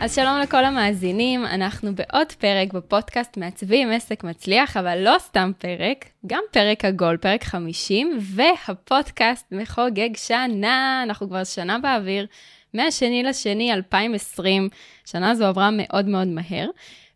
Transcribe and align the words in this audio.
אז 0.00 0.14
שלום 0.14 0.38
לכל 0.42 0.64
המאזינים, 0.64 1.46
אנחנו 1.46 1.94
בעוד 1.94 2.32
פרק 2.32 2.72
בפודקאסט 2.72 3.36
מעצבים 3.36 3.90
עסק 3.90 4.24
מצליח, 4.24 4.76
אבל 4.76 4.98
לא 4.98 5.16
סתם 5.18 5.52
פרק, 5.58 6.04
גם 6.26 6.42
פרק 6.50 6.84
עגול, 6.84 7.16
פרק 7.16 7.44
50, 7.44 8.18
והפודקאסט 8.20 9.46
מחוגג 9.52 10.16
שנה, 10.16 11.00
אנחנו 11.02 11.28
כבר 11.28 11.44
שנה 11.44 11.78
באוויר, 11.78 12.26
מהשני 12.74 13.22
לשני 13.22 13.72
2020, 13.72 14.68
שנה 15.04 15.34
זו 15.34 15.44
עברה 15.44 15.70
מאוד 15.72 16.08
מאוד 16.08 16.28
מהר. 16.28 16.66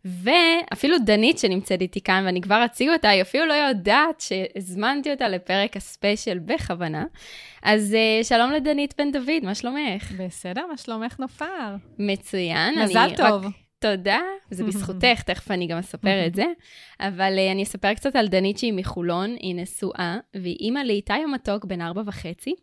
ואפילו 0.05 0.97
דנית 1.05 1.39
שנמצאת 1.39 1.81
איתי 1.81 2.01
כאן, 2.01 2.23
ואני 2.25 2.41
כבר 2.41 2.65
אציג 2.65 2.89
אותה, 2.89 3.09
היא 3.09 3.21
אפילו 3.21 3.45
לא 3.45 3.53
יודעת 3.53 4.21
שהזמנתי 4.21 5.11
אותה 5.11 5.27
לפרק 5.27 5.77
הספיישל 5.77 6.39
בכוונה. 6.39 7.05
אז 7.63 7.95
uh, 8.21 8.23
שלום 8.23 8.51
לדנית 8.51 8.93
בן 8.97 9.11
דוד, 9.11 9.43
מה 9.43 9.55
שלומך? 9.55 10.11
בסדר, 10.11 10.67
מה 10.67 10.77
שלומך 10.77 11.19
נופר? 11.19 11.75
מצוין. 11.99 12.79
מזל 12.79 13.09
טוב. 13.17 13.45
רק... 13.45 13.51
תודה, 13.79 14.19
זה 14.51 14.63
בזכותך, 14.67 15.21
תכף 15.21 15.51
אני 15.51 15.67
גם 15.67 15.77
אספר 15.77 16.27
את 16.27 16.35
זה. 16.35 16.45
אבל 16.99 17.33
uh, 17.37 17.51
אני 17.51 17.63
אספר 17.63 17.93
קצת 17.93 18.15
על 18.15 18.27
דנית 18.27 18.57
שהיא 18.57 18.73
מחולון, 18.73 19.35
היא 19.39 19.55
נשואה, 19.55 20.17
והיא 20.35 20.57
אימא 20.59 20.79
לאיתי 20.79 21.13
המתוק 21.13 21.65
בן 21.65 21.81
ארבע 21.81 22.01
וחצי. 22.05 22.55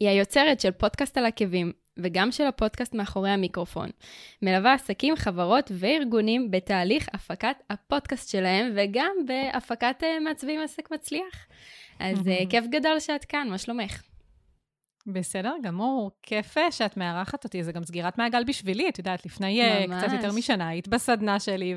היא 0.00 0.08
היוצרת 0.08 0.60
של 0.60 0.70
פודקאסט 0.70 1.18
על 1.18 1.26
עקבים, 1.26 1.72
וגם 1.98 2.32
של 2.32 2.46
הפודקאסט 2.46 2.94
מאחורי 2.94 3.30
המיקרופון. 3.30 3.88
מלווה 4.42 4.72
עסקים, 4.74 5.16
חברות 5.16 5.70
וארגונים 5.74 6.50
בתהליך 6.50 7.08
הפקת 7.14 7.56
הפודקאסט 7.70 8.30
שלהם, 8.30 8.72
וגם 8.76 9.12
בהפקת 9.26 9.96
uh, 10.02 10.24
מעצבים 10.24 10.60
עסק 10.60 10.90
מצליח. 10.90 11.46
אז 11.98 12.18
uh, 12.18 12.50
כיף 12.50 12.64
גדול 12.66 13.00
שאת 13.00 13.24
כאן, 13.24 13.48
מה 13.50 13.58
שלומך? 13.58 14.02
בסדר 15.06 15.54
גמור, 15.62 16.10
כיף 16.22 16.54
שאת 16.70 16.96
מארחת 16.96 17.44
אותי, 17.44 17.62
זה 17.62 17.72
גם 17.72 17.84
סגירת 17.84 18.18
מעגל 18.18 18.44
בשבילי, 18.44 18.88
את 18.88 18.98
יודעת, 18.98 19.26
לפני 19.26 19.60
ממש. 19.88 20.04
קצת 20.04 20.12
יותר 20.12 20.32
משנה 20.32 20.68
היית 20.68 20.88
בסדנה 20.88 21.40
שלי, 21.40 21.74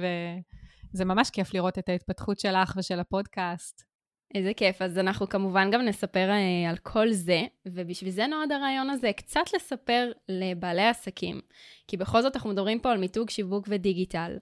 וזה 0.93 1.05
ממש 1.05 1.29
כיף 1.29 1.53
לראות 1.53 1.79
את 1.79 1.89
ההתפתחות 1.89 2.39
שלך 2.39 2.73
ושל 2.77 2.99
הפודקאסט. 2.99 3.90
איזה 4.35 4.53
כיף. 4.53 4.81
אז 4.81 4.97
אנחנו 4.97 5.29
כמובן 5.29 5.71
גם 5.71 5.81
נספר 5.81 6.29
אה, 6.29 6.69
על 6.69 6.77
כל 6.77 7.11
זה, 7.11 7.41
ובשביל 7.65 8.11
זה 8.11 8.27
נועד 8.27 8.51
הרעיון 8.51 8.89
הזה, 8.89 9.11
קצת 9.13 9.53
לספר 9.55 10.11
לבעלי 10.29 10.87
עסקים. 10.87 11.41
כי 11.87 11.97
בכל 11.97 12.21
זאת 12.21 12.35
אנחנו 12.35 12.49
מדברים 12.49 12.79
פה 12.79 12.91
על 12.91 12.97
מיתוג 12.97 13.29
שיווק 13.29 13.65
ודיגיטל. 13.69 14.37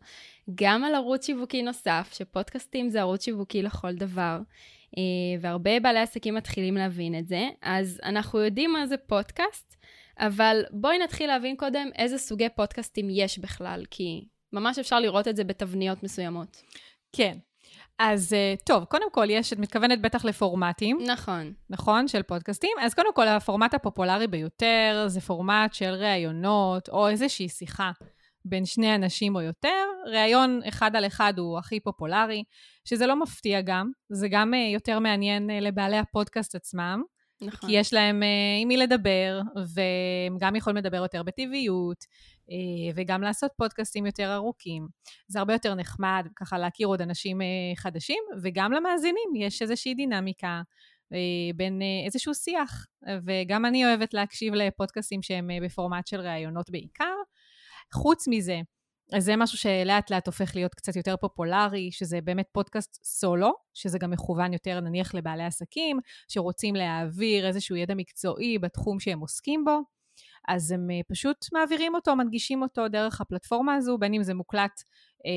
גם 0.55 0.83
על 0.83 0.95
ערוץ 0.95 1.25
שיווקי 1.25 1.61
נוסף, 1.61 2.09
שפודקאסטים 2.13 2.89
זה 2.89 2.99
ערוץ 2.99 3.25
שיווקי 3.25 3.61
לכל 3.61 3.93
דבר. 3.93 4.39
אה, 4.97 5.41
והרבה 5.41 5.79
בעלי 5.79 5.99
עסקים 5.99 6.35
מתחילים 6.35 6.75
להבין 6.75 7.19
את 7.19 7.27
זה. 7.27 7.49
אז 7.61 7.99
אנחנו 8.03 8.39
יודעים 8.39 8.73
מה 8.73 8.87
זה 8.87 8.97
פודקאסט, 8.97 9.75
אבל 10.19 10.63
בואי 10.71 10.97
נתחיל 10.97 11.27
להבין 11.27 11.55
קודם 11.55 11.89
איזה 11.95 12.17
סוגי 12.17 12.49
פודקאסטים 12.55 13.07
יש 13.11 13.39
בכלל, 13.39 13.83
כי 13.91 14.25
ממש 14.53 14.79
אפשר 14.79 14.99
לראות 14.99 15.27
את 15.27 15.35
זה 15.35 15.43
בתבניות 15.43 16.03
מסוימות. 16.03 16.61
כן. 17.13 17.37
אז 17.99 18.33
אה, 18.33 18.53
טוב, 18.65 18.83
קודם 18.83 19.11
כל 19.11 19.25
יש, 19.29 19.53
את 19.53 19.59
מתכוונת 19.59 20.01
בטח 20.01 20.25
לפורמטים. 20.25 20.97
נכון. 21.07 21.53
נכון, 21.69 22.07
של 22.07 22.23
פודקאסטים. 22.23 22.71
אז 22.81 22.93
קודם 22.93 23.13
כל, 23.13 23.27
הפורמט 23.27 23.73
הפופולרי 23.73 24.27
ביותר 24.27 25.05
זה 25.07 25.21
פורמט 25.21 25.73
של 25.73 25.89
ראיונות, 25.89 26.89
או 26.89 27.07
איזושהי 27.07 27.49
שיחה 27.49 27.91
בין 28.45 28.65
שני 28.65 28.95
אנשים 28.95 29.35
או 29.35 29.41
יותר. 29.41 29.85
ראיון 30.05 30.61
אחד 30.67 30.95
על 30.95 31.05
אחד 31.05 31.33
הוא 31.37 31.57
הכי 31.57 31.79
פופולרי, 31.79 32.43
שזה 32.85 33.07
לא 33.07 33.15
מפתיע 33.15 33.61
גם, 33.61 33.91
זה 34.09 34.27
גם 34.31 34.53
אה, 34.53 34.69
יותר 34.73 34.99
מעניין 34.99 35.49
אה, 35.49 35.59
לבעלי 35.59 35.97
הפודקאסט 35.97 36.55
עצמם. 36.55 37.01
נכון. 37.41 37.69
כי 37.69 37.75
יש 37.75 37.93
להם 37.93 38.23
עם 38.61 38.67
מי 38.67 38.77
לדבר, 38.77 39.41
והם 39.55 40.37
גם 40.39 40.55
יכולים 40.55 40.77
לדבר 40.77 40.97
יותר 40.97 41.23
בטבעיות, 41.23 42.05
וגם 42.95 43.21
לעשות 43.21 43.51
פודקאסטים 43.57 44.05
יותר 44.05 44.35
ארוכים. 44.35 44.87
זה 45.27 45.39
הרבה 45.39 45.53
יותר 45.53 45.75
נחמד 45.75 46.27
ככה 46.35 46.57
להכיר 46.57 46.87
עוד 46.87 47.01
אנשים 47.01 47.41
אה, 47.41 47.47
חדשים, 47.75 48.23
וגם 48.43 48.71
למאזינים 48.71 49.35
יש 49.35 49.61
איזושהי 49.61 49.93
דינמיקה. 49.93 50.61
אה, 51.13 51.53
בין 51.55 51.81
איזשהו 52.05 52.33
שיח, 52.33 52.85
וגם 53.25 53.65
אני 53.65 53.85
אוהבת 53.85 54.13
להקשיב 54.13 54.53
לפודקאסטים 54.53 55.21
שהם 55.21 55.49
בפורמט 55.63 56.07
של 56.07 56.21
ראיונות 56.21 56.69
בעיקר. 56.69 57.15
חוץ 57.93 58.27
מזה, 58.27 58.61
אז 59.13 59.23
זה 59.23 59.35
משהו 59.35 59.57
שלאט 59.57 60.11
לאט 60.11 60.27
הופך 60.27 60.55
להיות 60.55 60.73
קצת 60.73 60.95
יותר 60.95 61.17
פופולרי, 61.17 61.91
שזה 61.91 62.21
באמת 62.21 62.45
פודקאסט 62.51 62.99
סולו, 63.03 63.51
שזה 63.73 63.97
גם 63.97 64.11
מכוון 64.11 64.53
יותר 64.53 64.79
נניח 64.79 65.15
לבעלי 65.15 65.43
עסקים, 65.43 65.99
שרוצים 66.27 66.75
להעביר 66.75 67.47
איזשהו 67.47 67.75
ידע 67.75 67.93
מקצועי 67.95 68.59
בתחום 68.59 68.99
שהם 68.99 69.19
עוסקים 69.19 69.65
בו. 69.65 69.98
אז 70.49 70.71
הם 70.71 70.91
אה, 70.91 70.99
פשוט 71.07 71.45
מעבירים 71.53 71.95
אותו, 71.95 72.15
מנגישים 72.15 72.61
אותו 72.61 72.87
דרך 72.87 73.21
הפלטפורמה 73.21 73.75
הזו, 73.75 73.97
בין 73.97 74.13
אם 74.13 74.23
זה 74.23 74.33
מוקלט 74.33 74.83
אה, 75.25 75.31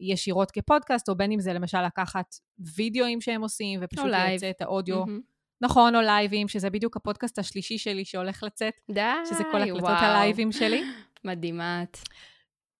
ישירות 0.00 0.50
כפודקאסט, 0.50 1.08
או 1.08 1.14
בין 1.14 1.32
אם 1.32 1.40
זה 1.40 1.52
למשל 1.52 1.86
לקחת 1.86 2.34
וידאוים 2.76 3.20
שהם 3.20 3.42
עושים, 3.42 3.80
ופשוט 3.82 4.06
לייצא 4.06 4.50
את 4.50 4.62
האודיו. 4.62 5.04
Mm-hmm. 5.04 5.32
נכון, 5.60 5.96
או 5.96 6.00
לייבים, 6.00 6.48
שזה 6.48 6.70
בדיוק 6.70 6.96
הפודקאסט 6.96 7.38
השלישי 7.38 7.78
שלי 7.78 8.04
שהולך 8.04 8.42
לצאת. 8.42 8.74
די, 8.90 9.00
שזה 9.30 9.44
כל 9.52 9.62
הקלטות 9.62 9.82
וואו. 9.82 10.04
הלייבים 10.04 10.52
שלי. 10.52 10.82
מדהימה 11.24 11.82
את. 11.82 11.98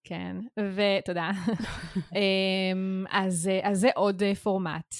כן, 0.03 0.35
ותודה. 0.57 1.31
אמ, 2.15 3.05
אז, 3.11 3.47
אה, 3.47 3.69
אז 3.69 3.79
זה 3.79 3.89
עוד 3.95 4.23
אה, 4.23 4.35
פורמט. 4.35 4.95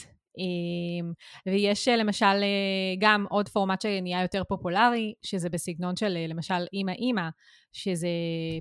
ויש 1.45 1.87
אה, 1.87 1.95
למשל 1.95 2.25
אה, 2.25 2.95
גם 2.99 3.25
עוד 3.29 3.49
פורמט 3.49 3.81
שנהיה 3.81 4.21
יותר 4.21 4.43
פופולרי, 4.43 5.13
שזה 5.21 5.49
בסגנון 5.49 5.95
של 5.95 6.17
אה, 6.17 6.27
למשל 6.27 6.65
אימא-אימא, 6.73 7.29
שזה 7.73 8.07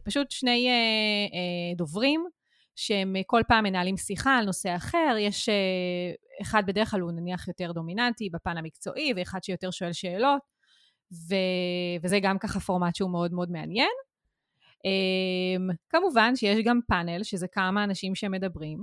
פשוט 0.04 0.30
שני 0.30 0.68
דוברים, 1.76 2.24
שהם 2.76 3.16
כל 3.26 3.42
פעם 3.48 3.64
מנהלים 3.64 3.96
שיחה 3.96 4.38
על 4.38 4.44
נושא 4.44 4.76
אחר, 4.76 5.16
יש 5.18 5.48
אחד 6.42 6.62
בדרך 6.66 6.90
כלל 6.90 7.00
הוא 7.00 7.12
נניח 7.12 7.48
יותר 7.48 7.72
דומיננטי 7.72 8.30
בפן 8.30 8.58
המקצועי, 8.58 9.12
ואחד 9.16 9.44
שיותר 9.44 9.70
שואל 9.70 9.92
שאלות, 9.92 10.40
ו... 11.12 11.34
וזה 12.02 12.20
גם 12.20 12.38
ככה 12.38 12.60
פורמט 12.60 12.96
שהוא 12.96 13.10
מאוד 13.10 13.32
מאוד 13.32 13.50
מעניין. 13.50 13.90
אמ, 14.84 15.68
כמובן 15.88 16.36
שיש 16.36 16.58
גם 16.64 16.80
פאנל, 16.88 17.22
שזה 17.22 17.46
כמה 17.52 17.84
אנשים 17.84 18.14
שמדברים, 18.14 18.78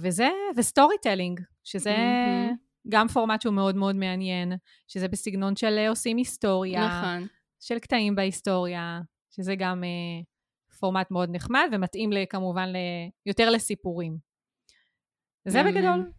וזה, 0.00 0.28
ו 0.56 0.96
storytelling, 1.02 1.40
שזה 1.64 1.96
mm-hmm. 1.96 2.56
גם 2.88 3.08
פורמט 3.08 3.42
שהוא 3.42 3.54
מאוד 3.54 3.76
מאוד 3.76 3.96
מעניין, 3.96 4.52
שזה 4.88 5.08
בסגנון 5.08 5.56
של 5.56 5.78
אה, 5.78 5.88
עושים 5.88 6.16
היסטוריה, 6.16 6.86
נכון. 6.86 7.26
של 7.60 7.78
קטעים 7.78 8.14
בהיסטוריה, 8.14 9.00
שזה 9.30 9.54
גם 9.56 9.82
uh, 9.82 10.76
פורמט 10.78 11.10
מאוד 11.10 11.28
נחמד 11.32 11.68
ומתאים 11.72 12.10
כמובן 12.28 12.68
ל, 12.68 12.76
יותר 13.26 13.50
לסיפורים. 13.50 14.16
זה 15.48 15.60
mm-hmm. 15.60 15.64
בגדול. 15.64 16.10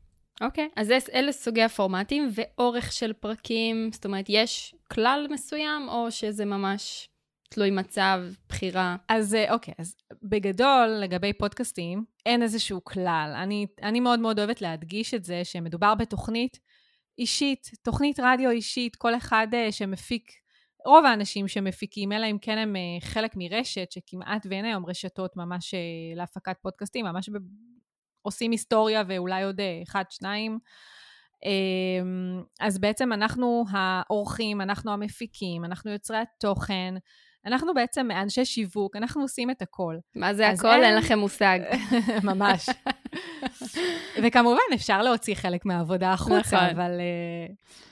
אוקיי, 0.42 0.66
okay. 0.66 0.82
אז 0.82 0.92
אלה 1.14 1.32
סוגי 1.32 1.62
הפורמטים 1.62 2.30
ואורך 2.32 2.92
של 2.92 3.14
פרקים, 3.14 3.90
זאת 3.92 4.06
אומרת, 4.06 4.26
יש 4.30 4.76
כלל 4.94 5.28
מסוים 5.30 5.90
או 5.90 6.12
שזה 6.12 6.46
ממש 6.46 7.10
תלוי 7.56 7.72
מצב, 7.72 8.22
בחירה. 8.50 8.96
אז 9.10 9.36
אה, 9.36 9.54
אוקיי, 9.54 9.74
אז 9.78 9.96
בגדול, 10.24 10.88
לגבי 11.02 11.34
פודקאסטים, 11.34 12.06
אין 12.26 12.44
איזשהו 12.44 12.84
כלל. 12.84 13.34
אני, 13.44 13.68
אני 13.84 14.00
מאוד 14.00 14.20
מאוד 14.20 14.40
אוהבת 14.40 14.62
להדגיש 14.62 15.14
את 15.14 15.24
זה 15.24 15.42
שמדובר 15.44 15.96
בתוכנית 15.96 16.60
אישית, 17.18 17.72
תוכנית 17.84 18.20
רדיו 18.20 18.50
אישית, 18.50 18.96
כל 18.96 19.16
אחד 19.16 19.48
uh, 19.52 19.72
שמפיק, 19.72 20.32
רוב 20.86 21.06
האנשים 21.06 21.48
שמפיקים, 21.48 22.12
אלא 22.12 22.26
אם 22.32 22.38
כן 22.42 22.58
הם 22.58 22.76
uh, 22.76 23.06
חלק 23.06 23.32
מרשת, 23.36 23.92
שכמעט 23.92 24.46
ואין 24.50 24.66
היום 24.66 24.86
רשתות 24.86 25.38
ממש 25.38 25.74
להפקת 26.16 26.58
פודקאסטים, 26.62 27.06
ממש 27.06 27.30
ב- 27.30 27.38
עושים 28.22 28.52
היסטוריה 28.52 29.04
ואולי 29.08 29.44
עוד 29.44 29.60
אחד, 29.84 30.04
שניים. 30.10 30.60
אמ, 31.46 32.44
אז 32.60 32.78
בעצם 32.78 33.14
אנחנו 33.14 33.66
האורחים, 33.70 34.62
אנחנו 34.62 34.92
המפיקים, 34.92 35.66
אנחנו 35.66 35.92
יוצרי 35.92 36.18
התוכן, 36.18 36.94
אנחנו 37.46 37.74
בעצם 37.74 38.12
אנשי 38.12 38.46
שיווק, 38.46 38.96
אנחנו 38.96 39.22
עושים 39.22 39.52
את 39.52 39.62
הכל. 39.62 39.98
מה 40.16 40.34
זה 40.34 40.50
הכל? 40.50 40.68
אין... 40.68 40.84
אין 40.84 40.96
לכם 40.96 41.20
מושג. 41.20 41.60
ממש. 42.24 42.70
וכמובן, 44.24 44.62
אפשר 44.74 45.02
להוציא 45.02 45.36
חלק 45.36 45.66
מהעבודה 45.66 46.14
החוצה, 46.14 46.40
נכון. 46.40 46.70
אבל, 46.70 46.92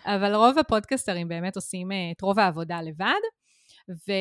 אה, 0.05 0.15
אבל 0.15 0.35
רוב 0.35 0.59
הפודקסטרים 0.59 1.27
באמת 1.27 1.55
עושים 1.55 1.91
אה, 1.91 1.97
את 2.17 2.21
רוב 2.21 2.39
העבודה 2.39 2.81
לבד. 2.81 3.21
ו... 3.89 4.11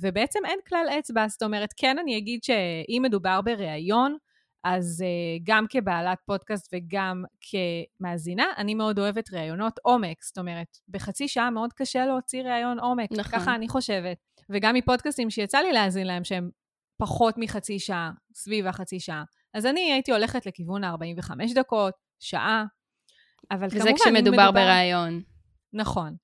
ובעצם 0.00 0.38
אין 0.44 0.58
כלל 0.68 0.86
אצבע, 0.98 1.28
זאת 1.28 1.42
אומרת, 1.42 1.68
כן 1.76 1.98
אני 1.98 2.18
אגיד 2.18 2.42
שאם 2.42 3.02
מדובר 3.04 3.40
בריאיון, 3.40 4.16
אז 4.64 5.04
uh, 5.06 5.42
גם 5.42 5.66
כבעלת 5.68 6.18
פודקאסט 6.26 6.74
וגם 6.74 7.24
כמאזינה, 7.40 8.46
אני 8.56 8.74
מאוד 8.74 8.98
אוהבת 8.98 9.34
ראיונות 9.34 9.78
עומק. 9.82 10.22
זאת 10.22 10.38
אומרת, 10.38 10.78
בחצי 10.88 11.28
שעה 11.28 11.50
מאוד 11.50 11.72
קשה 11.72 12.06
להוציא 12.06 12.42
ראיון 12.42 12.78
עומק. 12.80 13.08
נכון. 13.12 13.40
ככה 13.40 13.54
אני 13.54 13.68
חושבת. 13.68 14.16
וגם 14.50 14.74
מפודקאסטים 14.74 15.30
שיצא 15.30 15.58
לי 15.58 15.72
להאזין 15.72 16.06
להם, 16.06 16.24
שהם 16.24 16.50
פחות 16.98 17.34
מחצי 17.38 17.78
שעה, 17.78 18.10
סביב 18.34 18.66
החצי 18.66 19.00
שעה. 19.00 19.24
אז 19.54 19.66
אני 19.66 19.92
הייתי 19.92 20.12
הולכת 20.12 20.46
לכיוון 20.46 20.84
ה-45 20.84 21.54
דקות, 21.54 21.94
שעה, 22.20 22.64
אבל 23.50 23.66
וזה 23.66 23.78
כמובן, 23.78 23.94
כשמדובר 23.94 24.30
מדובר... 24.30 24.50
בראיון. 24.50 25.22
נכון. 25.72 26.16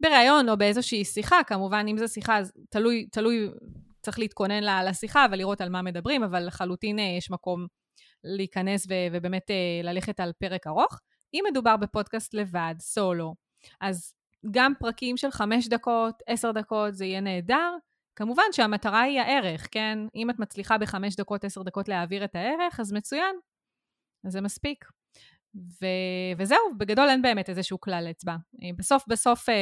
בראיון 0.00 0.48
או 0.48 0.56
באיזושהי 0.56 1.04
שיחה, 1.04 1.36
כמובן, 1.46 1.86
אם 1.88 1.98
זו 1.98 2.08
שיחה, 2.08 2.38
אז 2.38 2.52
תלוי, 2.70 3.06
תלוי, 3.12 3.48
צריך 4.02 4.18
להתכונן 4.18 4.84
לשיחה 4.84 5.26
ולראות 5.32 5.60
על 5.60 5.68
מה 5.68 5.82
מדברים, 5.82 6.22
אבל 6.22 6.46
לחלוטין 6.46 6.98
אה, 6.98 7.04
יש 7.18 7.30
מקום 7.30 7.66
להיכנס 8.24 8.86
ו- 8.86 9.08
ובאמת 9.12 9.50
אה, 9.50 9.80
ללכת 9.82 10.20
על 10.20 10.32
פרק 10.38 10.66
ארוך. 10.66 11.00
אם 11.34 11.44
מדובר 11.50 11.76
בפודקאסט 11.76 12.34
לבד, 12.34 12.74
סולו, 12.80 13.34
אז 13.80 14.14
גם 14.50 14.72
פרקים 14.78 15.16
של 15.16 15.30
חמש 15.30 15.68
דקות, 15.68 16.22
עשר 16.26 16.52
דקות, 16.52 16.94
זה 16.94 17.04
יהיה 17.04 17.20
נהדר. 17.20 17.76
כמובן 18.16 18.42
שהמטרה 18.52 19.00
היא 19.00 19.20
הערך, 19.20 19.68
כן? 19.70 19.98
אם 20.14 20.30
את 20.30 20.38
מצליחה 20.38 20.78
בחמש 20.78 21.16
דקות, 21.16 21.44
עשר 21.44 21.62
דקות 21.62 21.88
להעביר 21.88 22.24
את 22.24 22.34
הערך, 22.34 22.80
אז 22.80 22.92
מצוין. 22.92 23.36
אז 24.26 24.32
זה 24.32 24.40
מספיק. 24.40 24.84
ו- 25.54 26.38
וזהו, 26.38 26.58
בגדול 26.78 27.08
אין 27.08 27.22
באמת 27.22 27.48
איזשהו 27.48 27.80
כלל 27.80 28.06
אצבע. 28.10 28.36
אה, 28.62 28.70
בסוף 28.76 29.04
בסוף 29.08 29.48
אה, 29.48 29.54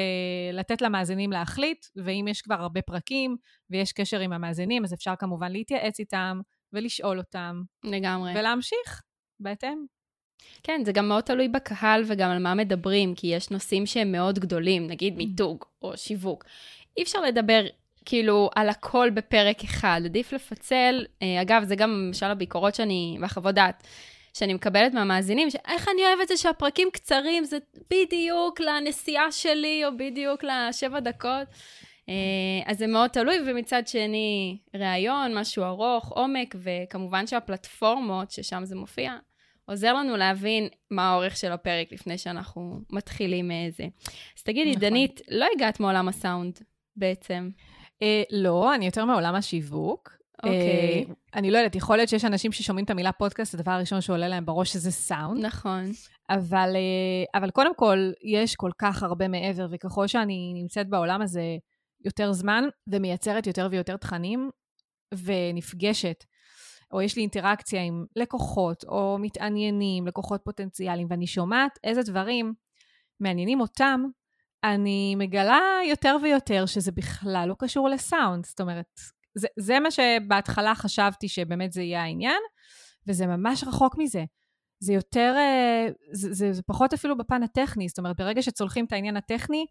לתת 0.52 0.82
למאזינים 0.82 1.32
להחליט, 1.32 1.86
ואם 1.96 2.26
יש 2.28 2.42
כבר 2.42 2.54
הרבה 2.54 2.82
פרקים 2.82 3.36
ויש 3.70 3.92
קשר 3.92 4.20
עם 4.20 4.32
המאזינים, 4.32 4.84
אז 4.84 4.94
אפשר 4.94 5.16
כמובן 5.18 5.52
להתייעץ 5.52 6.00
איתם 6.00 6.40
ולשאול 6.76 7.18
אותם. 7.18 7.62
לגמרי. 7.84 8.32
ולהמשיך 8.36 9.02
בהתאם. 9.40 9.84
כן, 10.62 10.80
זה 10.84 10.92
גם 10.92 11.08
מאוד 11.08 11.24
תלוי 11.24 11.48
בקהל 11.48 12.04
וגם 12.06 12.30
על 12.30 12.38
מה 12.38 12.54
מדברים, 12.54 13.14
כי 13.14 13.26
יש 13.26 13.50
נושאים 13.50 13.86
שהם 13.86 14.12
מאוד 14.12 14.38
גדולים, 14.38 14.86
נגיד 14.86 15.14
mm. 15.14 15.16
מיתוג 15.16 15.64
או 15.82 15.96
שיווק. 15.96 16.44
אי 16.96 17.02
אפשר 17.02 17.20
לדבר 17.20 17.66
כאילו 18.04 18.50
על 18.54 18.68
הכל 18.68 19.10
בפרק 19.14 19.64
אחד, 19.64 20.00
עדיף 20.04 20.32
לפצל. 20.32 21.04
אה, 21.22 21.42
אגב, 21.42 21.64
זה 21.64 21.76
גם 21.76 21.90
למשל 21.90 22.26
הביקורות 22.26 22.74
שאני, 22.74 23.18
והחוות 23.20 23.54
דעת. 23.54 23.86
שאני 24.34 24.54
מקבלת 24.54 24.94
מהמאזינים, 24.94 25.50
שאיך 25.50 25.88
אני 25.88 26.02
אוהבת 26.06 26.22
את 26.22 26.28
זה 26.28 26.36
שהפרקים 26.36 26.88
קצרים, 26.92 27.44
זה 27.44 27.58
בדיוק 27.90 28.60
לנסיעה 28.60 29.32
שלי, 29.32 29.84
או 29.84 29.90
בדיוק 29.96 30.44
לשבע 30.44 31.00
דקות. 31.00 31.48
אה, 32.08 32.14
אז 32.66 32.78
זה 32.78 32.86
מאוד 32.86 33.10
תלוי, 33.10 33.36
ומצד 33.46 33.88
שני, 33.88 34.58
ראיון, 34.74 35.38
משהו 35.38 35.64
ארוך, 35.64 36.12
עומק, 36.12 36.54
וכמובן 36.58 37.26
שהפלטפורמות, 37.26 38.30
ששם 38.30 38.64
זה 38.64 38.76
מופיע, 38.76 39.16
עוזר 39.66 39.94
לנו 39.94 40.16
להבין 40.16 40.68
מה 40.90 41.10
האורך 41.10 41.36
של 41.36 41.52
הפרק 41.52 41.92
לפני 41.92 42.18
שאנחנו 42.18 42.80
מתחילים 42.92 43.48
מזה. 43.48 43.84
אז 44.38 44.42
תגידי, 44.42 44.70
נכון. 44.70 44.80
דנית, 44.80 45.20
לא 45.28 45.46
הגעת 45.56 45.80
מעולם 45.80 46.08
הסאונד 46.08 46.58
בעצם. 46.96 47.50
אה, 48.02 48.22
לא, 48.30 48.74
אני 48.74 48.86
יותר 48.86 49.04
מעולם 49.04 49.34
השיווק. 49.34 50.16
אוקיי. 50.42 51.04
Okay. 51.04 51.08
אה, 51.08 51.14
אני 51.34 51.50
לא 51.50 51.58
יודעת, 51.58 51.74
יכול 51.74 51.96
להיות 51.96 52.08
שיש 52.08 52.24
אנשים 52.24 52.52
ששומעים 52.52 52.84
את 52.84 52.90
המילה 52.90 53.12
פודקאסט, 53.12 53.54
הדבר 53.54 53.70
הראשון 53.70 54.00
שעולה 54.00 54.28
להם 54.28 54.46
בראש 54.46 54.76
זה 54.76 54.90
סאונד. 54.90 55.46
נכון. 55.46 55.90
אבל, 56.30 56.76
אה, 56.76 57.40
אבל 57.40 57.50
קודם 57.50 57.74
כל, 57.74 58.10
יש 58.22 58.56
כל 58.56 58.70
כך 58.78 59.02
הרבה 59.02 59.28
מעבר, 59.28 59.66
וככל 59.70 60.06
שאני 60.06 60.52
נמצאת 60.54 60.88
בעולם 60.88 61.22
הזה 61.22 61.56
יותר 62.04 62.32
זמן, 62.32 62.64
ומייצרת 62.90 63.46
יותר 63.46 63.68
ויותר 63.70 63.96
תכנים, 63.96 64.50
ונפגשת, 65.14 66.24
או 66.92 67.02
יש 67.02 67.16
לי 67.16 67.22
אינטראקציה 67.22 67.82
עם 67.82 68.04
לקוחות, 68.16 68.84
או 68.84 69.16
מתעניינים, 69.20 70.06
לקוחות 70.06 70.40
פוטנציאליים, 70.44 71.06
ואני 71.10 71.26
שומעת 71.26 71.78
איזה 71.84 72.02
דברים 72.02 72.54
מעניינים 73.20 73.60
אותם, 73.60 74.00
אני 74.64 75.14
מגלה 75.14 75.60
יותר 75.88 76.16
ויותר 76.22 76.66
שזה 76.66 76.92
בכלל 76.92 77.44
לא 77.48 77.54
קשור 77.58 77.88
לסאונד. 77.88 78.46
זאת 78.46 78.60
אומרת, 78.60 78.86
זה, 79.34 79.48
זה 79.58 79.80
מה 79.80 79.90
שבהתחלה 79.90 80.74
חשבתי 80.74 81.28
שבאמת 81.28 81.72
זה 81.72 81.82
יהיה 81.82 82.02
העניין, 82.02 82.42
וזה 83.08 83.26
ממש 83.26 83.64
רחוק 83.64 83.94
מזה. 83.98 84.24
זה 84.82 84.92
יותר, 84.92 85.34
אה, 85.36 85.86
זה, 86.12 86.32
זה, 86.32 86.52
זה 86.52 86.62
פחות 86.62 86.92
אפילו 86.92 87.16
בפן 87.16 87.42
הטכני, 87.42 87.88
זאת 87.88 87.98
אומרת, 87.98 88.16
ברגע 88.16 88.42
שצולחים 88.42 88.84
את 88.84 88.92
העניין 88.92 89.16
הטכני, 89.16 89.66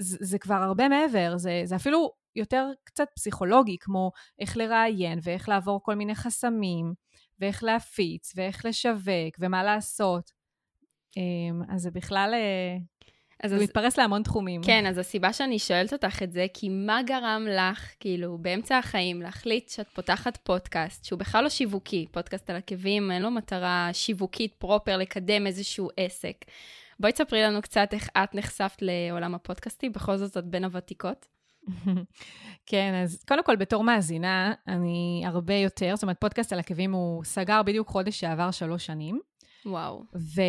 זה, 0.00 0.16
זה 0.20 0.38
כבר 0.38 0.54
הרבה 0.54 0.88
מעבר, 0.88 1.36
זה, 1.36 1.62
זה 1.64 1.76
אפילו 1.76 2.12
יותר 2.36 2.66
קצת 2.84 3.08
פסיכולוגי, 3.14 3.76
כמו 3.80 4.12
איך 4.38 4.56
לראיין 4.56 5.18
ואיך 5.22 5.48
לעבור 5.48 5.82
כל 5.82 5.94
מיני 5.94 6.14
חסמים, 6.14 6.94
ואיך 7.38 7.64
להפיץ, 7.64 8.32
ואיך 8.36 8.64
לשווק, 8.64 9.36
ומה 9.38 9.62
לעשות. 9.62 10.30
אמ, 11.16 11.62
אז 11.68 11.82
זה 11.82 11.90
בכלל 11.90 12.30
אה, 12.34 12.76
אז 13.42 13.50
זה 13.50 13.56
אז... 13.56 13.62
מתפרס 13.62 13.98
להמון 13.98 14.22
תחומים. 14.22 14.62
כן, 14.62 14.86
אז 14.86 14.98
הסיבה 14.98 15.32
שאני 15.32 15.58
שואלת 15.58 15.92
אותך 15.92 16.22
את 16.22 16.32
זה, 16.32 16.46
כי 16.54 16.68
מה 16.68 17.02
גרם 17.02 17.46
לך, 17.50 17.94
כאילו, 18.00 18.38
באמצע 18.38 18.78
החיים, 18.78 19.22
להחליט 19.22 19.68
שאת 19.68 19.88
פותחת 19.88 20.36
פודקאסט, 20.36 21.04
שהוא 21.04 21.18
בכלל 21.18 21.44
לא 21.44 21.48
שיווקי, 21.48 22.06
פודקאסט 22.10 22.50
על 22.50 22.56
עקבים, 22.56 23.10
אין 23.10 23.22
לו 23.22 23.30
מטרה 23.30 23.90
שיווקית 23.92 24.54
פרופר 24.54 24.96
לקדם 24.96 25.46
איזשהו 25.46 25.88
עסק. 25.96 26.36
בואי 27.00 27.12
תספרי 27.12 27.42
לנו 27.42 27.62
קצת 27.62 27.88
איך 27.92 28.08
את 28.24 28.34
נחשפת 28.34 28.82
לעולם 28.82 29.34
הפודקאסטי, 29.34 29.88
בכל 29.88 30.16
זאת 30.16 30.36
את 30.36 30.44
בין 30.44 30.64
הוותיקות. 30.64 31.26
כן, 32.66 32.94
אז 33.02 33.24
קודם 33.28 33.44
כל, 33.44 33.56
בתור 33.56 33.84
מאזינה, 33.84 34.54
אני 34.68 35.22
הרבה 35.26 35.54
יותר, 35.54 35.92
זאת 35.94 36.02
אומרת, 36.02 36.20
פודקאסט 36.20 36.52
על 36.52 36.58
עקבים 36.58 36.92
הוא 36.92 37.24
סגר 37.24 37.62
בדיוק 37.62 37.88
חודש 37.88 38.20
שעבר 38.20 38.50
שלוש 38.50 38.86
שנים. 38.86 39.20
וואו. 39.66 40.02
ו... 40.14 40.42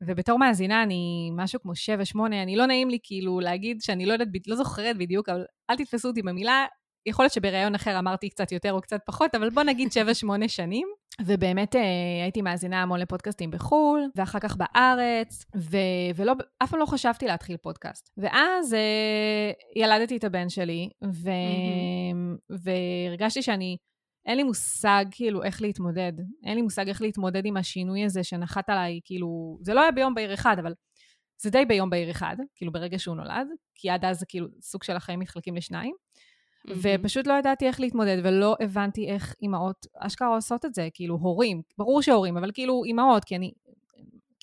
ובתור 0.00 0.38
מאזינה, 0.38 0.82
אני 0.82 1.30
משהו 1.32 1.60
כמו 1.60 1.72
7-8, 2.16 2.26
אני 2.26 2.56
לא 2.56 2.66
נעים 2.66 2.90
לי 2.90 2.98
כאילו 3.02 3.40
להגיד 3.40 3.80
שאני 3.80 4.06
לא 4.06 4.12
יודעת, 4.12 4.28
לא 4.46 4.56
זוכרת 4.56 4.98
בדיוק, 4.98 5.28
אבל 5.28 5.44
אל 5.70 5.76
תתפסו 5.76 6.08
אותי 6.08 6.22
במילה. 6.22 6.66
יכול 7.06 7.22
להיות 7.22 7.32
שבראיון 7.32 7.74
אחר 7.74 7.98
אמרתי 7.98 8.28
קצת 8.28 8.52
יותר 8.52 8.72
או 8.72 8.80
קצת 8.80 9.00
פחות, 9.06 9.34
אבל 9.34 9.50
בוא 9.50 9.62
נגיד 9.62 9.88
7-8 9.88 10.48
שנים. 10.48 10.88
ובאמת 11.26 11.76
אה, 11.76 11.82
הייתי 12.22 12.42
מאזינה 12.42 12.82
המון 12.82 13.00
לפודקאסטים 13.00 13.50
בחו"ל, 13.50 14.10
ואחר 14.16 14.38
כך 14.38 14.56
בארץ, 14.56 15.44
ו... 15.56 15.76
ולא, 16.16 16.32
אף 16.62 16.70
פעם 16.70 16.80
לא 16.80 16.86
חשבתי 16.86 17.26
להתחיל 17.26 17.56
פודקאסט. 17.56 18.10
ואז 18.16 18.74
אה, 18.74 19.52
ילדתי 19.76 20.16
את 20.16 20.24
הבן 20.24 20.48
שלי, 20.48 20.88
ו... 21.04 21.30
mm-hmm. 21.30 22.54
והרגשתי 22.64 23.42
שאני 23.42 23.76
אין 24.26 24.36
לי 24.36 24.42
מושג 24.42 25.04
כאילו 25.10 25.42
איך 25.42 25.62
להתמודד. 25.62 26.12
אין 26.44 26.54
לי 26.54 26.62
מושג 26.62 26.88
איך 26.88 27.02
להתמודד 27.02 27.46
עם 27.46 27.56
השינוי 27.56 28.04
הזה 28.04 28.24
שנחת 28.24 28.70
עליי, 28.70 29.00
כאילו, 29.04 29.58
זה 29.62 29.74
לא 29.74 29.80
היה 29.80 29.92
ביום 29.92 30.14
בהיר 30.14 30.34
אחד, 30.34 30.56
אבל 30.58 30.72
זה 31.42 31.50
די 31.50 31.64
ביום 31.64 31.90
בהיר 31.90 32.10
אחד, 32.10 32.36
כאילו 32.54 32.72
ברגע 32.72 32.98
שהוא 32.98 33.16
נולד, 33.16 33.46
כי 33.74 33.90
עד 33.90 34.04
אז 34.04 34.24
כאילו 34.28 34.46
סוג 34.60 34.82
של 34.82 34.96
החיים 34.96 35.20
מתחלקים 35.20 35.56
לשניים. 35.56 35.94
Mm-hmm. 36.66 36.72
ופשוט 36.82 37.26
לא 37.26 37.32
ידעתי 37.32 37.66
איך 37.66 37.80
להתמודד, 37.80 38.16
ולא 38.24 38.56
הבנתי 38.60 39.08
איך 39.08 39.34
אימהות 39.42 39.86
אשכרה 39.98 40.34
עושות 40.34 40.64
את 40.64 40.74
זה, 40.74 40.88
כאילו 40.94 41.14
הורים, 41.14 41.62
ברור 41.78 42.02
שהורים, 42.02 42.36
אבל 42.36 42.50
כאילו 42.54 42.82
אימהות, 42.84 43.24
כי 43.24 43.36
אני 43.36 43.52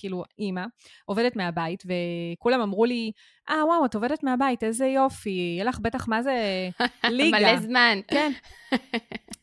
כאילו 0.03 0.23
אימא, 0.39 0.65
עובדת 1.05 1.35
מהבית, 1.35 1.83
וכולם 1.85 2.61
אמרו 2.61 2.85
לי, 2.85 3.11
אה, 3.49 3.61
ah, 3.61 3.65
וואו, 3.65 3.85
את 3.85 3.95
עובדת 3.95 4.23
מהבית, 4.23 4.63
איזה 4.63 4.85
יופי, 4.85 5.29
יהיה 5.29 5.63
לך 5.65 5.79
בטח, 5.79 6.07
מה 6.07 6.23
זה 6.23 6.33
ליגה. 7.09 7.37
מלא 7.37 7.59
זמן. 7.59 7.99
כן. 8.07 8.31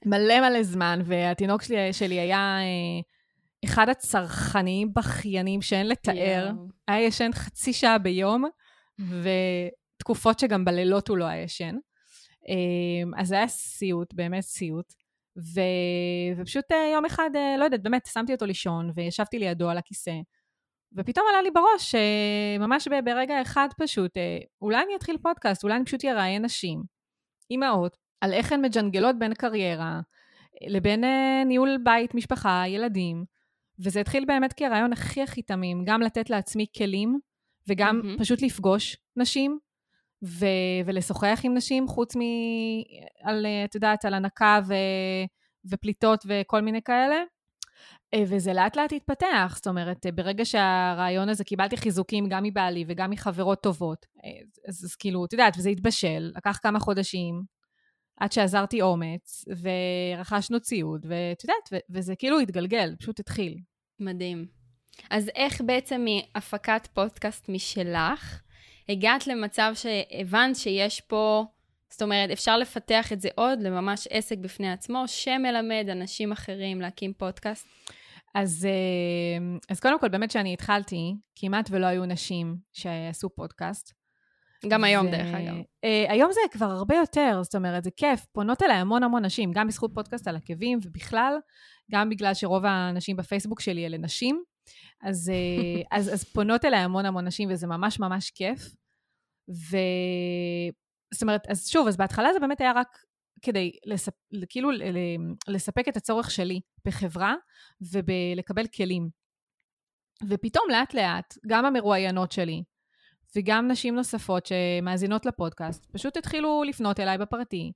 מלא 0.06 0.40
מלא 0.40 0.62
זמן, 0.62 1.00
והתינוק 1.04 1.62
שלי, 1.62 1.92
שלי 1.92 2.20
היה 2.20 2.58
אה, 2.58 3.00
אחד 3.64 3.88
הצרכנים 3.88 4.94
בכיינים 4.94 5.62
שאין 5.62 5.88
לתאר. 5.88 6.50
היה 6.88 7.06
ישן 7.06 7.30
חצי 7.32 7.72
שעה 7.72 7.98
ביום, 7.98 8.44
ותקופות 8.98 10.38
שגם 10.38 10.64
בלילות 10.64 11.08
הוא 11.08 11.16
לא 11.16 11.24
היה 11.24 11.42
ישן. 11.42 11.76
אה, 12.48 13.20
אז 13.22 13.28
זה 13.28 13.34
היה 13.34 13.48
סיוט, 13.48 14.14
באמת 14.14 14.42
סיוט. 14.42 14.92
ו... 15.36 15.60
ופשוט 16.36 16.72
אה, 16.72 16.90
יום 16.92 17.04
אחד, 17.04 17.30
אה, 17.36 17.56
לא 17.58 17.64
יודעת, 17.64 17.82
באמת, 17.82 18.06
שמתי 18.12 18.32
אותו 18.32 18.46
לישון, 18.46 18.90
וישבתי 18.94 19.38
לידו 19.38 19.70
על 19.70 19.78
הכיסא, 19.78 20.14
ופתאום 20.96 21.26
עלה 21.30 21.42
לי 21.42 21.50
בראש, 21.50 21.94
ממש 22.58 22.88
ברגע 23.04 23.42
אחד 23.42 23.68
פשוט, 23.78 24.12
אולי 24.62 24.82
אני 24.82 24.96
אתחיל 24.96 25.18
פודקאסט, 25.22 25.64
אולי 25.64 25.76
אני 25.76 25.84
פשוט 25.84 26.04
אראיין 26.04 26.44
נשים, 26.44 26.82
אימהות, 27.50 27.96
על 28.20 28.32
איך 28.32 28.52
הן 28.52 28.60
מג'נגלות 28.62 29.18
בין 29.18 29.34
קריירה 29.34 30.00
לבין 30.66 31.04
ניהול 31.46 31.78
בית, 31.84 32.14
משפחה, 32.14 32.62
ילדים. 32.66 33.24
וזה 33.84 34.00
התחיל 34.00 34.24
באמת 34.24 34.52
כרעיון 34.52 34.92
הכי 34.92 35.22
הכי 35.22 35.42
תמים, 35.42 35.84
גם 35.86 36.02
לתת 36.02 36.30
לעצמי 36.30 36.66
כלים, 36.76 37.18
וגם 37.68 38.00
mm-hmm. 38.00 38.20
פשוט 38.20 38.42
לפגוש 38.42 38.96
נשים, 39.16 39.58
ו- 40.24 40.80
ולשוחח 40.86 41.40
עם 41.44 41.54
נשים, 41.54 41.88
חוץ 41.88 42.16
מ... 42.16 42.20
על, 43.22 43.46
את 43.64 43.74
יודעת, 43.74 44.04
על 44.04 44.14
הנקה 44.14 44.60
ו- 44.66 44.74
ופליטות 45.70 46.24
וכל 46.28 46.60
מיני 46.60 46.82
כאלה. 46.82 47.16
אה, 48.14 48.22
וזה 48.26 48.52
לאט 48.52 48.76
לאט 48.76 48.92
התפתח, 48.92 49.52
זאת 49.56 49.66
אומרת, 49.66 50.06
אה, 50.06 50.12
ברגע 50.12 50.44
שהרעיון 50.44 51.28
הזה, 51.28 51.44
קיבלתי 51.44 51.76
חיזוקים 51.76 52.28
גם 52.28 52.42
מבעלי 52.42 52.84
וגם 52.88 53.10
מחברות 53.10 53.62
טובות, 53.62 54.06
אז, 54.68 54.84
אז, 54.84 54.96
כאילו, 54.96 55.24
את 55.24 55.32
יודעת, 55.32 55.54
וזה 55.58 55.68
התבשל, 55.68 56.32
לקח 56.36 56.58
כמה 56.62 56.80
חודשים, 56.80 57.42
עד 58.20 58.32
שעזרתי 58.32 58.82
אומץ, 58.82 59.44
ורכשנו 59.62 60.60
ציוד, 60.60 61.06
ואת 61.08 61.44
יודעת, 61.44 61.84
וזה 61.90 62.16
כאילו 62.16 62.40
התגלגל, 62.40 62.94
פשוט 62.98 63.20
התחיל. 63.20 63.58
מדהים. 64.00 64.46
אז 65.10 65.30
איך 65.34 65.60
בעצם 65.60 66.04
מהפקת 66.04 66.88
פודקאסט 66.94 67.48
משלך, 67.48 68.40
הגעת 68.90 69.26
למצב 69.26 69.72
שהבנת 69.74 70.56
שיש 70.56 71.00
פה, 71.00 71.44
זאת 71.90 72.02
אומרת, 72.02 72.30
אפשר 72.30 72.58
לפתח 72.58 73.12
את 73.12 73.20
זה 73.20 73.28
עוד 73.34 73.60
לממש 73.60 74.08
עסק 74.10 74.38
בפני 74.38 74.72
עצמו, 74.72 75.04
שמלמד 75.06 75.86
אנשים 75.88 76.32
אחרים 76.32 76.80
להקים 76.80 77.12
פודקאסט? 77.12 77.68
אז, 78.34 78.68
אה, 78.70 79.58
אז 79.68 79.80
קודם 79.80 79.98
כל, 80.00 80.08
באמת 80.08 80.30
שאני 80.30 80.52
התחלתי, 80.52 81.14
כמעט 81.36 81.68
ולא 81.70 81.86
היו 81.86 82.06
נשים 82.06 82.56
שעשו 82.72 83.30
פודקאסט. 83.30 84.00
גם 84.68 84.84
היום, 84.84 85.06
ו... 85.06 85.10
דרך 85.10 85.34
אגב. 85.34 85.54
Uh, 85.54 86.12
היום 86.12 86.32
זה 86.32 86.40
כבר 86.50 86.66
הרבה 86.66 86.96
יותר, 86.96 87.40
זאת 87.42 87.54
אומרת, 87.54 87.84
זה 87.84 87.90
כיף. 87.96 88.26
פונות 88.32 88.62
אליי 88.62 88.76
המון 88.76 89.02
המון 89.02 89.24
נשים, 89.24 89.50
גם 89.54 89.66
בזכות 89.66 89.90
פודקאסט 89.94 90.28
על 90.28 90.36
עקבים, 90.36 90.78
ובכלל, 90.84 91.34
גם 91.90 92.08
בגלל 92.08 92.34
שרוב 92.34 92.64
האנשים 92.64 93.16
בפייסבוק 93.16 93.60
שלי 93.60 93.86
אלה 93.86 93.98
נשים. 93.98 94.42
אז, 95.02 95.32
uh, 95.32 95.86
אז, 95.90 96.14
אז 96.14 96.24
פונות 96.24 96.64
אליי 96.64 96.80
המון 96.80 97.06
המון 97.06 97.26
נשים, 97.26 97.48
וזה 97.52 97.66
ממש 97.66 98.00
ממש 98.00 98.30
כיף. 98.30 98.74
ו... 99.50 99.76
זאת 101.14 101.22
אומרת, 101.22 101.46
אז 101.48 101.68
שוב, 101.68 101.88
אז 101.88 101.96
בהתחלה 101.96 102.32
זה 102.32 102.40
באמת 102.40 102.60
היה 102.60 102.72
רק 102.72 102.98
כדי 103.42 103.72
לספ... 103.86 104.12
כאילו 104.48 104.70
לספק 105.48 105.88
את 105.88 105.96
הצורך 105.96 106.30
שלי 106.30 106.60
בחברה 106.84 107.34
ולקבל 107.80 108.66
כלים. 108.66 109.08
ופתאום 110.28 110.64
לאט 110.70 110.94
לאט, 110.94 111.34
גם 111.46 111.64
המרואיינות 111.64 112.32
שלי 112.32 112.62
וגם 113.36 113.68
נשים 113.68 113.94
נוספות 113.94 114.46
שמאזינות 114.46 115.26
לפודקאסט, 115.26 115.86
פשוט 115.92 116.16
התחילו 116.16 116.62
לפנות 116.66 117.00
אליי 117.00 117.18
בפרטי 117.18 117.72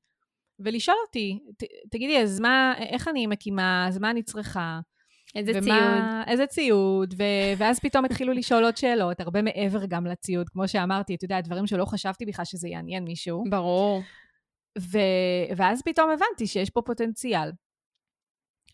ולשאול 0.59 0.97
אותי, 1.07 1.38
ת, 1.59 1.64
תגידי, 1.90 2.23
אז 2.23 2.40
מה, 2.40 2.75
איך 2.78 3.09
אני 3.09 3.26
מקימה, 3.26 3.88
אז 3.88 3.99
מה 3.99 4.11
אני 4.11 4.23
צריכה? 4.23 4.81
איזה 5.35 5.53
ומה, 5.55 5.62
ציוד. 5.62 6.29
איזה 6.29 6.47
ציוד, 6.47 7.14
ו, 7.19 7.23
ואז 7.59 7.81
פתאום 7.81 8.05
התחילו 8.05 8.33
לשאול 8.33 8.64
עוד 8.64 8.76
שאלות, 8.76 9.21
הרבה 9.21 9.43
מעבר 9.43 9.87
גם 9.87 10.07
לציוד, 10.07 10.49
כמו 10.49 10.69
שאמרתי, 10.69 11.14
אתה 11.14 11.25
יודע, 11.25 11.41
דברים 11.41 11.67
שלא 11.67 11.85
חשבתי 11.85 12.26
בכלל 12.26 12.45
שזה 12.45 12.69
יעניין 12.69 13.05
מישהו. 13.05 13.45
ברור. 13.50 14.03
ו... 14.79 14.99
ואז 15.57 15.83
פתאום 15.83 16.11
הבנתי 16.11 16.47
שיש 16.47 16.71
פה 16.71 16.83
פוטנציאל. 16.83 17.50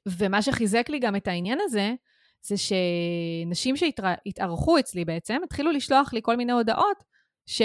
ומה 0.06 0.42
שחיזק 0.42 0.88
לי 0.88 0.98
גם 0.98 1.16
את 1.16 1.28
העניין 1.28 1.58
הזה, 1.62 1.94
זה 2.42 2.54
שנשים 2.56 3.76
שהתארחו 3.76 4.78
אצלי 4.78 5.04
בעצם, 5.04 5.40
התחילו 5.44 5.70
לשלוח 5.70 6.12
לי 6.12 6.20
כל 6.22 6.36
מיני 6.36 6.52
הודעות 6.52 7.04
ש... 7.46 7.62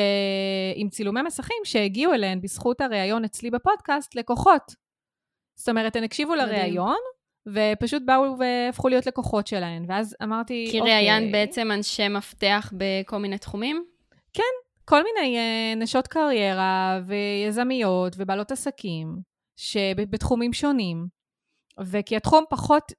עם 0.76 0.90
צילומי 0.90 1.22
מסכים 1.22 1.58
שהגיעו 1.64 2.14
אליהן 2.14 2.42
בזכות 2.42 2.82
הריאיון 2.82 3.26
אצלי 3.26 3.52
בפודקאסט 3.52 4.16
לקוחות. 4.16 4.76
זאת 5.56 5.70
אומרת, 5.70 5.96
הן 5.96 6.04
הקשיבו 6.04 6.36
לריאיון, 6.36 6.98
ופשוט 7.48 8.04
באו 8.06 8.36
והפכו 8.40 8.90
להיות 8.90 9.06
לקוחות 9.06 9.48
שלהן. 9.48 9.86
ואז 9.88 10.16
אמרתי, 10.24 10.68
כי 10.72 10.80
אוקיי... 10.80 10.94
כי 10.94 11.08
ראיינת 11.08 11.32
בעצם 11.32 11.72
אנשי 11.72 12.08
מפתח 12.08 12.74
בכל 12.78 13.18
מיני 13.18 13.38
תחומים? 13.38 13.86
כן, 14.34 14.44
כל 14.86 15.02
מיני 15.04 15.38
uh, 15.38 15.80
נשות 15.80 16.08
קריירה 16.08 17.00
ויזמיות 17.08 18.16
ובעלות 18.18 18.52
עסקים 18.52 19.18
שבתחומים 19.58 20.54
שונים. 20.54 21.08
וכי 21.82 22.16
התחום 22.16 22.44
פחות, 22.50 22.92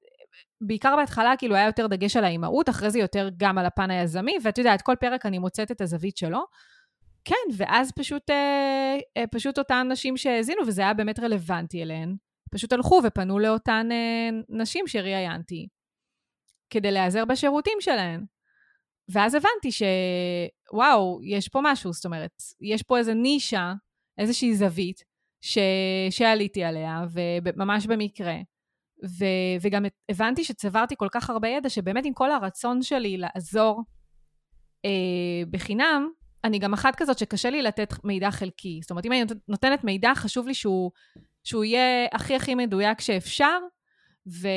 בעיקר 0.60 0.96
בהתחלה 0.96 1.34
כאילו 1.38 1.54
היה 1.54 1.66
יותר 1.66 1.86
דגש 1.86 2.16
על 2.16 2.24
האימהות, 2.24 2.68
אחרי 2.68 2.90
זה 2.90 2.98
יותר 2.98 3.28
גם 3.36 3.58
על 3.58 3.66
הפן 3.66 3.90
היזמי, 3.90 4.36
ואת 4.42 4.58
יודעת, 4.58 4.82
כל 4.82 4.94
פרק 5.00 5.26
אני 5.26 5.38
מוצאת 5.38 5.70
את 5.70 5.80
הזווית 5.80 6.16
שלו. 6.16 6.44
כן, 7.24 7.34
ואז 7.56 7.92
פשוט, 7.92 8.30
uh, 8.30 8.34
uh, 9.18 9.26
פשוט 9.30 9.58
אותן 9.58 9.88
נשים 9.90 10.16
שהאזינו, 10.16 10.66
וזה 10.66 10.82
היה 10.82 10.94
באמת 10.94 11.18
רלוונטי 11.18 11.82
אליהן, 11.82 12.16
פשוט 12.50 12.72
הלכו 12.72 13.00
ופנו 13.04 13.38
לאותן 13.38 13.88
uh, 13.90 14.44
נשים 14.48 14.86
שראיינתי, 14.86 15.68
כדי 16.70 16.90
להיעזר 16.90 17.24
בשירותים 17.24 17.78
שלהן. 17.80 18.24
ואז 19.08 19.34
הבנתי 19.34 19.70
שוואו, 19.72 21.20
יש 21.22 21.48
פה 21.48 21.60
משהו, 21.62 21.92
זאת 21.92 22.04
אומרת, 22.04 22.42
יש 22.60 22.82
פה 22.82 22.98
איזה 22.98 23.14
נישה, 23.14 23.72
איזושהי 24.18 24.54
זווית, 24.54 25.04
ש... 25.40 25.58
שעליתי 26.10 26.64
עליה, 26.64 27.04
וממש 27.12 27.86
במקרה. 27.86 28.36
ו... 29.04 29.24
וגם 29.60 29.84
הבנתי 30.08 30.44
שצברתי 30.44 30.94
כל 30.98 31.08
כך 31.12 31.30
הרבה 31.30 31.48
ידע, 31.48 31.68
שבאמת 31.68 32.04
עם 32.04 32.12
כל 32.12 32.30
הרצון 32.30 32.82
שלי 32.82 33.16
לעזור 33.16 33.82
אה, 34.84 35.42
בחינם, 35.50 36.10
אני 36.44 36.58
גם 36.58 36.72
אחת 36.72 36.96
כזאת 36.96 37.18
שקשה 37.18 37.50
לי 37.50 37.62
לתת 37.62 37.94
מידע 38.04 38.30
חלקי. 38.30 38.78
זאת 38.82 38.90
אומרת, 38.90 39.06
אם 39.06 39.12
אני 39.12 39.22
נותנת 39.48 39.84
מידע, 39.84 40.12
חשוב 40.14 40.46
לי 40.46 40.54
שהוא, 40.54 40.90
שהוא 41.46 41.64
יהיה 41.64 42.06
הכי 42.12 42.36
הכי 42.36 42.54
מדויק 42.54 43.00
שאפשר, 43.00 43.58
ו, 44.26 44.48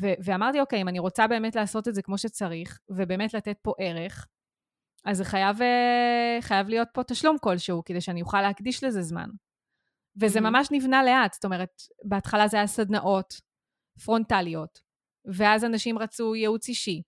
ו, 0.00 0.06
ואמרתי, 0.24 0.60
אוקיי, 0.60 0.80
אם 0.80 0.88
אני 0.88 0.98
רוצה 0.98 1.26
באמת 1.26 1.56
לעשות 1.56 1.88
את 1.88 1.94
זה 1.94 2.02
כמו 2.02 2.18
שצריך, 2.18 2.78
ובאמת 2.88 3.34
לתת 3.34 3.56
פה 3.62 3.72
ערך, 3.78 4.26
אז 5.04 5.16
זה 5.16 5.24
חייב, 5.24 5.62
אה, 5.62 6.38
חייב 6.40 6.68
להיות 6.68 6.88
פה 6.92 7.02
תשלום 7.02 7.36
כלשהו, 7.38 7.82
כדי 7.84 8.00
שאני 8.00 8.22
אוכל 8.22 8.42
להקדיש 8.42 8.84
לזה 8.84 9.02
זמן. 9.02 9.28
וזה 10.20 10.38
mm-hmm. 10.38 10.42
ממש 10.42 10.68
נבנה 10.70 11.04
לאט, 11.04 11.32
זאת 11.32 11.44
אומרת, 11.44 11.82
בהתחלה 12.04 12.48
זה 12.48 12.56
היה 12.56 12.66
סדנאות 12.66 13.34
פרונטליות, 14.04 14.78
ואז 15.34 15.64
אנשים 15.64 15.98
רצו 15.98 16.34
ייעוץ 16.34 16.68
אישי, 16.68 17.02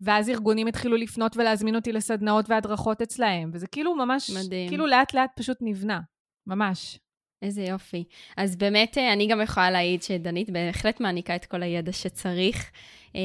ואז 0.00 0.28
ארגונים 0.28 0.66
התחילו 0.66 0.96
לפנות 0.96 1.36
ולהזמין 1.36 1.76
אותי 1.76 1.92
לסדנאות 1.92 2.50
והדרכות 2.50 3.02
אצלהם, 3.02 3.50
וזה 3.54 3.66
כאילו 3.66 3.94
ממש, 3.94 4.30
מדהים. 4.30 4.68
כאילו 4.68 4.86
לאט 4.86 5.14
לאט 5.14 5.30
פשוט 5.36 5.58
נבנה, 5.60 6.00
ממש. 6.46 6.98
איזה 7.42 7.62
יופי. 7.62 8.04
אז 8.36 8.56
באמת, 8.56 8.98
אה, 8.98 9.12
אני 9.12 9.26
גם 9.26 9.40
יכולה 9.40 9.70
להעיד 9.70 10.02
שדנית 10.02 10.50
בהחלט 10.50 11.00
מעניקה 11.00 11.36
את 11.36 11.44
כל 11.44 11.62
הידע 11.62 11.92
שצריך, 11.92 12.70
אה, 13.16 13.20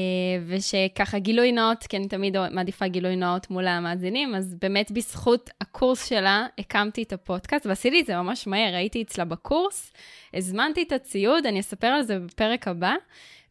ושככה 0.46 1.18
גילוי 1.18 1.52
נאות, 1.52 1.82
כי 1.82 1.96
אני 1.96 2.08
תמיד 2.08 2.36
מעדיפה 2.50 2.86
גילוי 2.86 3.16
נאות 3.16 3.50
מול 3.50 3.66
המאזינים, 3.66 4.34
אז 4.34 4.54
באמת 4.62 4.90
בזכות 4.90 5.50
הקורס 5.60 6.08
שלה 6.08 6.46
הקמתי 6.58 7.02
את 7.02 7.12
הפודקאסט, 7.12 7.66
ועשיתי 7.66 8.00
את 8.00 8.06
זה 8.06 8.16
ממש 8.16 8.46
מהר, 8.46 8.74
הייתי 8.74 9.02
אצלה 9.02 9.24
בקורס, 9.24 9.92
הזמנתי 10.34 10.82
את 10.82 10.92
הציוד, 10.92 11.46
אני 11.46 11.60
אספר 11.60 11.86
על 11.86 12.02
זה 12.02 12.18
בפרק 12.18 12.68
הבא. 12.68 12.94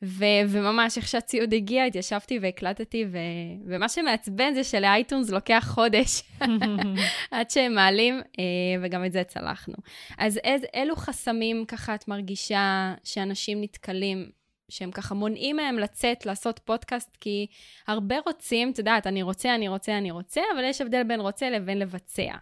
ו- 0.06 0.46
וממש 0.50 0.98
איך 0.98 1.08
שהציוד 1.08 1.54
הגיע, 1.54 1.84
התיישבתי 1.84 2.40
והקלטתי, 2.40 3.06
ו- 3.12 3.18
ומה 3.66 3.90
שמעצבן 3.90 4.54
זה 4.54 4.64
שלאייטונס 4.64 5.30
לוקח 5.30 5.66
חודש 5.68 6.24
עד 7.32 7.50
שהם 7.50 7.76
מעלים, 7.76 8.22
אה, 8.40 8.44
וגם 8.82 9.06
את 9.06 9.12
זה 9.12 9.24
צלחנו. 9.24 9.76
אז 10.18 10.38
איז, 10.38 10.62
אילו 10.74 10.96
חסמים 10.96 11.66
ככה 11.68 11.96
את 11.96 12.08
מרגישה 12.08 12.94
שאנשים 13.04 13.62
נתקלים, 13.62 14.30
שהם 14.70 14.92
ככה 14.92 15.16
מונעים 15.16 15.56
מהם 15.56 15.80
לצאת, 15.80 16.26
לעשות 16.26 16.60
פודקאסט, 16.60 17.18
כי 17.20 17.48
הרבה 17.88 18.16
רוצים, 18.26 18.72
את 18.72 18.78
יודעת, 18.78 19.08
אני 19.08 19.22
רוצה, 19.22 19.56
אני 19.56 19.68
רוצה, 19.68 19.98
אני 19.98 20.12
רוצה, 20.12 20.42
אבל 20.54 20.64
יש 20.64 20.82
הבדל 20.82 21.04
בין 21.04 21.20
רוצה 21.20 21.50
לבין 21.50 21.80
לבצע. 21.80 22.34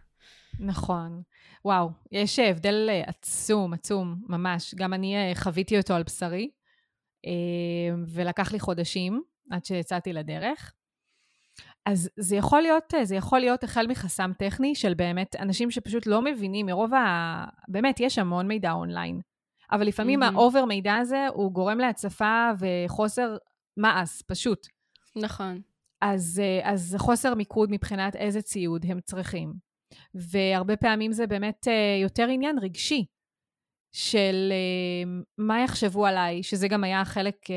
נכון. 0.59 1.21
וואו, 1.65 1.89
יש 2.11 2.39
הבדל 2.39 2.87
אה, 2.89 3.03
עצום, 3.07 3.73
עצום, 3.73 4.15
ממש. 4.27 4.75
גם 4.75 4.93
אני 4.93 5.15
אה, 5.15 5.31
חוויתי 5.35 5.77
אותו 5.77 5.93
על 5.93 6.03
בשרי. 6.03 6.49
אמ, 7.25 8.03
ולקח 8.07 8.53
לי 8.53 8.59
חודשים 8.59 9.21
עד 9.51 9.65
שיצאתי 9.65 10.13
לדרך. 10.13 10.73
אז 11.85 12.09
זה 12.17 12.35
יכול 12.35 12.61
להיות, 12.61 12.93
זה 13.03 13.15
יכול 13.15 13.39
להיות 13.39 13.63
החל 13.63 13.87
מחסם 13.87 14.31
טכני 14.39 14.75
של 14.75 14.93
באמת 14.93 15.35
אנשים 15.39 15.71
שפשוט 15.71 16.07
לא 16.07 16.21
מבינים 16.21 16.65
מרוב 16.65 16.93
ה... 16.93 17.45
באמת, 17.67 17.99
יש 17.99 18.19
המון 18.19 18.47
מידע 18.47 18.71
אונליין. 18.71 19.21
אבל 19.71 19.87
לפעמים 19.87 20.23
mm-hmm. 20.23 20.25
ה 20.35 20.41
over 20.41 20.65
מידע 20.65 20.95
הזה 20.95 21.27
הוא 21.33 21.51
גורם 21.51 21.77
להצפה 21.77 22.51
וחוסר 22.59 23.37
מעש, 23.77 24.21
פשוט. 24.21 24.67
נכון. 25.15 25.61
אז, 26.01 26.41
אה, 26.43 26.71
אז 26.71 26.95
חוסר 26.99 27.35
מיקוד 27.35 27.71
מבחינת 27.71 28.15
איזה 28.15 28.41
ציוד 28.41 28.85
הם 28.89 28.99
צריכים. 29.01 29.53
והרבה 30.13 30.77
פעמים 30.77 31.11
זה 31.11 31.27
באמת 31.27 31.67
אה, 31.67 31.99
יותר 32.01 32.27
עניין 32.29 32.59
רגשי. 32.59 33.05
של 33.93 34.51
uh, 34.51 35.23
מה 35.37 35.63
יחשבו 35.63 36.05
עליי, 36.05 36.43
שזה 36.43 36.67
גם 36.67 36.83
היה 36.83 37.05
חלק 37.05 37.35
uh, 37.45 37.51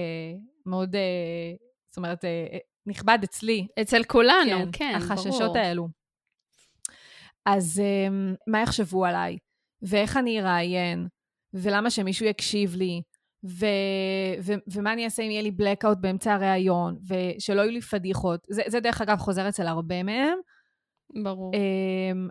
מאוד, 0.67 0.95
uh, 0.95 0.99
זאת 1.89 1.97
אומרת, 1.97 2.25
uh, 2.25 2.59
נכבד 2.87 3.19
אצלי. 3.25 3.67
אצל 3.81 4.05
כולנו, 4.05 4.59
כן, 4.59 4.71
כן 4.73 4.95
החששות 4.97 5.41
ברור. 5.41 5.59
האלו. 5.59 5.89
אז 7.47 7.83
um, 7.83 8.37
מה 8.47 8.63
יחשבו 8.63 9.05
עליי, 9.05 9.39
ואיך 9.83 10.17
אני 10.17 10.41
אראיין, 10.41 11.09
ולמה 11.55 11.91
שמישהו 11.91 12.27
יקשיב 12.27 12.75
לי, 12.75 13.03
ו- 13.45 13.67
ו- 14.43 14.71
ומה 14.73 14.93
אני 14.93 15.05
אעשה 15.05 15.23
אם 15.23 15.31
יהיה 15.31 15.43
לי 15.43 15.51
blackout 15.51 15.95
באמצע 16.01 16.35
הראיון, 16.35 16.97
ושלא 17.09 17.61
יהיו 17.61 17.71
לי 17.71 17.81
פדיחות. 17.81 18.47
זה, 18.51 18.63
זה 18.67 18.81
דרך 18.81 19.01
אגב 19.01 19.19
חוזר 19.19 19.49
אצל 19.49 19.67
הרבה 19.67 20.03
מהם. 20.03 20.39
ברור. 21.23 21.53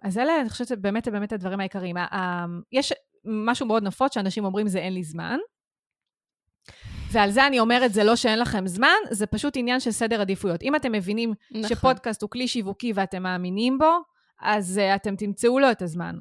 אז 0.04 0.18
אלה, 0.18 0.42
אני 0.42 0.50
חושבת, 0.50 0.78
באמת, 0.78 1.08
באמת 1.08 1.34
הדברים 1.34 1.60
העיקריים. 1.60 1.96
יש 2.72 2.94
משהו 3.25 3.65
מאוד 3.65 3.84
נפוץ 3.84 4.13
שאנשים 4.13 4.46
אומרים 4.46 4.67
זה 4.67 4.79
אין 4.79 4.94
לי 4.94 5.03
זמן. 5.03 5.38
ועל 7.12 7.32
זה 7.32 7.48
אני 7.48 7.60
אומרת, 7.60 7.94
זה 7.94 8.03
לא 8.03 8.15
שאין 8.15 8.39
לכם 8.39 8.67
זמן, 8.67 8.96
זה 9.12 9.27
פשוט 9.27 9.58
עניין 9.58 9.79
של 9.79 9.91
סדר 9.91 10.22
עדיפויות. 10.22 10.63
אם 10.63 10.75
אתם 10.75 10.91
מבינים 10.91 11.34
נכון. 11.51 11.70
שפודקאסט 11.70 12.22
הוא 12.22 12.29
כלי 12.29 12.48
שיווקי 12.48 12.91
ואתם 12.96 13.24
מאמינים 13.24 13.77
בו, 13.77 13.91
אז 14.41 14.82
uh, 14.84 14.96
אתם 14.96 15.15
תמצאו 15.15 15.60
לו 15.60 15.72
את 15.72 15.82
הזמן. 15.82 16.15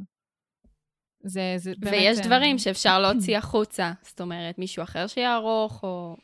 זה, 1.25 1.55
זה 1.57 1.73
באמת... 1.79 1.95
ויש 1.95 2.19
אה, 2.19 2.25
דברים 2.25 2.59
שאפשר 2.59 2.99
להוציא 2.99 3.39
החוצה. 3.43 3.93
זאת 4.03 4.21
אומרת, 4.21 4.59
מישהו 4.59 4.83
אחר 4.83 5.07
שיערוך, 5.07 5.83
או 5.83 6.17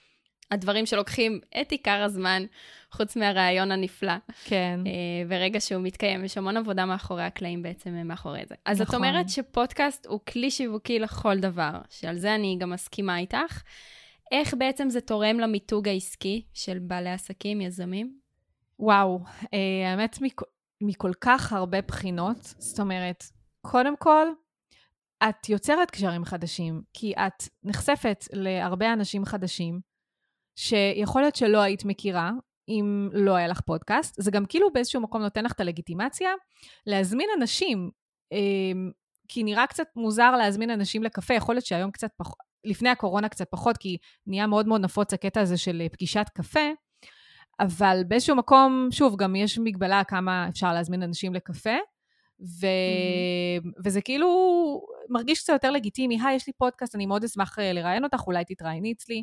הדברים 0.51 0.87
שלוקחים 0.87 1.41
את 1.61 1.71
עיקר 1.73 2.03
הזמן, 2.03 2.43
חוץ 2.93 3.17
מהרעיון 3.17 3.73
הנפלא. 3.73 4.13
כן. 4.45 4.81
אה, 4.87 5.29
ברגע 5.29 5.61
שהוא 5.61 5.83
מתקיים, 5.83 6.25
יש 6.25 6.39
המון 6.39 6.57
עבודה 6.57 6.87
מאחורי 6.87 7.23
הקלעים 7.23 7.63
בעצם 7.63 7.95
אה, 7.95 8.05
מאחורי 8.05 8.43
זה. 8.49 8.55
אז 8.65 8.81
נכון. 8.81 8.95
את 8.95 9.09
אומרת 9.09 9.29
שפודקאסט 9.29 10.07
הוא 10.07 10.21
כלי 10.33 10.51
שיווקי 10.51 10.99
לכל 10.99 11.39
דבר, 11.39 11.71
שעל 11.91 12.19
זה 12.19 12.35
אני 12.35 12.57
גם 12.61 12.71
מסכימה 12.71 13.19
איתך. 13.19 13.63
איך 14.33 14.55
בעצם 14.59 14.91
זה 14.91 15.01
תורם 15.01 15.41
למיתוג 15.41 15.89
העסקי 15.89 16.43
של 16.55 16.79
בעלי 16.79 17.11
עסקים, 17.11 17.61
יזמים? 17.61 18.19
וואו, 18.79 19.21
אה, 19.55 19.91
האמת 19.91 20.19
מכ- 20.21 20.49
מכל 20.81 21.13
כך 21.21 21.53
הרבה 21.53 21.81
בחינות. 21.83 22.37
זאת 22.43 22.81
אומרת, 22.81 23.25
קודם 23.61 23.97
כל, 23.97 24.27
את 25.29 25.49
יוצרת 25.49 25.91
קשרים 25.91 26.25
חדשים, 26.25 26.83
כי 26.93 27.13
את 27.13 27.43
נחשפת 27.65 28.25
להרבה 28.33 28.93
אנשים 28.93 29.25
חדשים, 29.25 29.81
שיכול 30.57 31.23
להיות 31.23 31.37
שלא 31.37 31.59
היית 31.59 31.85
מכירה, 31.85 32.31
אם 32.69 33.09
לא 33.13 33.35
היה 33.35 33.49
לך 33.49 33.61
פודקאסט. 33.61 34.15
זה 34.23 34.31
גם 34.31 34.47
כאילו 34.47 34.73
באיזשהו 34.73 35.01
מקום 35.01 35.23
נותן 35.23 35.45
לך 35.45 35.53
את 35.53 35.61
הלגיטימציה 35.61 36.31
להזמין 36.87 37.29
אנשים, 37.39 37.91
אה, 38.33 38.39
כי 39.29 39.43
נראה 39.43 39.67
קצת 39.67 39.87
מוזר 39.97 40.31
להזמין 40.37 40.71
אנשים 40.71 41.03
לקפה, 41.03 41.35
יכול 41.35 41.55
להיות 41.55 41.67
שהיום 41.67 41.91
קצת 41.91 42.11
פחות, 42.17 42.39
לפני 42.65 42.89
הקורונה 42.89 43.29
קצת 43.29 43.47
פחות, 43.51 43.77
כי 43.77 43.97
נהיה 44.27 44.47
מאוד 44.47 44.67
מאוד 44.67 44.81
נפוץ 44.81 45.13
הקטע 45.13 45.41
הזה 45.41 45.57
של 45.57 45.81
אה, 45.81 45.89
פגישת 45.89 46.27
קפה, 46.35 46.71
אבל 47.61 48.03
באיזשהו 48.09 48.37
מקום, 48.37 48.89
שוב, 48.91 49.17
גם 49.17 49.37
יש 49.37 49.59
מגבלה 49.59 50.05
כמה 50.05 50.49
אפשר 50.49 50.73
להזמין 50.73 51.03
אנשים 51.03 51.35
לקפה, 51.35 51.77
ו... 52.41 52.67
mm-hmm. 52.67 53.71
וזה 53.85 54.01
כאילו 54.01 54.29
מרגיש 55.09 55.43
קצת 55.43 55.53
יותר 55.53 55.71
לגיטימי, 55.71 56.19
היי, 56.23 56.37
יש 56.37 56.47
לי 56.47 56.53
פודקאסט, 56.53 56.95
אני 56.95 57.07
מאוד 57.07 57.25
אשמח 57.25 57.59
אה, 57.59 57.73
לראיין 57.73 58.05
אותך, 58.05 58.23
אולי 58.27 58.45
תתראייני 58.45 58.93
אצלי. 58.93 59.23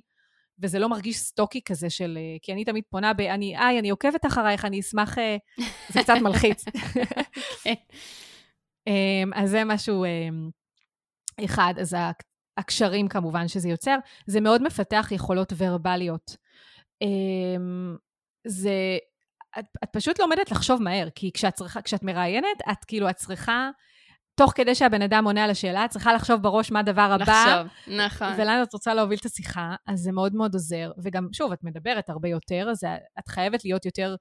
וזה 0.59 0.79
לא 0.79 0.89
מרגיש 0.89 1.17
סטוקי 1.17 1.61
כזה 1.65 1.89
של... 1.89 2.17
אה, 2.17 2.37
כי 2.41 2.53
אני 2.53 2.65
תמיד 2.65 2.83
פונה 2.89 3.13
ב... 3.13 3.21
אני, 3.21 3.57
היי, 3.57 3.79
אני 3.79 3.89
עוקבת 3.89 4.25
אחרייך, 4.25 4.65
אני 4.65 4.79
אשמח... 4.79 5.17
אה, 5.17 5.37
זה 5.93 5.99
קצת 6.03 6.13
מלחיץ. 6.21 6.65
כן. 7.63 7.73
אמ, 8.87 9.33
אז 9.35 9.49
זה 9.49 9.63
משהו 9.63 10.05
אמ, 10.05 10.49
אחד. 11.45 11.73
אז 11.81 11.95
הקשרים 12.57 13.07
כמובן 13.07 13.47
שזה 13.47 13.69
יוצר. 13.69 13.97
זה 14.25 14.41
מאוד 14.41 14.63
מפתח 14.63 15.07
יכולות 15.11 15.53
ורבליות. 15.57 16.37
אמ, 17.01 17.95
זה... 18.47 18.97
את, 19.59 19.65
את 19.83 19.89
פשוט 19.91 20.19
לומדת 20.19 20.51
לחשוב 20.51 20.81
מהר, 20.81 21.09
כי 21.15 21.31
כשאת, 21.33 21.53
צריכה, 21.53 21.81
כשאת 21.81 22.03
מראיינת, 22.03 22.57
את 22.71 22.85
כאילו, 22.85 23.09
את 23.09 23.15
צריכה, 23.15 23.69
תוך 24.37 24.51
כדי 24.55 24.75
שהבן 24.75 25.01
אדם 25.01 25.25
עונה 25.25 25.43
על 25.43 25.49
השאלה, 25.49 25.85
את 25.85 25.89
צריכה 25.89 26.13
לחשוב 26.13 26.41
בראש 26.41 26.71
מה 26.71 26.79
הדבר 26.79 27.01
הבא. 27.01 27.23
לחשוב, 27.23 27.95
נכון. 27.97 28.27
ולאן 28.37 28.63
את 28.63 28.73
רוצה 28.73 28.93
להוביל 28.93 29.17
את 29.21 29.25
השיחה, 29.25 29.75
אז 29.87 29.99
זה 29.99 30.11
מאוד 30.11 30.35
מאוד 30.35 30.53
עוזר. 30.53 30.91
וגם, 31.03 31.27
שוב, 31.33 31.51
את 31.51 31.63
מדברת 31.63 32.09
הרבה 32.09 32.29
יותר, 32.29 32.67
אז 32.71 32.83
את 33.19 33.27
חייבת 33.27 33.65
להיות 33.65 33.85
יותר 33.85 34.15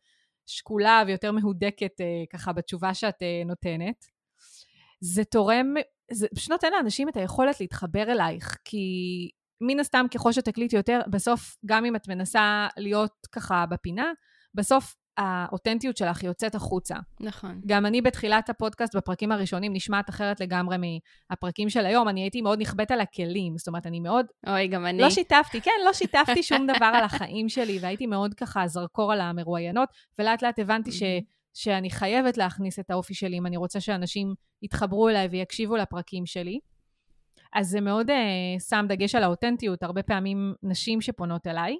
שקולה 0.46 1.02
ויותר 1.06 1.32
מהודקת 1.32 2.00
אה, 2.00 2.24
ככה 2.32 2.52
בתשובה 2.52 2.94
שאת 2.94 3.22
אה, 3.22 3.42
נותנת. 3.46 4.04
זה 5.00 5.24
תורם, 5.24 5.74
זה 6.10 6.26
פשוט 6.34 6.50
נותן 6.50 6.72
לאנשים 6.72 7.08
את 7.08 7.16
היכולת 7.16 7.60
להתחבר 7.60 8.02
אלייך, 8.02 8.56
כי 8.64 8.86
מן 9.60 9.80
הסתם 9.80 10.06
ככל 10.14 10.32
שתקליט 10.32 10.72
יותר, 10.72 11.00
בסוף, 11.10 11.56
גם 11.66 11.84
אם 11.84 11.96
את 11.96 12.08
מנסה 12.08 12.66
להיות 12.76 13.12
ככה 13.32 13.66
בפינה, 13.66 14.12
בסוף 14.54 14.96
האותנטיות 15.18 15.96
שלך 15.96 16.22
יוצאת 16.22 16.54
החוצה. 16.54 16.96
נכון. 17.20 17.60
גם 17.66 17.86
אני 17.86 18.02
בתחילת 18.02 18.50
הפודקאסט, 18.50 18.96
בפרקים 18.96 19.32
הראשונים, 19.32 19.72
נשמעת 19.72 20.10
אחרת 20.10 20.40
לגמרי 20.40 20.76
מהפרקים 21.30 21.68
של 21.68 21.86
היום. 21.86 22.08
אני 22.08 22.20
הייתי 22.20 22.40
מאוד 22.40 22.60
נכבדת 22.60 22.90
על 22.90 23.00
הכלים, 23.00 23.58
זאת 23.58 23.68
אומרת, 23.68 23.86
אני 23.86 24.00
מאוד... 24.00 24.26
אוי, 24.46 24.68
גם 24.68 24.86
אני. 24.86 24.98
לא 25.02 25.10
שיתפתי, 25.10 25.60
כן, 25.60 25.70
לא 25.84 25.92
שיתפתי 25.92 26.42
שום 26.42 26.66
דבר 26.66 26.90
על 26.94 27.04
החיים 27.04 27.48
שלי, 27.48 27.78
והייתי 27.80 28.06
מאוד 28.06 28.34
ככה 28.34 28.66
זרקור 28.66 29.12
על 29.12 29.20
המרואיינות, 29.20 29.88
ולאט 30.18 30.42
לאט 30.42 30.58
הבנתי 30.58 30.92
ש... 30.92 31.02
שאני 31.54 31.90
חייבת 31.90 32.36
להכניס 32.36 32.78
את 32.78 32.90
האופי 32.90 33.14
שלי 33.14 33.38
אם 33.38 33.46
אני 33.46 33.56
רוצה 33.56 33.80
שאנשים 33.80 34.34
יתחברו 34.62 35.08
אליי 35.08 35.26
ויקשיבו 35.26 35.76
לפרקים 35.76 36.26
שלי. 36.26 36.58
אז 37.54 37.68
זה 37.68 37.80
מאוד 37.80 38.10
uh, 38.10 38.14
שם 38.68 38.84
דגש 38.88 39.14
על 39.14 39.22
האותנטיות. 39.22 39.82
הרבה 39.82 40.02
פעמים 40.02 40.54
נשים 40.62 41.00
שפונות 41.00 41.46
אליי, 41.46 41.76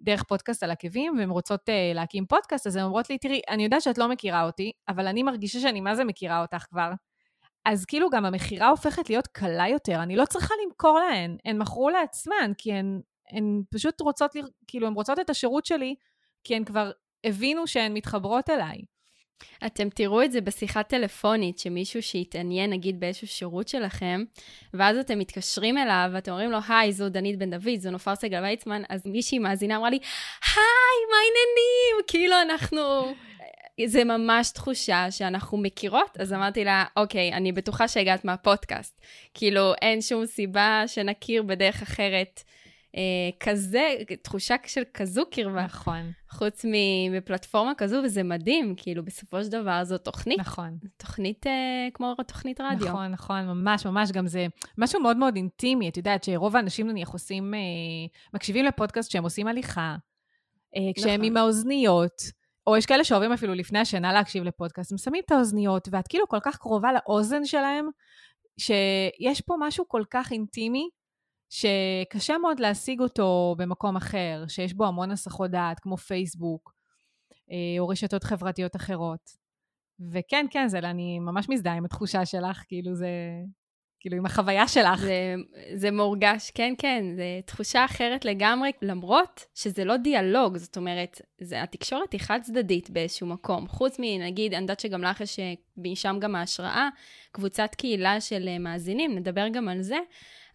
דרך 0.00 0.22
פודקאסט 0.22 0.62
על 0.62 0.70
עקבים, 0.70 1.18
והן 1.18 1.30
רוצות 1.30 1.68
uh, 1.68 1.94
להקים 1.94 2.26
פודקאסט, 2.26 2.66
אז 2.66 2.76
הן 2.76 2.82
אומרות 2.82 3.10
לי, 3.10 3.18
תראי, 3.18 3.40
אני 3.48 3.64
יודעת 3.64 3.82
שאת 3.82 3.98
לא 3.98 4.08
מכירה 4.08 4.44
אותי, 4.44 4.72
אבל 4.88 5.06
אני 5.06 5.22
מרגישה 5.22 5.60
שאני 5.60 5.80
מה 5.80 5.94
זה 5.94 6.04
מכירה 6.04 6.42
אותך 6.42 6.64
כבר. 6.70 6.90
אז 7.64 7.84
כאילו 7.84 8.10
גם 8.10 8.24
המכירה 8.24 8.68
הופכת 8.68 9.10
להיות 9.10 9.26
קלה 9.26 9.68
יותר, 9.68 10.02
אני 10.02 10.16
לא 10.16 10.24
צריכה 10.24 10.54
למכור 10.64 10.98
להן, 10.98 11.36
הן 11.44 11.58
מכרו 11.58 11.90
לעצמן, 11.90 12.52
כי 12.58 12.72
הן, 12.72 13.00
הן 13.30 13.62
פשוט 13.70 14.00
רוצות, 14.00 14.30
כאילו, 14.66 14.86
הן 14.86 14.92
רוצות 14.92 15.18
את 15.18 15.30
השירות 15.30 15.66
שלי, 15.66 15.94
כי 16.44 16.56
הן 16.56 16.64
כבר 16.64 16.90
הבינו 17.24 17.66
שהן 17.66 17.94
מתחברות 17.94 18.50
אליי. 18.50 18.82
אתם 19.66 19.88
תראו 19.88 20.22
את 20.22 20.32
זה 20.32 20.40
בשיחה 20.40 20.82
טלפונית, 20.82 21.58
שמישהו 21.58 22.02
שהתעניין, 22.02 22.70
נגיד, 22.70 23.00
באיזשהו 23.00 23.26
שירות 23.26 23.68
שלכם, 23.68 24.24
ואז 24.74 24.96
אתם 24.96 25.18
מתקשרים 25.18 25.78
אליו, 25.78 26.10
ואתם 26.12 26.30
אומרים 26.30 26.50
לו, 26.50 26.58
היי, 26.68 26.92
זו 26.92 27.08
דנית 27.08 27.38
בן 27.38 27.50
דוד, 27.50 27.78
זו 27.78 27.90
נופר 27.90 28.14
סגל 28.14 28.42
ויצמן, 28.42 28.82
אז 28.88 29.06
מישהי 29.06 29.38
מאזינה 29.38 29.76
אמרה 29.76 29.90
לי, 29.90 29.98
היי, 30.46 31.00
מה 31.10 31.16
העניינים? 31.16 32.04
כאילו, 32.06 32.34
אנחנו... 32.42 33.14
זה 33.86 34.04
ממש 34.04 34.50
תחושה 34.50 35.10
שאנחנו 35.10 35.58
מכירות, 35.58 36.16
אז 36.20 36.32
אמרתי 36.32 36.64
לה, 36.64 36.84
אוקיי, 36.96 37.32
אני 37.32 37.52
בטוחה 37.52 37.88
שהגעת 37.88 38.24
מהפודקאסט. 38.24 39.00
כאילו, 39.34 39.74
אין 39.82 40.02
שום 40.02 40.26
סיבה 40.26 40.82
שנכיר 40.86 41.42
בדרך 41.42 41.82
אחרת. 41.82 42.42
אה, 42.96 43.00
כזה, 43.40 43.94
תחושה 44.22 44.54
של 44.66 44.82
כזו 44.94 45.22
קרבה. 45.30 45.64
נכון. 45.64 46.12
חוץ 46.30 46.64
מפלטפורמה 47.10 47.72
כזו, 47.74 47.96
וזה 48.04 48.22
מדהים, 48.22 48.74
כאילו, 48.76 49.04
בסופו 49.04 49.44
של 49.44 49.48
דבר 49.48 49.84
זו 49.84 49.98
תוכנית. 49.98 50.38
נכון. 50.38 50.78
תוכנית 50.96 51.46
אה, 51.46 51.88
כמו 51.94 52.14
תוכנית 52.26 52.60
רדיו. 52.60 52.88
נכון, 52.88 53.06
נכון, 53.06 53.46
ממש, 53.46 53.86
ממש, 53.86 54.12
גם 54.12 54.26
זה 54.26 54.46
משהו 54.78 55.00
מאוד 55.00 55.16
מאוד 55.16 55.36
אינטימי. 55.36 55.88
את 55.88 55.96
יודעת 55.96 56.24
שרוב 56.24 56.56
האנשים 56.56 56.88
נניח 56.88 57.08
עושים, 57.08 57.54
אה, 57.54 57.60
מקשיבים 58.34 58.64
לפודקאסט 58.64 59.08
כשהם 59.08 59.24
עושים 59.24 59.46
הליכה, 59.46 59.96
אה, 60.76 60.80
כשהם 60.96 61.14
נכון. 61.14 61.24
עם 61.24 61.36
האוזניות. 61.36 62.38
או 62.66 62.76
יש 62.76 62.86
כאלה 62.86 63.04
שאוהבים 63.04 63.32
אפילו 63.32 63.54
לפני 63.54 63.78
השינה 63.78 64.12
להקשיב 64.12 64.44
לפודקאסט, 64.44 64.92
הם 64.92 64.98
שמים 64.98 65.22
את 65.26 65.30
האוזניות, 65.30 65.88
ואת 65.92 66.08
כאילו 66.08 66.28
כל 66.28 66.38
כך 66.42 66.56
קרובה 66.56 66.90
לאוזן 66.92 67.44
שלהם, 67.44 67.88
שיש 68.58 69.40
פה 69.40 69.54
משהו 69.58 69.88
כל 69.88 70.02
כך 70.10 70.32
אינטימי, 70.32 70.88
שקשה 71.50 72.38
מאוד 72.38 72.60
להשיג 72.60 73.00
אותו 73.00 73.54
במקום 73.58 73.96
אחר, 73.96 74.44
שיש 74.48 74.74
בו 74.74 74.86
המון 74.86 75.10
הסחות 75.10 75.50
דעת, 75.50 75.80
כמו 75.80 75.96
פייסבוק, 75.96 76.74
אה, 77.50 77.56
או 77.78 77.88
רשתות 77.88 78.24
חברתיות 78.24 78.76
אחרות. 78.76 79.30
וכן, 80.12 80.46
כן, 80.50 80.68
זה, 80.68 80.78
אני 80.78 81.18
ממש 81.18 81.48
מזדהה 81.48 81.74
עם 81.74 81.84
התחושה 81.84 82.26
שלך, 82.26 82.62
כאילו 82.68 82.94
זה... 82.94 83.08
כאילו, 84.00 84.16
עם 84.16 84.26
החוויה 84.26 84.68
שלך. 84.68 85.00
זה, 85.00 85.34
זה 85.74 85.90
מורגש, 85.90 86.50
כן, 86.54 86.74
כן, 86.78 87.04
זו 87.16 87.22
תחושה 87.44 87.84
אחרת 87.84 88.24
לגמרי, 88.24 88.70
למרות 88.82 89.44
שזה 89.54 89.84
לא 89.84 89.96
דיאלוג, 89.96 90.56
זאת 90.56 90.76
אומרת, 90.76 91.20
זה, 91.40 91.62
התקשורת 91.62 92.12
היא 92.12 92.20
חד-צדדית 92.20 92.90
באיזשהו 92.90 93.26
מקום. 93.26 93.68
חוץ 93.68 93.96
מנגיד, 93.98 94.54
אני 94.54 94.62
יודעת 94.62 94.80
שגם 94.80 95.02
לך 95.02 95.20
יש 95.20 95.36
משם 95.76 96.16
גם 96.20 96.34
ההשראה, 96.34 96.88
קבוצת 97.32 97.74
קהילה 97.74 98.20
של 98.20 98.58
מאזינים, 98.60 99.18
נדבר 99.18 99.48
גם 99.48 99.68
על 99.68 99.82
זה, 99.82 99.98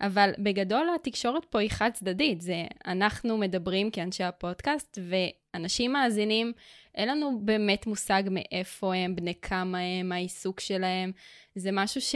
אבל 0.02 0.32
בגדול 0.40 0.88
התקשורת 0.96 1.46
פה 1.46 1.60
היא 1.60 1.70
חד-צדדית. 1.70 2.42
זה 2.42 2.64
אנחנו 2.88 3.38
מדברים 3.38 3.92
כאנשי 3.92 4.24
הפודקאסט, 4.24 5.00
ואנשים 5.10 5.94
מאזינים, 5.94 6.54
אין 6.96 7.10
לנו 7.10 7.40
באמת 7.44 7.88
מושג 7.88 8.24
מאיפה 8.32 8.96
הם, 8.96 9.16
בני 9.16 9.34
כמה 9.42 9.78
הם, 9.80 10.12
העיסוק 10.12 10.60
שלהם. 10.60 11.12
זה 11.56 11.70
משהו 11.74 12.02
ש, 12.02 12.16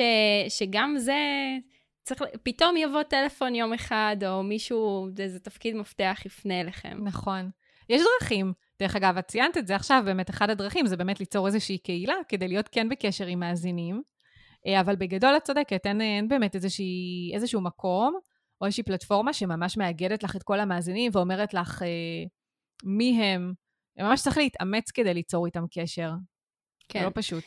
שגם 0.49 0.95
זה, 0.97 1.17
צריך, 2.03 2.23
פתאום 2.43 2.77
יבוא 2.77 3.03
טלפון 3.03 3.55
יום 3.55 3.73
אחד, 3.73 4.17
או 4.27 4.43
מישהו, 4.43 5.07
איזה 5.19 5.39
תפקיד 5.39 5.75
מפתח 5.75 6.21
יפנה 6.25 6.61
אליכם. 6.61 6.97
נכון. 7.03 7.49
יש 7.89 8.01
דרכים. 8.21 8.53
דרך 8.79 8.95
אגב, 8.95 9.17
את 9.17 9.27
ציינת 9.27 9.57
את 9.57 9.67
זה 9.67 9.75
עכשיו, 9.75 10.01
באמת 10.05 10.29
אחד 10.29 10.49
הדרכים 10.49 10.87
זה 10.87 10.97
באמת 10.97 11.19
ליצור 11.19 11.47
איזושהי 11.47 11.77
קהילה, 11.77 12.15
כדי 12.29 12.47
להיות 12.47 12.69
כן 12.71 12.89
בקשר 12.89 13.25
עם 13.25 13.39
מאזינים. 13.39 14.01
אה, 14.67 14.79
אבל 14.79 14.95
בגדול 14.95 15.37
את 15.37 15.43
צודקת, 15.43 15.85
אין, 15.85 16.01
אין 16.01 16.27
באמת 16.27 16.55
איזושהי, 16.55 17.31
איזשהו 17.33 17.61
מקום 17.61 18.19
או 18.61 18.65
איזושהי 18.65 18.83
פלטפורמה 18.83 19.33
שממש 19.33 19.77
מאגדת 19.77 20.23
לך 20.23 20.35
את 20.35 20.43
כל 20.43 20.59
המאזינים 20.59 21.11
ואומרת 21.13 21.53
לך 21.53 21.83
אה, 21.83 21.87
מי 22.83 23.23
הם. 23.23 23.53
ממש 24.03 24.21
צריך 24.21 24.37
להתאמץ 24.37 24.91
כדי 24.91 25.13
ליצור 25.13 25.45
איתם 25.45 25.63
קשר. 25.71 26.11
כן. 26.89 26.99
זה 26.99 27.05
לא 27.05 27.11
פשוט. 27.13 27.43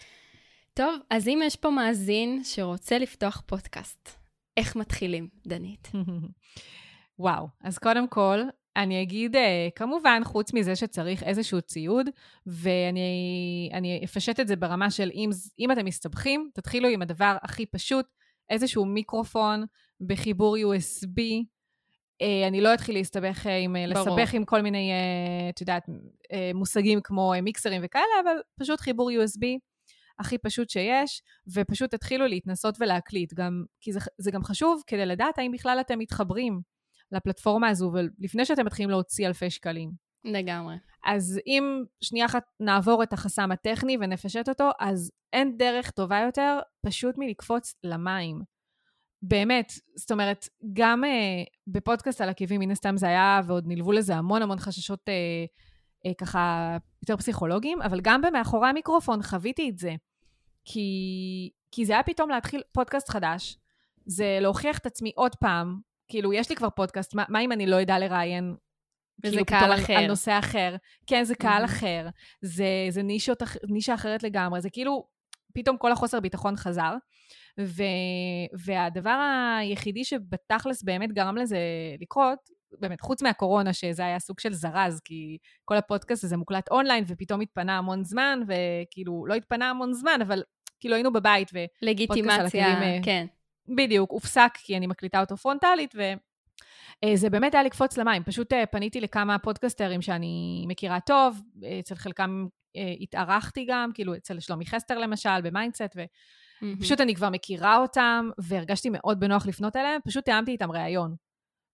טוב, 0.75 1.01
אז 1.11 1.29
אם 1.29 1.41
יש 1.45 1.57
פה 1.57 1.71
מאזין 1.71 2.45
שרוצה 2.45 2.99
לפתוח 2.99 3.43
פודקאסט, 3.47 4.09
איך 4.57 4.77
מתחילים, 4.77 5.29
דנית? 5.47 5.91
וואו, 7.19 7.49
אז 7.61 7.79
קודם 7.79 8.09
כל, 8.09 8.41
אני 8.77 9.03
אגיד, 9.03 9.37
אה, 9.37 9.69
כמובן, 9.75 10.21
חוץ 10.25 10.53
מזה 10.55 10.77
שצריך 10.77 11.23
איזשהו 11.23 11.63
ציוד, 11.63 12.07
ואני 12.47 14.01
אפשט 14.05 14.41
את 14.41 14.49
זה 14.49 14.57
ברמה 14.57 14.91
של 14.91 15.11
אם, 15.15 15.31
אם 15.59 15.73
אתם 15.73 15.85
מסתבכים, 15.85 16.51
תתחילו 16.55 16.89
עם 16.89 17.03
הדבר 17.03 17.37
הכי 17.43 17.67
פשוט, 17.67 18.07
איזשהו 18.51 18.85
מיקרופון 18.87 19.65
בחיבור 20.01 20.57
USB. 20.57 21.21
אה, 22.23 22.49
אני 22.49 22.61
לא 22.61 22.75
אתחיל 22.75 22.95
להסתבך 22.95 23.47
עם, 23.47 23.77
ברור. 23.95 24.17
לסבך 24.17 24.35
עם 24.35 24.45
כל 24.45 24.63
מיני, 24.63 24.93
את 25.49 25.61
יודעת, 25.61 25.83
מושגים 26.55 27.01
כמו 27.05 27.33
מיקסרים 27.43 27.83
וכאלה, 27.85 28.05
אבל 28.25 28.37
פשוט 28.61 28.81
חיבור 28.81 29.11
USB. 29.11 29.47
הכי 30.21 30.39
פשוט 30.39 30.71
שיש, 30.71 31.23
ופשוט 31.55 31.95
תתחילו 31.95 32.27
להתנסות 32.27 32.77
ולהקליט. 32.81 33.35
גם, 33.35 33.65
כי 33.81 33.93
זה, 33.93 34.01
זה 34.19 34.31
גם 34.31 34.45
חשוב 34.45 34.83
כדי 34.87 35.07
לדעת 35.07 35.39
האם 35.39 35.53
בכלל 35.53 35.79
אתם 35.81 35.99
מתחברים 35.99 36.61
לפלטפורמה 37.13 37.69
הזו, 37.69 37.93
ולפני 37.95 38.45
שאתם 38.45 38.67
מתחילים 38.67 38.91
להוציא 38.91 39.27
אלפי 39.27 39.51
שקלים. 39.51 39.91
לגמרי. 40.25 40.75
אז 41.05 41.41
אם 41.47 41.83
שנייה 42.01 42.27
אחת 42.27 42.43
נעבור 42.61 43.03
את 43.03 43.13
החסם 43.13 43.53
הטכני 43.53 43.97
ונפשט 44.01 44.49
אותו, 44.49 44.71
אז 44.81 45.13
אין 45.33 45.57
דרך 45.57 45.91
טובה 45.91 46.19
יותר 46.27 46.59
פשוט 46.87 47.15
מלקפוץ 47.19 47.75
למים. 47.85 48.43
באמת, 49.23 49.73
זאת 49.97 50.11
אומרת, 50.11 50.49
גם 50.73 51.05
אה, 51.05 51.43
בפודקאסט 51.67 52.21
על 52.21 52.29
עקבים, 52.29 52.61
מן 52.61 52.71
הסתם 52.71 52.97
זה 52.97 53.07
היה, 53.07 53.41
ועוד 53.47 53.65
נלוו 53.67 53.93
לזה 53.93 54.17
המון 54.17 54.43
המון 54.43 54.59
חששות 54.59 55.09
אה, 55.09 55.15
אה, 56.07 56.15
ככה 56.15 56.77
יותר 57.03 57.17
פסיכולוגיים, 57.17 57.83
אבל 57.83 58.01
גם 58.01 58.23
במאחורי 58.23 58.69
המיקרופון 58.69 59.23
חוויתי 59.23 59.71
את 59.71 59.79
זה. 59.79 59.95
כי, 60.65 61.51
כי 61.73 61.85
זה 61.87 61.93
היה 61.93 62.03
פתאום 62.03 62.31
להתחיל 62.31 62.63
פודקאסט 62.73 63.09
חדש, 63.09 63.57
זה 64.07 64.39
להוכיח 64.41 64.79
את 64.79 64.87
עצמי 64.87 65.13
עוד 65.15 65.35
פעם, 65.35 65.81
כאילו, 66.09 66.33
יש 66.33 66.51
לי 66.51 66.57
כבר 66.57 66.71
פודקאסט, 66.71 67.15
מה, 67.15 67.25
מה 67.29 67.41
אם 67.41 67.53
אני 67.53 67.67
לא 67.67 67.83
אדע 67.83 67.99
לראיין 67.99 68.55
וזה 69.25 69.33
כאילו 69.33 69.47
קהל 69.47 69.73
אחר. 69.73 69.93
על 69.93 70.07
נושא 70.07 70.39
אחר. 70.39 70.77
כן, 71.07 71.25
זה 71.25 71.35
קהל 71.35 71.63
mm-hmm. 71.63 71.67
אחר. 71.67 72.09
זה, 72.43 72.67
זה 72.91 73.03
נישות, 73.03 73.43
נישה 73.69 73.95
אחרת 73.95 74.23
לגמרי. 74.23 74.61
זה 74.61 74.71
כאילו, 74.71 75.07
פתאום 75.55 75.77
כל 75.77 75.93
החוסר 75.93 76.21
ביטחון 76.21 76.57
חזר. 76.57 76.95
ו, 77.67 77.83
והדבר 78.65 79.19
היחידי 79.61 80.05
שבתכלס 80.05 80.83
באמת 80.83 81.13
גרם 81.13 81.37
לזה 81.37 81.59
לקרות, 82.01 82.39
באמת, 82.79 83.01
חוץ 83.01 83.23
מהקורונה, 83.23 83.73
שזה 83.73 84.05
היה 84.05 84.19
סוג 84.19 84.41
של 84.41 84.53
זרז, 84.53 85.01
כי 85.05 85.39
כל 85.65 85.77
הפודקאסט 85.77 86.25
הזה 86.25 86.37
מוקלט 86.37 86.71
אונליין, 86.71 87.05
ופתאום 87.07 87.41
התפנה 87.41 87.79
המון 87.79 88.05
זמן, 88.05 88.41
וכאילו, 88.47 89.27
לא 89.27 89.35
התפנה 89.35 89.71
המון 89.71 89.93
זמן, 89.93 90.19
אבל 90.23 90.43
כאילו 90.81 90.95
היינו 90.95 91.13
בבית, 91.13 91.51
ו... 91.55 91.59
לגיטימציה, 91.83 92.67
אה, 92.67 92.99
כן. 93.03 93.27
בדיוק, 93.77 94.11
הופסק, 94.11 94.51
כי 94.55 94.77
אני 94.77 94.87
מקליטה 94.87 95.21
אותו 95.21 95.37
פרונטלית, 95.37 95.95
וזה 95.95 97.27
אה, 97.27 97.31
באמת 97.31 97.55
היה 97.55 97.63
לקפוץ 97.63 97.99
למים. 97.99 98.23
פשוט 98.25 98.53
אה, 98.53 98.67
פניתי 98.67 99.01
לכמה 99.01 99.39
פודקסטרים 99.39 100.03
שאני 100.03 100.65
מכירה 100.69 101.01
טוב, 101.01 101.41
אצל 101.81 101.95
חלקם 101.95 102.47
התארחתי 103.01 103.65
גם, 103.69 103.91
כאילו 103.95 104.15
אצל 104.15 104.41
שלומי 104.41 104.67
חסטר 104.67 104.99
למשל, 104.99 105.41
במיינדסט, 105.43 105.97
ופשוט 106.63 107.01
אני 107.01 107.15
כבר 107.15 107.31
מכירה 107.31 107.77
אותם, 107.77 108.31
והרגשתי 108.39 108.89
מאוד 108.93 109.21
בנוח 109.21 109.47
לפנות 109.47 109.77
אליהם, 109.77 110.01
פשוט 110.07 110.25
תיאמתי 110.25 110.51
איתם 110.51 110.73
ראיון. 110.73 111.15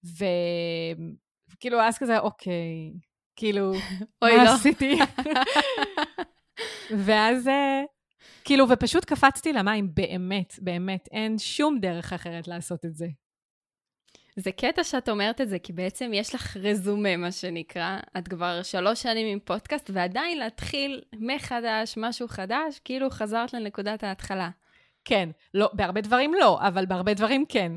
וכאילו, 0.05 1.81
אז 1.81 1.99
כזה, 1.99 2.19
אוקיי, 2.19 2.93
כאילו, 3.37 3.73
אוי, 4.23 4.37
מה 4.37 4.45
לא. 4.45 4.55
עשיתי? 4.55 4.99
ואז, 7.07 7.49
אה, 7.49 7.83
כאילו, 8.45 8.69
ופשוט 8.69 9.05
קפצתי 9.05 9.53
למים, 9.53 9.95
באמת, 9.95 10.55
באמת, 10.59 11.09
אין 11.13 11.39
שום 11.39 11.79
דרך 11.81 12.13
אחרת 12.13 12.49
לעשות 12.49 12.85
את 12.85 12.97
זה. 12.97 13.07
זה 14.39 14.53
קטע 14.53 14.85
שאת 14.85 15.09
אומרת 15.09 15.41
את 15.41 15.49
זה, 15.49 15.59
כי 15.59 15.73
בעצם 15.73 16.11
יש 16.15 16.35
לך 16.35 16.57
רזומה, 16.57 17.17
מה 17.17 17.33
שנקרא. 17.33 17.99
את 18.19 18.29
כבר 18.29 18.63
שלוש 18.63 19.03
שנים 19.03 19.27
עם 19.27 19.39
פודקאסט, 19.45 19.91
ועדיין 19.93 20.39
להתחיל 20.39 21.03
מחדש, 21.19 21.95
משהו 21.97 22.29
חדש, 22.29 22.79
כאילו 22.85 23.11
חזרת 23.11 23.53
לנקודת 23.53 24.03
ההתחלה. 24.05 24.51
כן, 25.09 25.29
לא, 25.55 25.71
בהרבה 25.73 26.01
דברים 26.01 26.35
לא, 26.35 26.59
אבל 26.61 26.87
בהרבה 26.87 27.15
דברים 27.15 27.45
כן. 27.49 27.73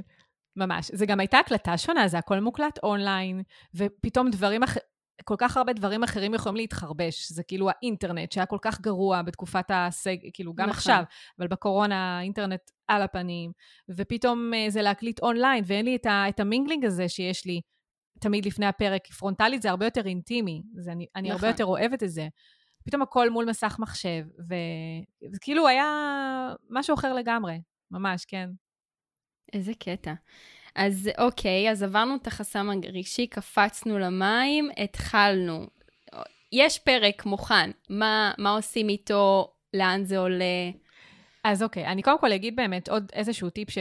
ממש. 0.56 0.92
זה 0.94 1.06
גם 1.06 1.20
הייתה 1.20 1.40
הקלטה 1.40 1.78
שונה, 1.78 2.08
זה 2.08 2.18
הכל 2.18 2.40
מוקלט 2.40 2.80
אונליין, 2.84 3.44
ופתאום 3.76 4.30
דברים 4.30 4.64
אחרים, 4.64 4.84
כל 5.24 5.36
כך 5.38 5.58
הרבה 5.58 5.74
דברים 5.74 6.04
אחרים 6.04 6.34
יכולים 6.34 6.56
להתחרבש. 6.56 7.32
זה 7.32 7.44
כאילו 7.44 7.70
האינטרנט, 7.70 8.32
שהיה 8.32 8.46
כל 8.46 8.58
כך 8.62 8.82
גרוע 8.82 9.22
בתקופת 9.22 9.66
הסג... 9.70 10.18
כאילו, 10.34 10.54
גם 10.54 10.66
נכון. 10.66 10.78
עכשיו, 10.78 11.04
אבל 11.40 11.48
בקורונה 11.48 12.18
האינטרנט 12.18 12.62
על 12.88 13.02
הפנים, 13.02 13.52
ופתאום 13.90 14.54
אה, 14.54 14.66
זה 14.70 14.82
להקליט 14.82 15.20
אונליין, 15.20 15.64
ואין 15.68 15.86
לי 15.86 15.96
את, 15.96 16.06
ה... 16.06 16.30
את 16.30 16.40
ה 16.40 16.45
mingling 16.45 16.86
הזה 16.86 17.10
שיש 17.10 17.46
לי 17.46 17.62
תמיד 18.20 18.46
לפני 18.46 18.66
הפרק. 18.66 19.08
פרונטלית 19.08 19.62
זה 19.62 19.70
הרבה 19.70 19.86
יותר 19.86 20.06
אינטימי, 20.06 20.62
זה, 20.76 20.92
אני, 20.92 21.06
אני 21.16 21.30
נכון. 21.30 21.36
הרבה 21.36 21.48
יותר 21.48 21.66
אוהבת 21.66 22.04
את 22.04 22.10
זה. 22.10 22.28
פתאום 22.90 23.02
הכל 23.02 23.30
מול 23.30 23.46
מסך 23.46 23.76
מחשב, 23.80 24.26
וזה 24.40 25.38
כאילו 25.42 25.68
היה 25.68 25.86
משהו 26.70 26.94
אחר 26.94 27.14
לגמרי, 27.14 27.62
ממש, 27.92 28.26
כן. 28.26 28.50
איזה 29.54 29.72
קטע. 29.80 30.14
אז 30.76 31.10
אוקיי, 31.18 31.72
אז 31.72 31.84
עברנו 31.84 32.16
את 32.16 32.28
החסם 32.28 32.70
הרגשי, 32.70 33.28
קפצנו 33.28 34.00
למים, 34.00 34.70
התחלנו. 34.78 35.68
יש 36.52 36.80
פרק 36.80 37.26
מוכן, 37.26 37.72
מה, 37.90 38.32
מה 38.38 38.50
עושים 38.50 38.90
איתו, 38.90 39.54
לאן 39.74 40.04
זה 40.04 40.18
עולה? 40.18 40.70
אז 41.44 41.64
אוקיי, 41.64 41.88
אני 41.88 42.02
קודם 42.02 42.20
כל 42.20 42.32
אגיד 42.32 42.56
באמת 42.56 42.90
עוד 42.90 43.12
איזשהו 43.14 43.50
טיפ 43.50 43.70
ש... 43.70 43.78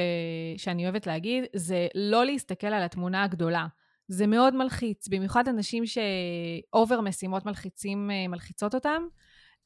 שאני 0.56 0.84
אוהבת 0.84 1.06
להגיד, 1.06 1.44
זה 1.56 1.86
לא 1.94 2.24
להסתכל 2.24 2.66
על 2.66 2.82
התמונה 2.82 3.24
הגדולה. 3.24 3.66
זה 4.08 4.26
מאוד 4.26 4.54
מלחיץ, 4.54 5.08
במיוחד 5.08 5.48
אנשים 5.48 5.84
שאובר 5.86 7.00
משימות 7.00 7.46
מלחיצים, 7.46 8.10
אה, 8.10 8.28
מלחיצות 8.28 8.74
אותם. 8.74 9.02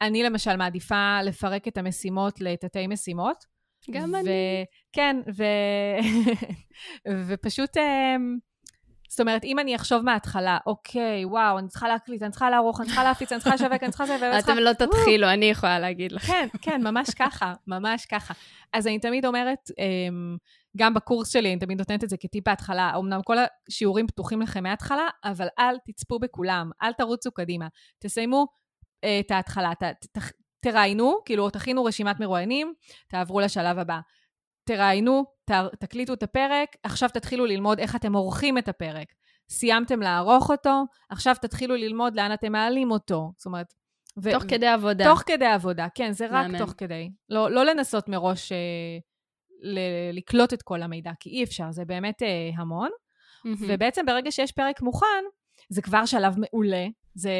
אני 0.00 0.22
למשל 0.22 0.57
מעדיפה 0.57 1.22
לפרק 1.22 1.68
את 1.68 1.78
המשימות 1.78 2.40
לתתי 2.40 2.87
משימות. 2.87 3.44
גם 3.90 4.12
ו- 4.12 4.16
אני. 4.16 4.31
כן, 4.92 5.16
ו... 5.37 5.44
ופשוט, 7.26 7.76
אמ, 7.76 8.38
זאת 9.09 9.20
אומרת, 9.20 9.44
אם 9.44 9.59
אני 9.59 9.76
אחשוב 9.76 10.02
מההתחלה, 10.02 10.59
אוקיי, 10.66 11.24
וואו, 11.24 11.59
אני 11.59 11.68
צריכה 11.68 11.88
להקליט, 11.88 12.22
אני 12.22 12.31
צריכה 12.31 12.50
לערוך, 12.50 12.81
אני 12.81 12.87
צריכה 12.87 13.05
להפיץ, 13.05 13.33
אני 13.33 13.40
צריכה 13.40 13.55
לשווק, 13.55 13.83
אני 13.83 13.90
צריכה 13.90 14.07
זה, 14.07 14.38
אתם 14.38 14.57
לא 14.59 14.72
תתחילו, 14.87 15.28
אני 15.28 15.46
יכולה 15.46 15.78
להגיד 15.78 16.12
לך. 16.12 16.22
כן, 16.22 16.48
כן, 16.62 16.83
ממש 16.83 17.11
ככה, 17.11 17.55
ממש 17.66 18.07
ככה. 18.07 18.35
אז 18.72 18.87
אני 18.87 18.98
תמיד 18.98 19.26
אומרת, 19.26 19.70
אמ, 19.78 20.37
גם 20.76 20.94
בקורס 20.94 21.28
שלי, 21.28 21.52
אני 21.52 21.61
תמיד 21.61 21.78
נותנת 21.78 22.04
את 22.04 22.08
זה 22.08 22.16
כטיפ 22.16 22.48
בהתחלה, 22.48 22.92
אמנם 22.98 23.20
כל 23.22 23.37
השיעורים 23.68 24.06
פתוחים 24.06 24.42
לכם 24.42 24.62
מההתחלה, 24.62 25.08
אבל 25.24 25.46
אל 25.58 25.76
תצפו 25.87 26.18
בכולם, 26.18 26.70
אל 26.82 26.92
תרוצו 26.92 27.32
קדימה. 27.32 27.68
תסיימו 27.98 28.46
אה, 29.04 29.20
את 29.20 29.30
ההתחלה, 29.30 29.74
ת, 29.74 29.82
ת, 29.82 30.18
תראיינו, 30.64 31.14
כאילו 31.24 31.50
תכינו 31.50 31.85
רשימת 31.85 32.20
מרואיינים, 32.20 32.72
תעברו 33.08 33.40
לשלב 33.40 33.78
הבא. 33.78 33.98
תראיינו, 34.64 35.24
ת, 35.50 35.52
תקליטו 35.80 36.12
את 36.12 36.22
הפרק, 36.22 36.68
עכשיו 36.82 37.08
תתחילו 37.08 37.46
ללמוד 37.46 37.78
איך 37.78 37.96
אתם 37.96 38.12
עורכים 38.12 38.58
את 38.58 38.68
הפרק. 38.68 39.06
סיימתם 39.50 40.00
לערוך 40.00 40.50
אותו, 40.50 40.85
עכשיו 41.11 41.35
תתחילו 41.40 41.76
ללמוד 41.76 42.16
לאן 42.16 42.32
אתם 42.32 42.52
מעלים 42.52 42.90
אותו. 42.90 43.32
זאת 43.37 43.46
אומרת... 43.46 43.66
ו- 44.22 44.32
תוך 44.32 44.42
כדי 44.48 44.66
עבודה. 44.66 45.04
תוך 45.04 45.22
כדי 45.26 45.46
עבודה, 45.46 45.87
כן, 45.94 46.12
זה 46.12 46.26
רק 46.26 46.32
מאמן. 46.32 46.58
תוך 46.58 46.74
כדי. 46.76 47.11
לא, 47.28 47.50
לא 47.50 47.64
לנסות 47.64 48.08
מראש 48.08 48.52
אה, 48.52 48.58
ל- 49.62 50.12
לקלוט 50.12 50.53
את 50.53 50.62
כל 50.62 50.83
המידע, 50.83 51.11
כי 51.20 51.31
אי 51.31 51.44
אפשר, 51.44 51.70
זה 51.70 51.85
באמת 51.85 52.22
אה, 52.22 52.51
המון. 52.57 52.90
Mm-hmm. 52.90 53.64
ובעצם 53.68 54.07
ברגע 54.07 54.31
שיש 54.31 54.53
פרק 54.53 54.83
מוכן, 54.83 55.25
זה 55.68 55.83
כבר 55.83 56.07
שלב 56.07 56.35
מעולה 56.38 56.87
זה, 57.14 57.33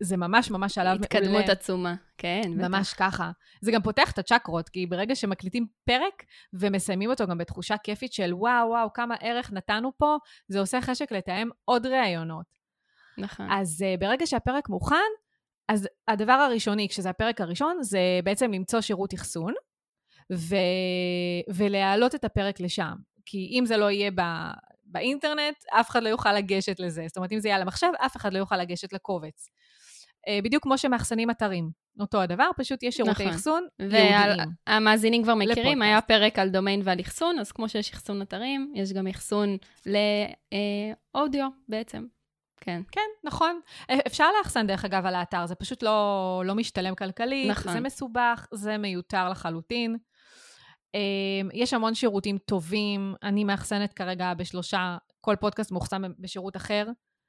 זה 0.00 0.16
ממש 0.16 0.50
ממש 0.50 0.74
שלב 0.74 0.84
מעולה. 0.84 1.04
התקדמות 1.04 1.48
עצומה, 1.48 1.94
כן. 2.18 2.42
ממש 2.46 2.94
בטח. 2.94 2.98
ככה. 2.98 3.30
זה 3.60 3.72
גם 3.72 3.82
פותח 3.82 4.10
את 4.10 4.18
הצ'קרות, 4.18 4.68
כי 4.68 4.86
ברגע 4.86 5.14
שמקליטים 5.14 5.66
פרק 5.84 6.22
ומסיימים 6.52 7.10
אותו 7.10 7.26
גם 7.26 7.38
בתחושה 7.38 7.76
כיפית 7.76 8.12
של 8.12 8.34
וואו, 8.34 8.68
וואו, 8.68 8.92
כמה 8.92 9.14
ערך 9.20 9.52
נתנו 9.52 9.92
פה, 9.98 10.16
זה 10.48 10.60
עושה 10.60 10.80
חשק 10.80 11.12
לתאם 11.12 11.48
עוד 11.64 11.86
ראיונות. 11.86 12.46
נכון. 13.18 13.46
אז 13.50 13.84
uh, 13.84 14.00
ברגע 14.00 14.26
שהפרק 14.26 14.68
מוכן, 14.68 14.96
אז 15.68 15.88
הדבר 16.08 16.32
הראשוני, 16.32 16.88
כשזה 16.88 17.10
הפרק 17.10 17.40
הראשון, 17.40 17.76
זה 17.80 18.00
בעצם 18.24 18.52
למצוא 18.52 18.80
שירות 18.80 19.14
אחסון, 19.14 19.54
ו... 20.32 20.56
ולהעלות 21.48 22.14
את 22.14 22.24
הפרק 22.24 22.60
לשם. 22.60 22.94
כי 23.26 23.58
אם 23.58 23.66
זה 23.66 23.76
לא 23.76 23.90
יהיה 23.90 24.10
ב... 24.14 24.20
באינטרנט, 24.84 25.56
אף 25.70 25.90
אחד 25.90 26.02
לא 26.02 26.08
יוכל 26.08 26.32
לגשת 26.32 26.80
לזה. 26.80 27.04
זאת 27.06 27.16
אומרת, 27.16 27.32
אם 27.32 27.38
זה 27.38 27.48
יהיה 27.48 27.56
על 27.56 27.62
המחשב, 27.62 27.88
אף 28.06 28.16
אחד 28.16 28.32
לא 28.32 28.38
יוכל 28.38 28.56
לגשת 28.56 28.92
לקובץ. 28.92 29.48
אה, 30.28 30.38
בדיוק 30.44 30.62
כמו 30.62 30.78
שמאחסנים 30.78 31.30
אתרים. 31.30 31.70
אותו 32.00 32.20
הדבר, 32.20 32.50
פשוט 32.56 32.82
יש 32.82 32.96
שירותי 32.96 33.22
נכון. 33.22 33.34
אחסון 33.34 33.66
ייעודיים. 33.80 34.48
והמאזינים 34.68 35.22
כבר 35.22 35.34
מכירים, 35.34 35.56
לפודקאסט. 35.58 35.82
היה 35.82 36.00
פרק 36.00 36.38
על 36.38 36.48
דומיין 36.48 36.80
ועל 36.84 37.00
אחסון, 37.00 37.38
אז 37.38 37.52
כמו 37.52 37.68
שיש 37.68 37.92
אחסון 37.92 38.22
אתרים, 38.22 38.72
יש 38.74 38.92
גם 38.92 39.06
אחסון 39.06 39.56
לאודיו 39.86 41.48
בעצם. 41.68 42.06
כן. 42.60 42.82
כן, 42.92 43.00
נכון. 43.24 43.60
אה, 43.90 43.98
אפשר 44.06 44.26
לאחסן, 44.38 44.66
דרך 44.66 44.84
אגב, 44.84 45.06
על 45.06 45.14
האתר, 45.14 45.46
זה 45.46 45.54
פשוט 45.54 45.82
לא, 45.82 46.42
לא 46.46 46.54
משתלם 46.54 46.94
כלכלית, 46.94 47.50
נכון. 47.50 47.72
זה 47.72 47.80
מסובך, 47.80 48.46
זה 48.52 48.78
מיותר 48.78 49.28
לחלוטין. 49.28 49.96
אמ, 50.94 51.48
יש 51.52 51.74
המון 51.74 51.94
שירותים 51.94 52.38
טובים, 52.38 53.14
אני 53.22 53.44
מאחסנת 53.44 53.92
כרגע 53.92 54.34
בשלושה, 54.34 54.96
כל 55.20 55.36
פודקאסט 55.40 55.72
מאוחסן 55.72 56.02
בשירות 56.18 56.56
אחר. 56.56 56.86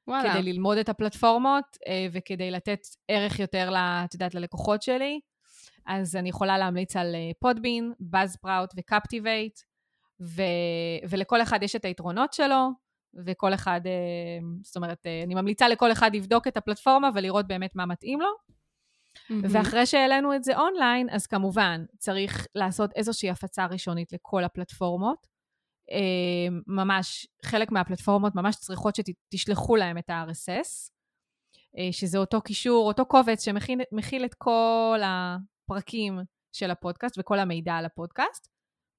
וואלה. 0.08 0.34
כדי 0.34 0.44
ללמוד 0.44 0.78
את 0.78 0.90
הפלטפורמות 0.90 1.78
אה, 1.88 2.08
וכדי 2.12 2.52
לתת 2.52 2.80
ערך 3.08 3.40
יותר, 3.40 3.74
את 4.06 4.14
יודעת, 4.14 4.36
ללקוחות 4.36 4.82
שלי. 4.82 5.20
אז 5.86 6.16
אני 6.16 6.30
יכולה 6.30 6.58
להמליץ 6.58 6.96
על 6.96 7.16
Podbean, 7.40 7.94
Buzzsprout 8.00 8.70
ו 8.78 8.85
Captivate. 8.85 9.60
ו, 10.22 10.42
ולכל 11.10 11.42
אחד 11.42 11.64
יש 11.64 11.76
את 11.76 11.86
היתרונות 11.86 12.34
שלו, 12.34 12.70
וכל 13.26 13.54
אחד, 13.54 13.82
אה, 13.86 13.92
זאת 14.64 14.76
אומרת, 14.76 15.06
אה, 15.06 15.24
אני 15.24 15.36
ממליצה 15.36 15.68
לכל 15.70 15.92
אחד 15.92 16.16
לבדוק 16.16 16.48
את 16.48 16.58
הפלטפורמה 16.58 17.10
ולראות 17.16 17.48
באמת 17.48 17.76
מה 17.76 17.86
מתאים 17.86 18.22
לו. 18.22 18.30
Mm-hmm. 19.16 19.34
ואחרי 19.50 19.86
שהעלינו 19.86 20.36
את 20.36 20.44
זה 20.44 20.58
אונליין, 20.58 21.08
אז 21.12 21.28
כמובן 21.28 21.86
צריך 21.98 22.48
לעשות 22.56 22.92
איזושהי 22.96 23.30
הפצה 23.30 23.66
ראשונית 23.66 24.14
לכל 24.14 24.44
הפלטפורמות. 24.44 25.28
אה, 25.92 26.58
ממש, 26.68 27.28
חלק 27.46 27.72
מהפלטפורמות 27.72 28.36
ממש 28.36 28.56
צריכות 28.56 28.96
שתשלחו 28.96 29.76
להם 29.76 29.98
את 29.98 30.10
ה-RSS, 30.10 30.92
שזה 31.92 32.18
אותו 32.18 32.42
קישור, 32.42 32.88
אותו 32.88 33.06
קובץ 33.06 33.46
שמכיל 33.46 34.26
את 34.26 34.34
כל 34.34 35.00
הפרקים 35.04 36.20
של 36.54 36.72
הפודקאסט 36.72 37.16
וכל 37.18 37.40
המידע 37.40 37.74
על 37.74 37.86
הפודקאסט. 37.86 38.48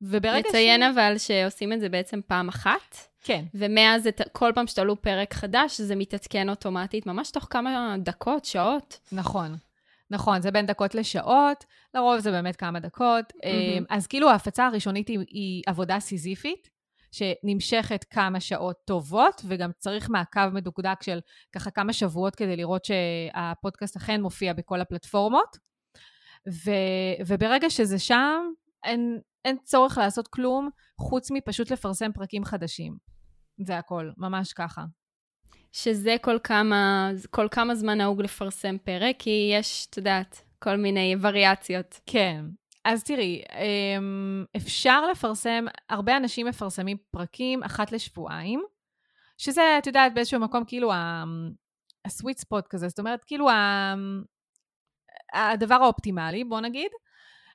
וברגע 0.00 0.48
לציין 0.48 0.80
ש... 0.80 0.84
אבל 0.84 1.18
שעושים 1.18 1.72
את 1.72 1.80
זה 1.80 1.88
בעצם 1.88 2.20
פעם 2.26 2.48
אחת. 2.48 2.96
כן. 3.22 3.44
ומאז 3.54 4.06
את, 4.06 4.20
כל 4.32 4.52
פעם 4.54 4.66
שתעלו 4.66 5.02
פרק 5.02 5.34
חדש, 5.34 5.80
זה 5.80 5.96
מתעדכן 5.96 6.48
אוטומטית, 6.48 7.06
ממש 7.06 7.30
תוך 7.30 7.46
כמה 7.50 7.96
דקות, 7.98 8.44
שעות. 8.44 9.00
נכון. 9.12 9.56
נכון, 10.10 10.42
זה 10.42 10.50
בין 10.50 10.66
דקות 10.66 10.94
לשעות, 10.94 11.64
לרוב 11.94 12.18
זה 12.18 12.30
באמת 12.30 12.56
כמה 12.56 12.80
דקות. 12.80 13.32
Mm-hmm. 13.32 13.84
אז 13.90 14.06
כאילו 14.06 14.30
ההפצה 14.30 14.66
הראשונית 14.66 15.08
היא, 15.08 15.18
היא 15.18 15.62
עבודה 15.66 16.00
סיזיפית, 16.00 16.68
שנמשכת 17.12 18.04
כמה 18.10 18.40
שעות 18.40 18.76
טובות, 18.84 19.42
וגם 19.48 19.70
צריך 19.78 20.10
מעקב 20.10 20.48
מדוקדק 20.48 21.02
של 21.02 21.18
ככה 21.52 21.70
כמה 21.70 21.92
שבועות 21.92 22.34
כדי 22.34 22.56
לראות 22.56 22.84
שהפודקאסט 22.84 23.96
אכן 23.96 24.20
מופיע 24.20 24.52
בכל 24.52 24.80
הפלטפורמות. 24.80 25.56
ו, 26.48 26.70
וברגע 27.26 27.70
שזה 27.70 27.98
שם, 27.98 28.40
אין, 28.84 29.20
אין 29.44 29.56
צורך 29.64 29.98
לעשות 29.98 30.28
כלום 30.28 30.70
חוץ 31.00 31.30
מפשוט 31.30 31.70
לפרסם 31.70 32.12
פרקים 32.12 32.44
חדשים. 32.44 32.96
זה 33.66 33.78
הכל, 33.78 34.10
ממש 34.16 34.52
ככה. 34.52 34.84
שזה 35.76 36.16
כל 36.20 36.38
כמה, 36.44 37.10
כל 37.30 37.46
כמה 37.50 37.74
זמן 37.74 37.98
נהוג 37.98 38.22
לפרסם 38.22 38.76
פרק, 38.78 39.16
כי 39.18 39.50
יש, 39.52 39.86
את 39.90 39.96
יודעת, 39.96 40.42
כל 40.58 40.76
מיני 40.76 41.14
וריאציות. 41.20 42.00
כן. 42.06 42.44
אז 42.84 43.04
תראי, 43.04 43.42
אמ, 43.52 44.44
אפשר 44.56 45.06
לפרסם, 45.06 45.64
הרבה 45.88 46.16
אנשים 46.16 46.46
מפרסמים 46.46 46.96
פרקים 47.10 47.62
אחת 47.62 47.92
לשבועיים, 47.92 48.62
שזה, 49.38 49.78
את 49.78 49.86
יודעת, 49.86 50.14
באיזשהו 50.14 50.40
מקום 50.40 50.64
כאילו 50.66 50.92
הסוויט 52.04 52.38
ספוט 52.38 52.66
כזה, 52.68 52.88
זאת 52.88 52.98
אומרת, 52.98 53.24
כאילו 53.24 53.48
הדבר 55.34 55.74
האופטימלי, 55.74 56.44
בוא 56.44 56.60
נגיד. 56.60 56.90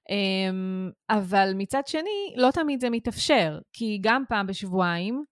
אמ, 0.10 0.91
אבל 1.10 1.51
מצד 1.55 1.88
שני, 1.88 2.34
לא 2.36 2.51
תמיד 2.51 2.81
זה 2.81 2.89
מתאפשר, 2.89 3.60
כי 3.73 3.99
גם 4.01 4.23
פעם 4.29 4.47
בשבועיים, 4.47 5.23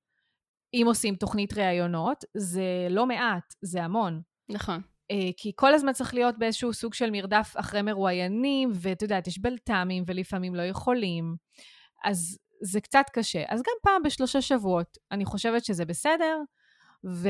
אם 0.74 0.84
עושים 0.88 1.16
תוכנית 1.16 1.54
ראיונות, 1.54 2.26
זה 2.38 2.88
לא 2.90 3.06
מעט, 3.06 3.54
זה 3.62 3.84
המון. 3.84 4.22
נכון. 4.50 4.82
אה, 5.12 5.30
כי 5.38 5.52
כל 5.56 5.74
הזמן 5.74 5.94
צריך 5.94 6.14
להיות 6.14 6.38
באיזשהו 6.38 6.74
סוג 6.74 6.94
של 6.94 7.12
מרדף 7.12 7.54
אחרי 7.58 7.82
מרואיינים, 7.82 8.72
ואת 8.74 9.02
יודעת, 9.02 9.28
יש 9.28 9.40
בלת"מים 9.40 10.04
ולפעמים 10.08 10.56
לא 10.56 10.62
יכולים. 10.62 11.36
אז 12.04 12.38
זה 12.62 12.82
קצת 12.82 13.06
קשה. 13.14 13.44
אז 13.48 13.60
גם 13.60 13.74
פעם 13.84 14.04
בשלושה 14.04 14.42
שבועות, 14.42 14.98
אני 15.12 15.26
חושבת 15.26 15.66
שזה 15.66 15.86
בסדר, 15.86 16.38
ו... 17.06 17.30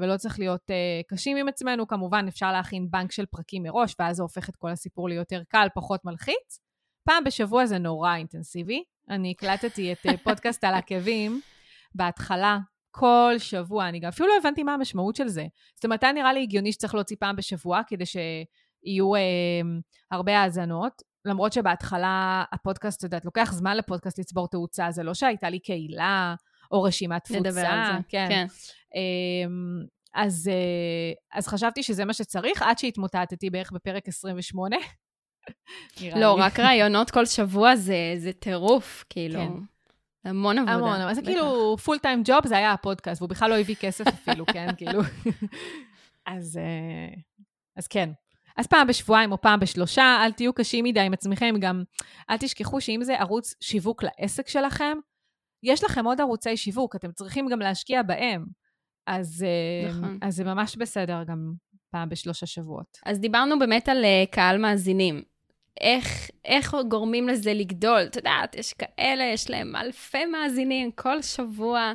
ולא 0.00 0.16
צריך 0.16 0.38
להיות 0.38 0.70
uh, 0.70 1.06
קשים 1.14 1.36
עם 1.36 1.48
עצמנו. 1.48 1.86
כמובן, 1.86 2.28
אפשר 2.28 2.52
להכין 2.52 2.90
בנק 2.90 3.12
של 3.12 3.26
פרקים 3.26 3.62
מראש, 3.62 3.94
ואז 3.98 4.16
זה 4.16 4.22
הופך 4.22 4.48
את 4.48 4.56
כל 4.56 4.70
הסיפור 4.70 5.08
ליותר 5.08 5.42
קל, 5.48 5.68
פחות 5.74 6.04
מלחיץ. 6.04 6.60
פעם 7.08 7.24
בשבוע 7.24 7.66
זה 7.66 7.78
נורא 7.78 8.16
אינטנסיבי. 8.16 8.84
אני 9.10 9.30
הקלטתי 9.30 9.92
את 9.92 10.06
uh, 10.06 10.16
פודקאסט 10.24 10.64
על 10.64 10.74
עקבים 10.74 11.40
בהתחלה, 11.94 12.58
כל 12.90 13.34
שבוע. 13.38 13.88
אני 13.88 14.00
גם 14.00 14.08
אפילו 14.08 14.28
לא 14.28 14.34
הבנתי 14.40 14.62
מה 14.62 14.74
המשמעות 14.74 15.16
של 15.16 15.28
זה. 15.28 15.46
זאת 15.74 15.84
אומרת, 15.84 16.02
היה 16.02 16.12
נראה 16.12 16.32
לי 16.32 16.42
הגיוני 16.42 16.72
שצריך 16.72 16.94
להוציא 16.94 17.16
פעם 17.20 17.36
בשבוע, 17.36 17.80
כדי 17.86 18.04
שיהיו 18.06 19.14
uh, 19.14 19.18
הרבה 20.10 20.38
האזנות. 20.38 21.02
למרות 21.24 21.52
שבהתחלה 21.52 22.44
הפודקאסט, 22.52 22.98
את 22.98 23.02
יודעת, 23.04 23.24
לוקח 23.24 23.52
זמן 23.52 23.76
לפודקאסט 23.76 24.18
לצבור 24.18 24.48
תאוצה, 24.48 24.90
זה 24.90 25.02
לא 25.02 25.14
שהייתה 25.14 25.50
לי 25.50 25.58
קהילה 25.58 26.34
או 26.70 26.82
רשימת 26.82 27.24
תפוצה. 27.24 27.40
נדבר 27.40 27.66
על 27.66 27.86
זה, 27.86 27.92
כן. 28.08 28.26
כן. 28.28 28.46
אמ, 28.94 29.84
אז, 30.14 30.48
אה, 30.48 31.38
אז 31.38 31.48
חשבתי 31.48 31.82
שזה 31.82 32.04
מה 32.04 32.12
שצריך, 32.12 32.62
עד 32.62 32.78
שהתמוטטתי 32.78 33.50
בערך 33.50 33.72
בפרק 33.72 34.08
28. 34.08 34.76
לא, 36.20 36.34
רק 36.38 36.60
רעיונות 36.60 37.10
כל 37.10 37.26
שבוע 37.26 37.76
זה, 37.76 38.14
זה 38.18 38.32
טירוף, 38.32 39.04
כאילו. 39.10 39.40
כן. 39.40 39.52
המון 40.24 40.58
עבודה. 40.58 40.74
המון, 40.74 41.00
אבל 41.00 41.14
זה 41.14 41.22
כאילו 41.22 41.76
פול 41.84 41.98
טיים 41.98 42.22
ג'וב, 42.24 42.46
זה 42.46 42.56
היה 42.56 42.72
הפודקאסט, 42.72 43.22
והוא 43.22 43.30
בכלל 43.30 43.50
לא 43.50 43.58
הביא 43.58 43.74
כסף 43.80 44.06
אפילו, 44.22 44.46
כן? 44.46 44.68
כאילו. 44.76 45.00
אז, 46.26 46.56
אה, 46.56 47.14
אז 47.76 47.86
כן. 47.86 48.10
אז 48.56 48.66
פעם 48.66 48.86
בשבועיים 48.86 49.32
או 49.32 49.40
פעם 49.40 49.60
בשלושה, 49.60 50.18
אל 50.24 50.32
תהיו 50.32 50.52
קשים 50.52 50.84
מדי 50.84 51.00
עם 51.00 51.12
עצמכם, 51.12 51.54
גם 51.60 51.82
אל 52.30 52.36
תשכחו 52.36 52.80
שאם 52.80 53.00
זה 53.02 53.20
ערוץ 53.20 53.54
שיווק 53.60 54.02
לעסק 54.04 54.48
שלכם, 54.48 54.98
יש 55.62 55.84
לכם 55.84 56.04
עוד 56.04 56.20
ערוצי 56.20 56.56
שיווק, 56.56 56.96
אתם 56.96 57.12
צריכים 57.12 57.48
גם 57.48 57.58
להשקיע 57.58 58.02
בהם. 58.02 58.44
אז, 59.06 59.44
אה, 59.46 59.90
נכון. 59.90 60.18
אז 60.22 60.36
זה 60.36 60.44
ממש 60.44 60.76
בסדר 60.76 61.22
גם 61.26 61.52
פעם 61.90 62.08
בשלושה 62.08 62.46
שבועות. 62.46 62.98
אז 63.06 63.20
דיברנו 63.20 63.58
באמת 63.58 63.88
על 63.88 64.04
אה, 64.04 64.24
קהל 64.30 64.58
מאזינים. 64.58 65.22
איך, 65.80 66.30
איך 66.44 66.74
גורמים 66.88 67.28
לזה 67.28 67.54
לגדול? 67.54 68.02
את 68.02 68.16
יודעת, 68.16 68.54
יש 68.54 68.72
כאלה, 68.72 69.24
יש 69.24 69.50
להם 69.50 69.76
אלפי 69.76 70.26
מאזינים 70.26 70.90
כל 70.90 71.22
שבוע. 71.22 71.92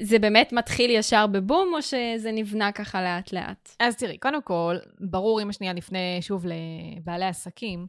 זה 0.00 0.18
באמת 0.18 0.52
מתחיל 0.52 0.90
ישר 0.90 1.26
בבום, 1.26 1.74
או 1.74 1.82
שזה 1.82 2.32
נבנה 2.32 2.72
ככה 2.72 3.02
לאט-לאט? 3.02 3.76
אז 3.80 3.96
תראי, 3.96 4.18
קודם 4.18 4.42
כל, 4.42 4.76
ברור, 5.00 5.42
אם 5.42 5.48
השנייה 5.48 5.72
נפנה 5.72 5.98
שוב 6.20 6.46
לבעלי 6.46 7.24
עסקים, 7.24 7.86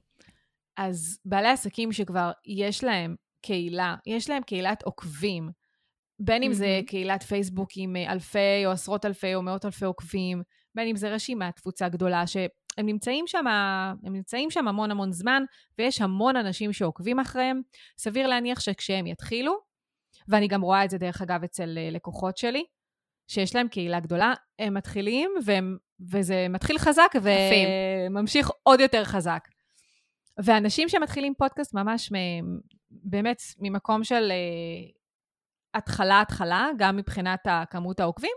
אז 0.77 1.19
בעלי 1.25 1.49
עסקים 1.49 1.91
שכבר 1.91 2.31
יש 2.45 2.83
להם 2.83 3.15
קהילה, 3.41 3.95
יש 4.05 4.29
להם 4.29 4.43
קהילת 4.43 4.83
עוקבים, 4.83 5.49
בין 6.19 6.43
אם 6.43 6.53
זה 6.53 6.79
קהילת 6.87 7.23
פייסבוק 7.23 7.69
עם 7.75 7.95
אלפי 7.95 8.65
או 8.65 8.71
עשרות 8.71 9.05
אלפי 9.05 9.35
או 9.35 9.41
מאות 9.41 9.65
אלפי 9.65 9.85
עוקבים, 9.85 10.43
בין 10.75 10.87
אם 10.87 10.95
זה 10.95 11.09
רשימת 11.09 11.55
תפוצה 11.55 11.89
גדולה, 11.89 12.23
שהם 12.75 12.85
נמצאים 12.85 13.27
שם, 13.27 13.47
הם 14.03 14.13
נמצאים 14.13 14.51
שם 14.51 14.67
המון 14.67 14.91
המון 14.91 15.11
זמן, 15.11 15.43
ויש 15.77 16.01
המון 16.01 16.35
אנשים 16.35 16.73
שעוקבים 16.73 17.19
אחריהם. 17.19 17.61
סביר 17.97 18.27
להניח 18.27 18.59
שכשהם 18.59 19.07
יתחילו, 19.07 19.59
ואני 20.27 20.47
גם 20.47 20.61
רואה 20.61 20.85
את 20.85 20.89
זה 20.89 20.97
דרך 20.97 21.21
אגב 21.21 21.43
אצל 21.43 21.77
אה, 21.77 21.89
לקוחות 21.91 22.37
שלי, 22.37 22.63
שיש 23.27 23.55
להם 23.55 23.67
קהילה 23.67 23.99
גדולה, 23.99 24.33
הם 24.59 24.73
מתחילים, 24.73 25.31
והם, 25.45 25.77
וזה 26.11 26.47
מתחיל 26.49 26.77
חזק 26.77 27.11
וממשיך 27.21 28.49
עוד 28.63 28.79
יותר 28.79 29.03
חזק. 29.03 29.47
ואנשים 30.43 30.89
שמתחילים 30.89 31.33
פודקאסט 31.37 31.73
ממש 31.73 32.11
מ- 32.11 32.59
באמת 32.91 33.41
ממקום 33.59 34.03
של 34.03 34.31
אה, 34.31 34.89
התחלה-התחלה, 35.73 36.67
גם 36.77 36.97
מבחינת 36.97 37.39
כמות 37.69 37.99
העוקבים, 37.99 38.31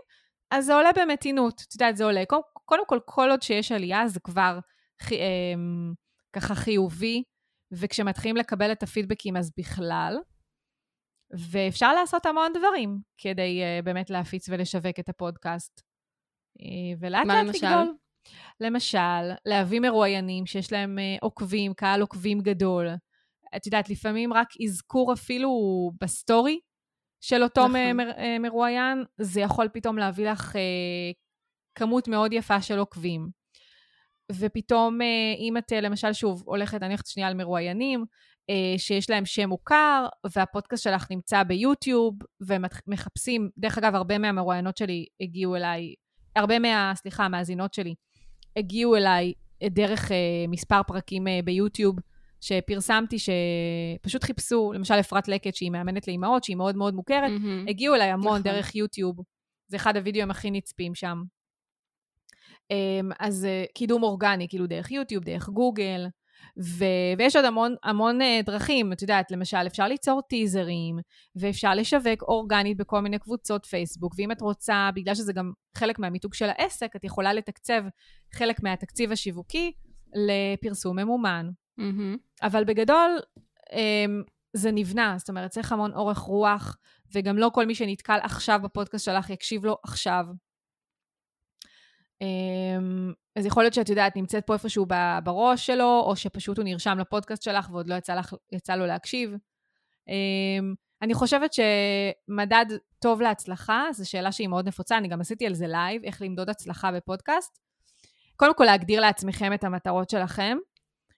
אז 0.51 0.65
זה 0.65 0.75
עולה 0.75 0.89
במתינות. 0.95 1.61
את 1.67 1.73
יודעת, 1.73 1.97
זה 1.97 2.03
עולה. 2.05 2.23
קודם 2.25 2.41
כל, 2.65 2.99
כל 3.05 3.29
עוד 3.29 3.41
שיש 3.41 3.71
עלייה, 3.71 4.07
זה 4.07 4.19
כבר 4.19 4.59
חי, 5.01 5.19
אה, 5.19 5.53
ככה 6.33 6.55
חיובי, 6.55 7.23
וכשמתחילים 7.71 8.37
לקבל 8.37 8.71
את 8.71 8.83
הפידבקים, 8.83 9.37
אז 9.37 9.51
בכלל. 9.57 10.17
ואפשר 11.51 11.93
לעשות 11.93 12.25
המון 12.25 12.53
דברים 12.53 12.99
כדי 13.17 13.61
uh, 13.61 13.85
באמת 13.85 14.09
להפיץ 14.09 14.49
ולשווק 14.49 14.99
את 14.99 15.09
הפודקאסט. 15.09 15.81
Uh, 16.59 16.97
ולאט 16.99 17.25
לאט 17.27 17.55
לגדול. 17.55 17.95
למשל, 18.59 19.31
להביא 19.45 19.79
מרואיינים 19.79 20.45
שיש 20.45 20.71
להם 20.71 20.97
uh, 20.97 21.19
עוקבים, 21.21 21.73
קהל 21.73 22.01
עוקבים 22.01 22.39
גדול. 22.39 22.87
את 23.55 23.65
יודעת, 23.65 23.89
לפעמים 23.89 24.33
רק 24.33 24.47
אזכור 24.63 25.13
אפילו 25.13 25.49
בסטורי 26.01 26.59
של 27.23 27.43
אותו 27.43 27.61
נכון. 27.61 27.97
מר, 27.97 28.11
אה, 28.17 28.39
מרואיין, 28.39 29.03
זה 29.17 29.41
יכול 29.41 29.67
פתאום 29.73 29.97
להביא 29.97 30.29
לך 30.31 30.55
אה, 30.55 31.11
כמות 31.75 32.07
מאוד 32.07 32.33
יפה 32.33 32.61
של 32.61 32.79
עוקבים. 32.79 33.29
ופתאום, 34.31 35.01
אה, 35.01 35.07
אם 35.39 35.57
את 35.57 35.71
למשל, 35.71 36.13
שוב, 36.13 36.43
הולכת, 36.45 36.83
אני 36.83 36.93
הולכת 36.93 37.07
שנייה 37.07 37.29
על 37.29 37.33
מרואיינים, 37.33 38.05
אה, 38.49 38.75
שיש 38.77 39.09
להם 39.09 39.25
שם 39.25 39.49
מוכר, 39.49 40.07
והפודקאסט 40.35 40.83
שלך 40.83 41.07
נמצא 41.11 41.43
ביוטיוב, 41.43 42.15
ומחפשים, 42.47 43.49
דרך 43.57 43.77
אגב, 43.77 43.95
הרבה 43.95 44.17
מהמרואיינות 44.17 44.77
שלי 44.77 45.05
הגיעו 45.21 45.55
אליי, 45.55 45.93
הרבה 46.35 46.59
מה, 46.59 46.93
סליחה, 46.95 47.25
המאזינות 47.25 47.73
שלי, 47.73 47.95
הגיעו 48.57 48.95
אליי 48.95 49.33
דרך 49.69 50.11
אה, 50.11 50.45
מספר 50.47 50.83
פרקים 50.87 51.27
אה, 51.27 51.39
ביוטיוב, 51.43 51.95
שפרסמתי 52.41 53.17
שפשוט 53.19 54.23
חיפשו, 54.23 54.71
למשל 54.75 54.93
אפרת 54.93 55.27
לקט, 55.27 55.55
שהיא 55.55 55.71
מאמנת 55.71 56.07
לאימהות, 56.07 56.43
שהיא 56.43 56.57
מאוד 56.57 56.75
מאוד 56.75 56.93
מוכרת, 56.93 57.31
mm-hmm. 57.31 57.69
הגיעו 57.69 57.95
אליי 57.95 58.09
המון 58.11 58.27
נכון. 58.27 58.41
דרך 58.41 58.75
יוטיוב. 58.75 59.15
זה 59.67 59.77
אחד 59.77 59.97
הווידאוים 59.97 60.31
הכי 60.31 60.51
נצפים 60.51 60.95
שם. 60.95 61.23
אמ, 62.71 63.11
אז 63.19 63.45
אה, 63.45 63.65
קידום 63.75 64.03
אורגני, 64.03 64.47
כאילו 64.49 64.67
דרך 64.67 64.91
יוטיוב, 64.91 65.23
דרך 65.23 65.49
גוגל. 65.49 66.07
ו- 66.59 67.13
ויש 67.17 67.35
עוד 67.35 67.45
המון, 67.45 67.75
המון 67.83 68.21
uh, 68.21 68.45
דרכים, 68.45 68.93
את 68.93 69.01
יודעת, 69.01 69.31
למשל, 69.31 69.57
אפשר 69.67 69.87
ליצור 69.87 70.21
טיזרים, 70.21 70.99
ואפשר 71.35 71.73
לשווק 71.73 72.21
אורגנית 72.21 72.77
בכל 72.77 72.99
מיני 72.99 73.19
קבוצות 73.19 73.65
פייסבוק, 73.65 74.13
ואם 74.17 74.31
את 74.31 74.41
רוצה, 74.41 74.89
בגלל 74.95 75.15
שזה 75.15 75.33
גם 75.33 75.51
חלק 75.77 75.99
מהמיתוג 75.99 76.33
של 76.33 76.49
העסק, 76.49 76.95
את 76.95 77.03
יכולה 77.03 77.33
לתקצב 77.33 77.83
חלק 78.33 78.63
מהתקציב 78.63 79.11
השיווקי 79.11 79.71
לפרסום 80.13 80.99
ממומן. 80.99 81.49
Mm-hmm. 81.79 82.17
אבל 82.41 82.63
בגדול, 82.63 83.19
um, 83.69 83.73
זה 84.53 84.71
נבנה, 84.71 85.15
זאת 85.17 85.29
אומרת, 85.29 85.51
צריך 85.51 85.71
המון 85.71 85.93
אורך 85.93 86.17
רוח, 86.17 86.77
וגם 87.13 87.37
לא 87.37 87.51
כל 87.53 87.65
מי 87.65 87.75
שנתקל 87.75 88.19
עכשיו 88.23 88.59
בפודקאסט 88.63 89.05
שלך 89.05 89.29
יקשיב 89.29 89.65
לו 89.65 89.77
עכשיו. 89.83 90.25
אמ, 92.21 93.13
אז 93.35 93.45
יכול 93.45 93.63
להיות 93.63 93.73
שאת 93.73 93.89
יודעת, 93.89 94.15
נמצאת 94.15 94.45
פה 94.45 94.53
איפשהו 94.53 94.85
בראש 95.23 95.65
שלו, 95.65 96.03
או 96.05 96.15
שפשוט 96.15 96.57
הוא 96.57 96.65
נרשם 96.65 96.97
לפודקאסט 96.99 97.43
שלך 97.43 97.69
ועוד 97.71 97.89
לא 97.89 97.95
יצא, 97.95 98.15
לך, 98.15 98.33
יצא 98.51 98.75
לו 98.75 98.85
להקשיב. 98.85 99.31
אמ, 100.07 100.73
אני 101.01 101.13
חושבת 101.13 101.51
שמדד 101.53 102.65
טוב 102.99 103.21
להצלחה, 103.21 103.83
זו 103.91 104.09
שאלה 104.09 104.31
שהיא 104.31 104.47
מאוד 104.47 104.67
נפוצה, 104.67 104.97
אני 104.97 105.07
גם 105.07 105.21
עשיתי 105.21 105.45
על 105.47 105.53
זה 105.53 105.67
live, 105.67 106.03
איך 106.03 106.21
למדוד 106.21 106.49
הצלחה 106.49 106.91
בפודקאסט. 106.91 107.59
קודם 108.35 108.55
כל, 108.55 108.63
להגדיר 108.63 109.01
לעצמכם 109.01 109.53
את 109.53 109.63
המטרות 109.63 110.09
שלכם, 110.09 110.57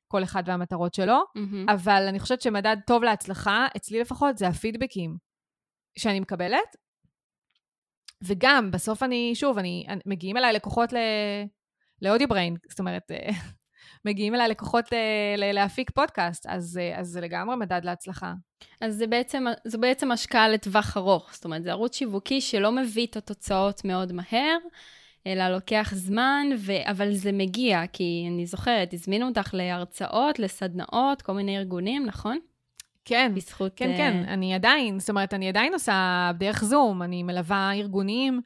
כל 0.07 0.23
אחד 0.23 0.43
והמטרות 0.45 0.93
שלו, 0.93 1.19
mm-hmm. 1.37 1.73
אבל 1.73 2.05
אני 2.09 2.19
חושבת 2.19 2.41
שמדד 2.41 2.77
טוב 2.87 3.03
להצלחה, 3.03 3.67
אצלי 3.77 3.99
לפחות, 3.99 4.37
זה 4.37 4.47
הפידבקים 4.47 5.17
שאני 5.99 6.19
מקבלת, 6.19 6.75
וגם, 8.23 8.71
בסוף 8.71 9.03
אני, 9.03 9.31
שוב, 9.35 9.57
אני, 9.57 9.85
אני 9.89 9.99
מגיעים 10.05 10.37
אליי 10.37 10.53
לקוחות 10.53 10.93
ל... 10.93 10.97
ל 12.01 12.05
Audio 12.05 12.27
Brain, 12.27 12.55
זאת 12.69 12.79
אומרת, 12.79 13.11
אה, 13.11 13.29
מגיעים 14.05 14.35
אליי 14.35 14.49
לקוחות 14.49 14.93
אה, 14.93 15.35
ל, 15.37 15.51
להפיק 15.51 15.91
פודקאסט, 15.91 16.45
אז, 16.49 16.79
אה, 16.81 16.99
אז 16.99 17.07
זה 17.07 17.21
לגמרי 17.21 17.55
מדד 17.55 17.81
להצלחה. 17.83 18.33
אז 18.81 18.95
זה 18.95 19.07
בעצם, 19.07 19.45
זו 19.67 19.79
בעצם 19.79 20.11
השקעה 20.11 20.49
לטווח 20.49 20.97
ארוך, 20.97 21.33
זאת 21.33 21.45
אומרת, 21.45 21.63
זה 21.63 21.71
ערוץ 21.71 21.95
שיווקי 21.95 22.41
שלא 22.41 22.71
מביא 22.71 23.05
את 23.05 23.17
התוצאות 23.17 23.85
מאוד 23.85 24.11
מהר, 24.11 24.57
אלא 25.27 25.49
לוקח 25.49 25.91
זמן, 25.95 26.47
ו... 26.57 26.71
אבל 26.85 27.13
זה 27.13 27.31
מגיע, 27.31 27.87
כי 27.93 28.25
אני 28.31 28.45
זוכרת, 28.45 28.93
הזמינו 28.93 29.27
אותך 29.27 29.53
להרצאות, 29.53 30.39
לסדנאות, 30.39 31.21
כל 31.21 31.33
מיני 31.33 31.57
ארגונים, 31.57 32.05
נכון? 32.05 32.39
כן, 33.05 33.31
בזכות... 33.35 33.71
כן, 33.75 33.93
uh... 33.93 33.97
כן, 33.97 34.23
אני 34.27 34.53
עדיין, 34.53 34.99
זאת 34.99 35.09
אומרת, 35.09 35.33
אני 35.33 35.49
עדיין 35.49 35.73
עושה 35.73 36.31
דרך 36.37 36.63
זום, 36.63 37.01
אני 37.01 37.23
מלווה 37.23 37.71
ארגונים, 37.73 38.41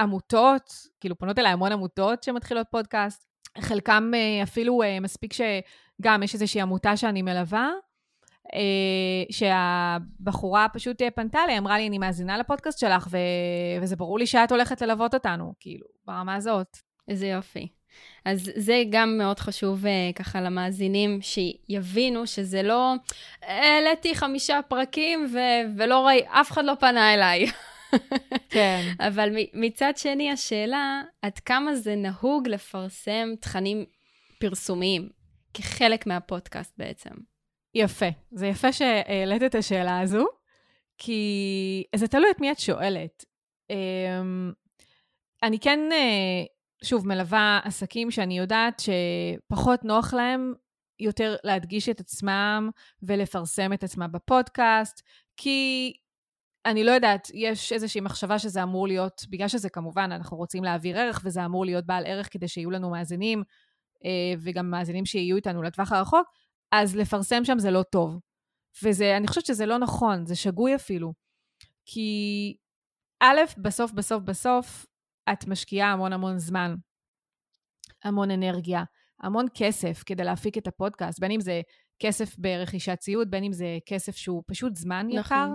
עמותות, 0.00 0.72
כאילו 1.00 1.18
פונות 1.18 1.38
אליי 1.38 1.52
המון 1.52 1.72
עמותות 1.72 2.22
שמתחילות 2.22 2.66
פודקאסט, 2.70 3.26
חלקם 3.58 4.10
uh, 4.14 4.42
אפילו 4.42 4.82
uh, 4.82 5.00
מספיק 5.00 5.32
שגם 5.32 6.22
יש 6.22 6.34
איזושהי 6.34 6.60
עמותה 6.60 6.96
שאני 6.96 7.22
מלווה, 7.22 7.70
שהבחורה 9.30 10.66
פשוט 10.72 11.02
פנתה 11.14 11.40
לי, 11.46 11.58
אמרה 11.58 11.78
לי, 11.78 11.88
אני 11.88 11.98
מאזינה 11.98 12.38
לפודקאסט 12.38 12.78
שלך, 12.78 13.08
ו... 13.10 13.16
וזה 13.82 13.96
ברור 13.96 14.18
לי 14.18 14.26
שאת 14.26 14.52
הולכת 14.52 14.82
ללוות 14.82 15.14
אותנו, 15.14 15.54
כאילו, 15.60 15.86
ברמה 16.06 16.34
הזאת. 16.34 16.78
איזה 17.08 17.26
יופי. 17.26 17.68
אז 18.24 18.50
זה 18.56 18.82
גם 18.90 19.18
מאוד 19.18 19.38
חשוב 19.38 19.84
uh, 19.84 19.88
ככה 20.14 20.40
למאזינים, 20.40 21.18
שיבינו 21.22 22.26
שזה 22.26 22.62
לא, 22.62 22.92
העליתי 23.42 24.14
חמישה 24.14 24.60
פרקים 24.68 25.26
ו- 25.32 25.78
ולא 25.78 26.06
ראי, 26.06 26.20
אף 26.28 26.50
אחד 26.50 26.64
לא 26.64 26.74
פנה 26.80 27.14
אליי. 27.14 27.46
כן. 28.50 28.82
אבל 29.00 29.28
מצד 29.54 29.92
שני, 29.96 30.30
השאלה, 30.30 31.02
עד 31.22 31.38
כמה 31.38 31.74
זה 31.74 31.94
נהוג 31.94 32.48
לפרסם 32.48 33.28
תכנים 33.40 33.84
פרסומיים 34.38 35.08
כחלק 35.54 36.06
מהפודקאסט 36.06 36.74
בעצם? 36.78 37.10
יפה. 37.74 38.06
זה 38.32 38.46
יפה 38.46 38.72
שהעלית 38.72 39.42
את 39.42 39.54
השאלה 39.54 40.00
הזו, 40.00 40.26
כי 40.98 41.84
זה 41.96 42.08
תלוי 42.08 42.30
את 42.30 42.40
מי 42.40 42.52
את 42.52 42.58
שואלת. 42.58 43.24
אמ, 43.70 44.52
אני 45.42 45.58
כן 45.58 45.78
אה, 45.92 46.44
שוב, 46.84 47.08
מלווה 47.08 47.60
עסקים 47.64 48.10
שאני 48.10 48.38
יודעת 48.38 48.82
שפחות 49.50 49.84
נוח 49.84 50.14
להם 50.14 50.54
יותר 51.00 51.36
להדגיש 51.44 51.88
את 51.88 52.00
עצמם 52.00 52.70
ולפרסם 53.02 53.72
את 53.72 53.84
עצמם 53.84 54.08
בפודקאסט, 54.12 55.02
כי 55.36 55.92
אני 56.66 56.84
לא 56.84 56.90
יודעת, 56.90 57.30
יש 57.34 57.72
איזושהי 57.72 58.00
מחשבה 58.00 58.38
שזה 58.38 58.62
אמור 58.62 58.88
להיות, 58.88 59.22
בגלל 59.30 59.48
שזה 59.48 59.68
כמובן, 59.68 60.12
אנחנו 60.12 60.36
רוצים 60.36 60.64
להעביר 60.64 60.98
ערך 60.98 61.20
וזה 61.24 61.44
אמור 61.44 61.64
להיות 61.64 61.86
בעל 61.86 62.06
ערך 62.06 62.32
כדי 62.32 62.48
שיהיו 62.48 62.70
לנו 62.70 62.90
מאזינים, 62.90 63.42
אה, 64.04 64.34
וגם 64.38 64.70
מאזינים 64.70 65.06
שיהיו 65.06 65.36
איתנו 65.36 65.62
לטווח 65.62 65.92
הרחוק, 65.92 66.26
אז 66.72 66.96
לפרסם 66.96 67.44
שם 67.44 67.58
זה 67.58 67.70
לא 67.70 67.82
טוב. 67.82 68.18
וזה, 68.82 69.16
אני 69.16 69.26
חושבת 69.28 69.46
שזה 69.46 69.66
לא 69.66 69.78
נכון, 69.78 70.26
זה 70.26 70.36
שגוי 70.36 70.74
אפילו. 70.74 71.12
כי 71.84 72.56
א', 73.20 73.40
בסוף, 73.58 73.92
בסוף, 73.92 74.22
בסוף, 74.22 74.86
את 75.32 75.46
משקיעה 75.46 75.92
המון 75.92 76.12
המון 76.12 76.38
זמן, 76.38 76.74
המון 78.04 78.30
אנרגיה, 78.30 78.84
המון 79.20 79.46
כסף 79.54 80.02
כדי 80.06 80.24
להפיק 80.24 80.58
את 80.58 80.66
הפודקאסט, 80.66 81.20
בין 81.20 81.30
אם 81.30 81.40
זה 81.40 81.60
כסף 81.98 82.38
ברכישת 82.38 82.98
ציוד, 82.98 83.30
בין 83.30 83.44
אם 83.44 83.52
זה 83.52 83.78
כסף 83.86 84.16
שהוא 84.16 84.42
פשוט 84.46 84.76
זמן 84.76 85.06
נכון. 85.12 85.18
יקר. 85.20 85.48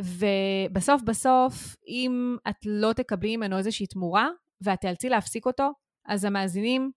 ובסוף 0.00 1.02
בסוף, 1.02 1.76
אם 1.88 2.36
את 2.48 2.56
לא 2.66 2.92
תקבלי 2.92 3.36
ממנו 3.36 3.58
איזושהי 3.58 3.86
תמורה, 3.86 4.28
ואת 4.60 4.80
תיאלצי 4.80 5.08
להפסיק 5.08 5.46
אותו, 5.46 5.70
אז 6.06 6.24
המאזינים 6.24 6.90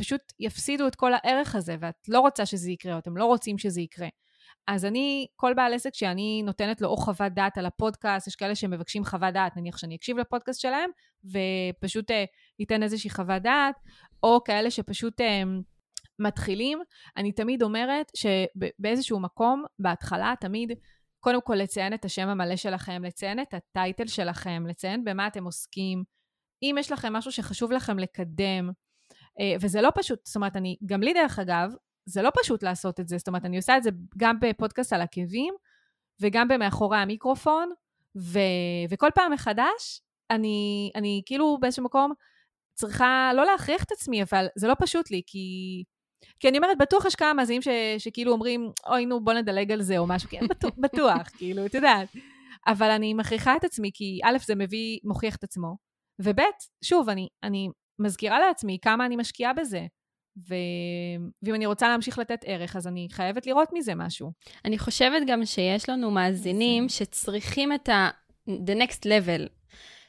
פשוט 0.00 0.20
יפסידו 0.38 0.86
את 0.86 0.94
כל 0.94 1.12
הערך 1.14 1.54
הזה, 1.54 1.76
ואת 1.80 2.08
לא 2.08 2.20
רוצה 2.20 2.46
שזה 2.46 2.70
יקרה, 2.70 2.94
או 2.94 2.98
אתם 2.98 3.16
לא 3.16 3.24
רוצים 3.24 3.58
שזה 3.58 3.80
יקרה. 3.80 4.08
אז 4.68 4.84
אני, 4.84 5.26
כל 5.36 5.54
בעל 5.54 5.74
עסק 5.74 5.94
שאני 5.94 6.42
נותנת 6.44 6.80
לו 6.80 6.88
או 6.88 6.96
חוות 6.96 7.32
דעת 7.32 7.58
על 7.58 7.66
הפודקאסט, 7.66 8.26
יש 8.26 8.36
כאלה 8.36 8.54
שמבקשים 8.54 9.04
חוות 9.04 9.34
דעת, 9.34 9.56
נניח 9.56 9.78
שאני 9.78 9.96
אקשיב 9.96 10.18
לפודקאסט 10.18 10.60
שלהם, 10.60 10.90
ופשוט 11.24 12.10
אה, 12.10 12.24
ייתן 12.58 12.82
איזושהי 12.82 13.10
חוות 13.10 13.42
דעת, 13.42 13.74
או 14.22 14.44
כאלה 14.44 14.70
שפשוט 14.70 15.20
אה, 15.20 15.42
מתחילים. 16.18 16.78
אני 17.16 17.32
תמיד 17.32 17.62
אומרת 17.62 18.12
שבאיזשהו 18.16 19.20
מקום, 19.20 19.64
בהתחלה, 19.78 20.34
תמיד, 20.40 20.72
קודם 21.20 21.40
כל 21.40 21.54
לציין 21.54 21.94
את 21.94 22.04
השם 22.04 22.28
המלא 22.28 22.56
שלכם, 22.56 23.04
לציין 23.04 23.40
את 23.40 23.54
הטייטל 23.54 24.06
שלכם, 24.06 24.64
לציין 24.66 25.04
במה 25.04 25.26
אתם 25.26 25.44
עוסקים. 25.44 26.04
אם 26.62 26.76
יש 26.78 26.92
לכם 26.92 27.12
משהו 27.12 27.32
שחשוב 27.32 27.72
לכם 27.72 27.98
לקדם, 27.98 28.70
אה, 29.40 29.54
וזה 29.60 29.80
לא 29.80 29.90
פשוט, 29.94 30.26
זאת 30.26 30.36
אומרת, 30.36 30.56
אני, 30.56 30.76
גם 30.86 31.02
לי 31.02 31.12
דרך 31.12 31.38
אגב, 31.38 31.72
זה 32.06 32.22
לא 32.22 32.30
פשוט 32.42 32.62
לעשות 32.62 33.00
את 33.00 33.08
זה, 33.08 33.18
זאת 33.18 33.28
אומרת, 33.28 33.44
אני 33.44 33.56
עושה 33.56 33.76
את 33.76 33.82
זה 33.82 33.90
גם 34.16 34.40
בפודקאסט 34.40 34.92
על 34.92 35.02
עקבים, 35.02 35.54
וגם 36.20 36.48
במאחורי 36.48 36.98
המיקרופון, 36.98 37.72
ו... 38.16 38.38
וכל 38.90 39.08
פעם 39.14 39.32
מחדש, 39.32 40.00
אני, 40.30 40.90
אני 40.94 41.22
כאילו 41.26 41.58
באיזשהו 41.60 41.84
מקום 41.84 42.12
צריכה 42.74 43.30
לא 43.34 43.46
להכריח 43.46 43.84
את 43.84 43.92
עצמי, 43.92 44.22
אבל 44.22 44.46
זה 44.56 44.68
לא 44.68 44.74
פשוט 44.78 45.10
לי, 45.10 45.22
כי... 45.26 45.84
כי 46.40 46.48
אני 46.48 46.58
אומרת, 46.58 46.78
בטוח 46.78 47.04
יש 47.04 47.14
כמה 47.14 47.32
מאזינים 47.32 47.62
ש... 47.62 47.68
שכאילו 47.98 48.32
אומרים, 48.32 48.70
אוי, 48.86 49.06
נו, 49.06 49.24
בוא 49.24 49.32
נדלג 49.32 49.72
על 49.72 49.82
זה 49.82 49.98
או 49.98 50.06
משהו, 50.06 50.28
כן, 50.30 50.46
בטוח, 50.48 50.70
בטוח 50.84 51.28
כאילו, 51.36 51.66
את 51.66 51.74
יודעת. 51.74 52.08
אבל 52.66 52.90
אני 52.90 53.14
מכריחה 53.14 53.56
את 53.56 53.64
עצמי, 53.64 53.90
כי 53.94 54.20
א', 54.24 54.36
זה 54.46 54.54
מביא, 54.54 54.98
מוכיח 55.04 55.36
את 55.36 55.44
עצמו, 55.44 55.76
וב', 56.18 56.40
שוב, 56.84 57.08
אני, 57.08 57.28
אני 57.42 57.68
מזכירה 57.98 58.40
לעצמי 58.40 58.78
כמה 58.82 59.06
אני 59.06 59.16
משקיעה 59.16 59.52
בזה. 59.52 59.86
ו... 60.48 60.54
ואם 61.42 61.54
אני 61.54 61.66
רוצה 61.66 61.88
להמשיך 61.88 62.18
לתת 62.18 62.44
ערך, 62.46 62.76
אז 62.76 62.86
אני 62.86 63.08
חייבת 63.10 63.46
לראות 63.46 63.68
מזה 63.72 63.94
משהו. 63.94 64.32
אני 64.64 64.78
חושבת 64.78 65.22
גם 65.26 65.44
שיש 65.44 65.88
לנו 65.88 66.10
מאזינים 66.10 66.88
שצריכים 66.88 67.72
את 67.72 67.88
ה... 67.88 68.10
the 68.48 68.74
next 68.80 69.04
level. 69.04 69.48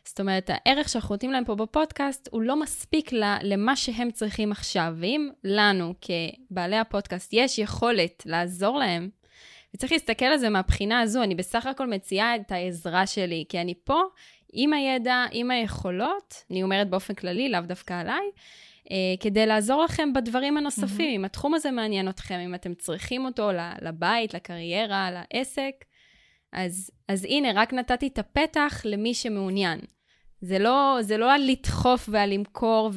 זאת 0.06 0.20
אומרת, 0.20 0.50
הערך 0.54 0.90
שאנחנו 0.90 1.16
נותנים 1.16 1.32
להם 1.32 1.46
פה 1.46 1.56
בפודקאסט 1.56 2.30
הוא 2.32 2.42
לא 2.42 2.60
מספיק 2.60 3.12
למה 3.42 3.76
שהם 3.76 4.12
צריכים 4.12 4.52
עכשיו. 4.52 4.94
ואם 4.98 5.30
לנו, 5.44 5.94
כבעלי 6.02 6.78
הפודקאסט, 6.78 7.30
יש 7.34 7.60
יכולת 7.60 8.24
לעזור 8.26 8.78
להם, 8.78 9.10
וצריך 9.76 9.92
להסתכל 9.92 10.26
על 10.26 10.38
זה 10.38 10.50
מהבחינה 10.50 11.02
הזו, 11.02 11.24
אני 11.24 11.36
בסך 11.36 11.66
הכל 11.66 11.88
מציעה 11.88 12.36
את 12.36 12.52
העזרה 12.52 13.08
שלי, 13.08 13.46
כי 13.50 13.62
אני 13.62 13.74
פה 13.84 14.02
עם 14.54 14.74
הידע, 14.74 15.26
עם 15.32 15.52
היכולות, 15.52 16.44
אני 16.52 16.64
אומרת 16.64 16.90
באופן 16.90 17.14
כללי, 17.14 17.50
לאו 17.50 17.62
דווקא 17.62 17.94
עליי, 17.94 18.26
כדי 19.20 19.46
לעזור 19.46 19.84
לכם 19.84 20.14
בדברים 20.14 20.58
הנוספים. 20.58 21.12
Mm-hmm. 21.12 21.20
אם 21.20 21.26
התחום 21.26 21.54
הזה 21.54 21.72
מעניין 21.72 22.10
אתכם, 22.10 22.36
אם 22.36 22.56
אתם 22.56 22.74
צריכים 22.74 23.26
אותו 23.26 23.50
לבית, 23.82 24.34
לקריירה, 24.34 25.10
לעסק, 25.12 25.86
אז, 26.54 26.92
אז 27.08 27.24
הנה, 27.24 27.48
רק 27.56 27.74
נתתי 27.74 28.08
את 28.08 28.20
הפתח 28.20 28.82
למי 28.86 29.14
שמעוניין. 29.14 29.80
זה 30.42 30.60
לא, 30.60 30.98
זה 31.02 31.18
לא 31.18 31.32
הלדחוף 31.32 32.10
והלמכור 32.12 32.92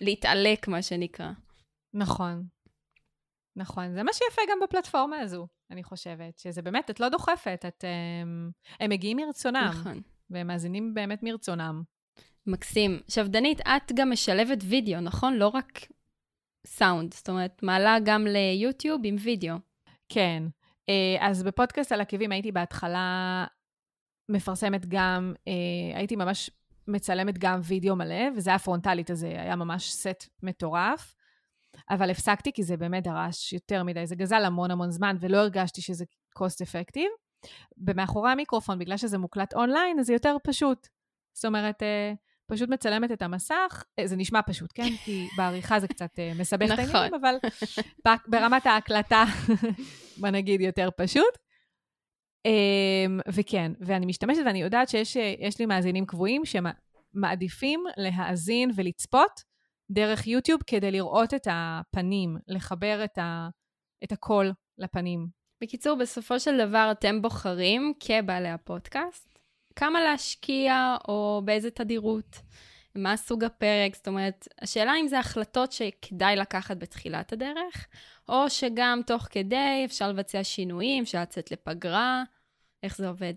והלהתעלק, 0.00 0.68
מה 0.68 0.82
שנקרא. 0.82 1.30
נכון. 1.94 2.44
נכון. 3.56 3.92
זה 3.94 4.02
מה 4.02 4.12
שיפה 4.12 4.42
גם 4.50 4.58
בפלטפורמה 4.62 5.20
הזו, 5.20 5.46
אני 5.70 5.84
חושבת. 5.84 6.38
שזה 6.38 6.62
באמת, 6.62 6.90
את 6.90 7.00
לא 7.00 7.08
דוחפת, 7.08 7.64
את, 7.68 7.84
הם, 8.22 8.50
הם 8.80 8.90
מגיעים 8.90 9.16
מרצונם. 9.16 9.70
נכון. 9.80 10.00
והם 10.30 10.46
מאזינים 10.46 10.94
באמת 10.94 11.22
מרצונם. 11.22 11.82
מקסים. 12.50 13.00
עכשיו, 13.06 13.28
דנית, 13.28 13.60
את 13.60 13.92
גם 13.94 14.10
משלבת 14.10 14.58
וידאו, 14.64 15.00
נכון? 15.00 15.34
לא 15.34 15.48
רק 15.48 15.86
סאונד, 16.66 17.14
זאת 17.14 17.28
אומרת, 17.28 17.62
מעלה 17.62 17.96
גם 18.04 18.26
ליוטיוב 18.26 19.00
עם 19.04 19.16
וידאו. 19.18 19.54
כן. 20.08 20.42
אה, 20.88 21.28
אז 21.28 21.42
בפודקאסט 21.42 21.92
על 21.92 22.00
עקבים 22.00 22.32
הייתי 22.32 22.52
בהתחלה 22.52 23.44
מפרסמת 24.28 24.86
גם, 24.86 25.34
אה, 25.48 25.98
הייתי 25.98 26.16
ממש 26.16 26.50
מצלמת 26.88 27.38
גם 27.38 27.60
וידאו 27.64 27.96
מלא, 27.96 28.24
וזה 28.36 28.50
היה 28.50 28.58
פרונטלית, 28.58 29.10
אז 29.10 29.18
זה 29.18 29.28
היה 29.28 29.56
ממש 29.56 29.92
סט 29.92 30.28
מטורף. 30.42 31.14
אבל 31.90 32.10
הפסקתי 32.10 32.52
כי 32.52 32.62
זה 32.62 32.76
באמת 32.76 33.04
דרש 33.04 33.52
יותר 33.52 33.82
מדי, 33.82 34.06
זה 34.06 34.16
גזל 34.16 34.44
המון 34.44 34.70
המון 34.70 34.90
זמן, 34.90 35.16
ולא 35.20 35.38
הרגשתי 35.38 35.82
שזה 35.82 36.04
cost 36.38 36.66
effective. 36.66 37.20
ומאחורי 37.86 38.30
המיקרופון, 38.30 38.78
בגלל 38.78 38.96
שזה 38.96 39.18
מוקלט 39.18 39.54
אונליין, 39.54 39.98
אז 39.98 40.06
זה 40.06 40.12
יותר 40.12 40.36
פשוט. 40.44 40.88
זאת 41.32 41.44
אומרת, 41.44 41.82
אה, 41.82 42.12
פשוט 42.50 42.68
מצלמת 42.68 43.12
את 43.12 43.22
המסך, 43.22 43.84
אה, 43.98 44.06
זה 44.06 44.16
נשמע 44.16 44.40
פשוט, 44.46 44.70
כן? 44.74 44.88
כי 45.04 45.26
בעריכה 45.36 45.80
זה 45.80 45.88
קצת 45.88 46.18
אה, 46.18 46.32
מסבך 46.38 46.66
את 46.66 46.78
נכון. 46.78 46.96
העניינים, 46.96 47.14
אבל 47.14 47.34
ברמת 48.30 48.66
ההקלטה, 48.66 49.24
בוא 50.20 50.28
נגיד, 50.28 50.60
יותר 50.60 50.88
פשוט. 50.96 51.38
אמ, 52.46 53.20
וכן, 53.32 53.72
ואני 53.80 54.06
משתמשת 54.06 54.40
ואני 54.46 54.62
יודעת 54.62 54.88
שיש 54.88 55.16
יש 55.16 55.58
לי 55.58 55.66
מאזינים 55.66 56.06
קבועים 56.06 56.42
שמעדיפים 56.44 57.84
להאזין 57.96 58.70
ולצפות 58.74 59.40
דרך 59.90 60.26
יוטיוב 60.26 60.60
כדי 60.66 60.90
לראות 60.90 61.34
את 61.34 61.46
הפנים, 61.50 62.36
לחבר 62.48 63.04
את, 63.04 63.18
ה, 63.18 63.48
את 64.04 64.12
הקול 64.12 64.52
לפנים. 64.78 65.26
בקיצור, 65.62 65.98
בסופו 65.98 66.40
של 66.40 66.66
דבר 66.66 66.88
אתם 66.92 67.22
בוחרים, 67.22 67.92
כבעלי 68.00 68.48
הפודקאסט, 68.48 69.38
כמה 69.76 70.00
להשקיע 70.00 70.96
או 71.08 71.42
באיזה 71.44 71.70
תדירות, 71.70 72.40
מה 72.94 73.16
סוג 73.16 73.44
הפרק, 73.44 73.94
זאת 73.94 74.08
אומרת, 74.08 74.48
השאלה 74.62 74.92
אם 75.00 75.08
זה 75.08 75.18
החלטות 75.18 75.72
שכדאי 75.72 76.36
לקחת 76.36 76.76
בתחילת 76.76 77.32
הדרך, 77.32 77.86
או 78.28 78.50
שגם 78.50 79.00
תוך 79.06 79.26
כדי 79.30 79.82
אפשר 79.84 80.08
לבצע 80.08 80.44
שינויים, 80.44 81.02
אפשר 81.02 81.22
לצאת 81.22 81.50
לפגרה, 81.50 82.22
איך 82.82 82.96
זה 82.96 83.08
עובד? 83.08 83.34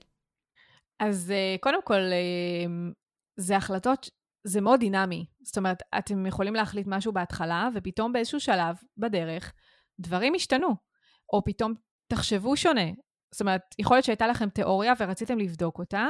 אז 0.99 1.31
אה, 1.31 1.55
קודם 1.59 1.84
כל, 1.84 1.93
אה, 1.93 2.91
זה 3.38 3.57
החלטות, 3.57 4.09
זה 4.43 4.61
מאוד 4.61 4.79
דינמי. 4.79 5.25
זאת 5.41 5.57
אומרת, 5.57 5.84
אתם 5.97 6.25
יכולים 6.25 6.55
להחליט 6.55 6.88
משהו 6.88 7.13
בהתחלה, 7.13 7.69
ופתאום 7.75 8.13
באיזשהו 8.13 8.39
שלב 8.39 8.75
בדרך, 8.97 9.53
דברים 9.99 10.36
השתנו. 10.36 10.75
או 11.34 11.43
פתאום 11.43 11.73
תחשבו 12.07 12.57
שונה. 12.57 12.86
זאת 13.34 13.41
אומרת, 13.41 13.61
יכול 13.79 13.97
להיות 13.97 14.05
שהייתה 14.05 14.27
לכם 14.27 14.49
תיאוריה 14.49 14.93
ורציתם 14.99 15.38
לבדוק 15.39 15.79
אותה, 15.79 16.07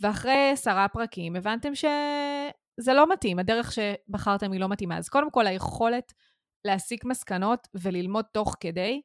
ואחרי 0.00 0.50
עשרה 0.52 0.88
פרקים 0.88 1.36
הבנתם 1.36 1.74
שזה 1.74 2.92
לא 2.94 3.12
מתאים, 3.12 3.38
הדרך 3.38 3.72
שבחרתם 3.72 4.52
היא 4.52 4.60
לא 4.60 4.68
מתאימה. 4.68 4.98
אז 4.98 5.08
קודם 5.08 5.30
כל, 5.30 5.46
היכולת 5.46 6.12
להסיק 6.64 7.04
מסקנות 7.04 7.68
וללמוד 7.74 8.24
תוך 8.32 8.56
כדי, 8.60 9.00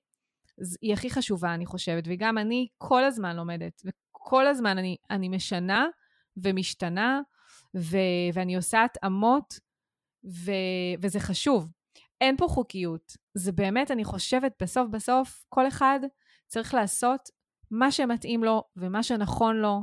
היא 0.81 0.93
הכי 0.93 1.09
חשובה, 1.09 1.53
אני 1.53 1.65
חושבת. 1.65 2.03
וגם 2.07 2.37
אני 2.37 2.67
כל 2.77 3.03
הזמן 3.03 3.35
לומדת, 3.35 3.81
וכל 3.85 4.47
הזמן 4.47 4.77
אני, 4.77 4.97
אני 5.09 5.29
משנה 5.29 5.87
ומשתנה, 6.37 7.21
ו, 7.75 7.97
ואני 8.33 8.55
עושה 8.55 8.83
התאמות, 8.83 9.59
ו, 10.25 10.51
וזה 11.01 11.19
חשוב. 11.19 11.71
אין 12.21 12.37
פה 12.37 12.47
חוקיות. 12.47 13.17
זה 13.33 13.51
באמת, 13.51 13.91
אני 13.91 14.03
חושבת, 14.03 14.53
בסוף 14.61 14.89
בסוף, 14.89 15.45
כל 15.49 15.67
אחד 15.67 15.99
צריך 16.47 16.73
לעשות 16.73 17.29
מה 17.71 17.91
שמתאים 17.91 18.43
לו 18.43 18.63
ומה 18.75 19.03
שנכון 19.03 19.55
לו. 19.55 19.81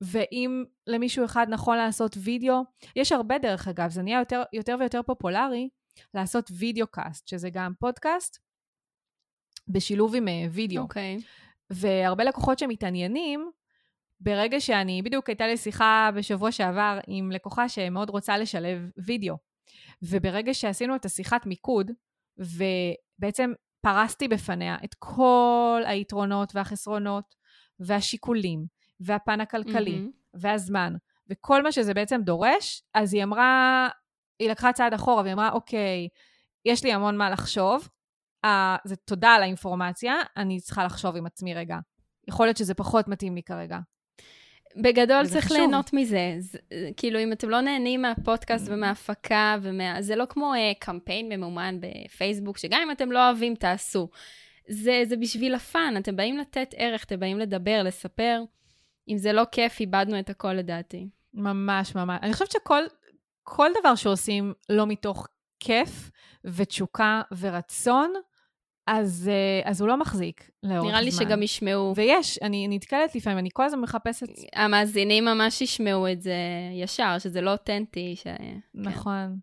ואם 0.00 0.64
למישהו 0.86 1.24
אחד 1.24 1.46
נכון 1.48 1.76
לעשות 1.76 2.16
וידאו, 2.16 2.62
יש 2.96 3.12
הרבה 3.12 3.38
דרך 3.38 3.68
אגב, 3.68 3.90
זה 3.90 4.02
נהיה 4.02 4.18
יותר, 4.18 4.42
יותר 4.52 4.76
ויותר 4.80 5.02
פופולרי 5.02 5.68
לעשות 6.14 6.50
videocast, 6.58 7.28
שזה 7.28 7.50
גם 7.50 7.72
פודקאסט 7.78 8.38
בשילוב 9.68 10.14
עם 10.14 10.28
uh, 10.28 10.30
וידאו. 10.50 10.82
אוקיי. 10.82 11.18
Okay. 11.18 11.24
והרבה 11.70 12.24
לקוחות 12.24 12.58
שמתעניינים, 12.58 13.50
ברגע 14.20 14.60
שאני, 14.60 15.02
בדיוק 15.02 15.28
הייתה 15.28 15.46
לי 15.46 15.56
שיחה 15.56 16.10
בשבוע 16.16 16.52
שעבר 16.52 16.98
עם 17.06 17.30
לקוחה 17.30 17.68
שמאוד 17.68 18.10
רוצה 18.10 18.38
לשלב 18.38 18.90
וידאו. 18.96 19.36
וברגע 20.02 20.54
שעשינו 20.54 20.96
את 20.96 21.04
השיחת 21.04 21.46
מיקוד, 21.46 21.90
ובעצם 22.38 23.52
פרסתי 23.84 24.28
בפניה 24.28 24.76
את 24.84 24.94
כל 24.98 25.82
היתרונות 25.86 26.54
והחסרונות 26.54 27.34
והשיקולים 27.80 28.66
והפן 29.00 29.40
הכלכלי 29.40 29.98
mm-hmm. 29.98 30.38
והזמן 30.40 30.94
וכל 31.30 31.62
מה 31.62 31.72
שזה 31.72 31.94
בעצם 31.94 32.20
דורש, 32.22 32.82
אז 32.94 33.14
היא 33.14 33.22
אמרה, 33.22 33.88
היא 34.38 34.50
לקחה 34.50 34.72
צעד 34.72 34.94
אחורה 34.94 35.22
והיא 35.22 35.34
אמרה, 35.34 35.50
אוקיי, 35.52 36.08
יש 36.64 36.84
לי 36.84 36.92
המון 36.92 37.16
מה 37.16 37.30
לחשוב, 37.30 37.88
uh, 38.46 38.48
זה 38.84 38.96
תודה 38.96 39.28
על 39.28 39.42
האינפורמציה, 39.42 40.14
אני 40.36 40.60
צריכה 40.60 40.84
לחשוב 40.84 41.16
עם 41.16 41.26
עצמי 41.26 41.54
רגע. 41.54 41.78
יכול 42.28 42.46
להיות 42.46 42.56
שזה 42.56 42.74
פחות 42.74 43.08
מתאים 43.08 43.34
לי 43.34 43.42
כרגע. 43.42 43.78
בגדול 44.76 45.26
צריך 45.26 45.44
חשוב. 45.44 45.56
ליהנות 45.56 45.92
מזה. 45.92 46.34
זה, 46.38 46.58
כאילו, 46.96 47.18
אם 47.18 47.32
אתם 47.32 47.50
לא 47.50 47.60
נהנים 47.60 48.02
מהפודקאסט 48.02 48.64
ומההפקה, 48.68 49.56
ומה... 49.62 50.02
זה 50.02 50.16
לא 50.16 50.24
כמו 50.28 50.52
uh, 50.54 50.78
קמפיין 50.78 51.28
ממומן 51.28 51.78
בפייסבוק, 51.80 52.58
שגם 52.58 52.80
אם 52.82 52.90
אתם 52.90 53.12
לא 53.12 53.26
אוהבים, 53.26 53.54
תעשו. 53.54 54.08
זה, 54.68 55.02
זה 55.04 55.16
בשביל 55.16 55.54
הפאן, 55.54 55.94
אתם 55.96 56.16
באים 56.16 56.38
לתת 56.38 56.74
ערך, 56.76 57.04
אתם 57.04 57.20
באים 57.20 57.38
לדבר, 57.38 57.82
לספר. 57.84 58.42
אם 59.08 59.16
זה 59.16 59.32
לא 59.32 59.42
כיף, 59.52 59.80
איבדנו 59.80 60.18
את 60.18 60.30
הכל 60.30 60.52
לדעתי. 60.52 61.08
ממש, 61.34 61.94
ממש. 61.94 62.18
אני 62.22 62.32
חושבת 62.32 62.50
שכל 62.50 63.68
דבר 63.80 63.94
שעושים 63.94 64.52
לא 64.68 64.86
מתוך 64.86 65.28
כיף 65.60 66.10
ותשוקה 66.44 67.22
ורצון, 67.38 68.12
אז, 68.86 69.30
אה, 69.32 69.70
אז 69.70 69.80
הוא 69.80 69.88
לא 69.88 69.96
מחזיק 69.96 70.50
לאורך 70.62 70.80
זמן. 70.80 70.90
נראה 70.90 71.00
לי. 71.00 71.12
שגם 71.12 71.42
ישמעו. 71.42 71.92
ויש, 71.96 72.38
אני 72.42 72.68
נתקלת 72.68 73.14
לפעמים, 73.14 73.38
אני 73.38 73.48
כל 73.52 73.64
הזמן 73.64 73.80
מחפשת... 73.80 74.26
המאזינים 74.54 75.24
ממש 75.24 75.60
ישמעו 75.60 76.12
את 76.12 76.22
זה 76.22 76.36
ישר, 76.82 77.18
שזה 77.18 77.40
לא 77.40 77.52
אותנטי. 77.52 78.16
ש... 78.16 78.22
כן. 78.22 78.58
נכון. 78.74 79.36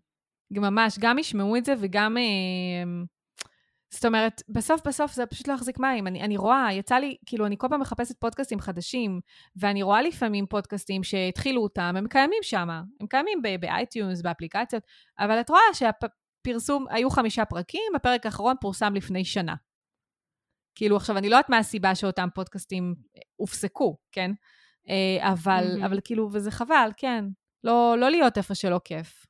כן. 0.54 0.60
ממש, 0.60 0.98
גם 0.98 1.18
ישמעו 1.18 1.56
את 1.56 1.64
זה 1.64 1.74
וגם... 1.78 2.16
אה, 2.16 3.02
זאת 3.92 4.04
אומרת, 4.04 4.42
בסוף 4.48 4.86
בסוף 4.86 5.12
זה 5.12 5.26
פשוט 5.26 5.48
להחזיק 5.48 5.78
מים. 5.78 6.06
אני, 6.06 6.22
אני 6.22 6.36
רואה, 6.36 6.72
יצא 6.72 6.94
לי, 6.94 7.16
כאילו, 7.26 7.46
אני 7.46 7.56
כל 7.58 7.66
פעם 7.70 7.80
מחפשת 7.80 8.20
פודקאסטים 8.20 8.60
חדשים, 8.60 9.20
ואני 9.56 9.82
רואה 9.82 10.02
לפעמים 10.02 10.46
פודקאסטים 10.46 11.02
שהתחילו 11.02 11.62
אותם, 11.62 11.94
הם 11.96 12.08
קיימים 12.08 12.38
שם, 12.42 12.68
הם 13.00 13.06
קיימים 13.10 13.42
ב 13.60 13.68
iTunes, 13.68 14.22
באפליקציות, 14.22 14.82
אבל 15.18 15.40
את 15.40 15.50
רואה 15.50 15.60
שהפרסום, 16.46 16.86
היו 16.90 17.10
חמישה 17.10 17.44
פרקים, 17.44 17.92
הפרק 17.96 18.26
האחרון 18.26 18.56
פורסם 18.60 18.94
לפני 18.94 19.24
שנה. 19.24 19.54
כאילו, 20.74 20.96
עכשיו, 20.96 21.18
אני 21.18 21.28
לא 21.28 21.36
יודעת 21.36 21.50
מה 21.50 21.58
הסיבה 21.58 21.94
שאותם 21.94 22.28
פודקאסטים 22.34 22.94
הופסקו, 23.36 23.96
כן? 24.12 24.30
אה, 24.88 25.32
אבל, 25.32 25.76
mm-hmm. 25.76 25.86
אבל 25.86 25.98
כאילו, 26.04 26.28
וזה 26.32 26.50
חבל, 26.50 26.90
כן. 26.96 27.24
לא, 27.64 27.94
לא 27.98 28.10
להיות 28.10 28.38
איפה 28.38 28.54
שלא 28.54 28.80
כיף. 28.84 29.26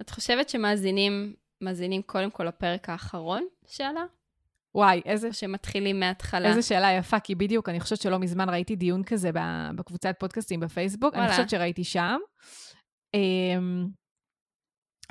את 0.00 0.10
חושבת 0.10 0.48
שמאזינים 0.48 1.34
מאזינים 1.60 2.02
קודם 2.02 2.30
כל 2.30 2.44
לפרק 2.44 2.88
האחרון 2.88 3.46
שעלה? 3.66 4.04
וואי, 4.74 5.02
איזה... 5.04 5.32
שמתחילים 5.32 6.00
מההתחלה. 6.00 6.48
איזה 6.48 6.62
שאלה 6.62 6.92
יפה, 6.92 7.20
כי 7.20 7.34
בדיוק, 7.34 7.68
אני 7.68 7.80
חושבת 7.80 8.00
שלא 8.00 8.18
מזמן 8.18 8.48
ראיתי 8.48 8.76
דיון 8.76 9.04
כזה 9.04 9.30
בקבוצת 9.76 10.16
פודקאסטים 10.18 10.60
בפייסבוק, 10.60 11.14
וואלה. 11.14 11.26
אני 11.26 11.32
חושבת 11.32 11.50
שראיתי 11.50 11.84
שם. 11.84 12.18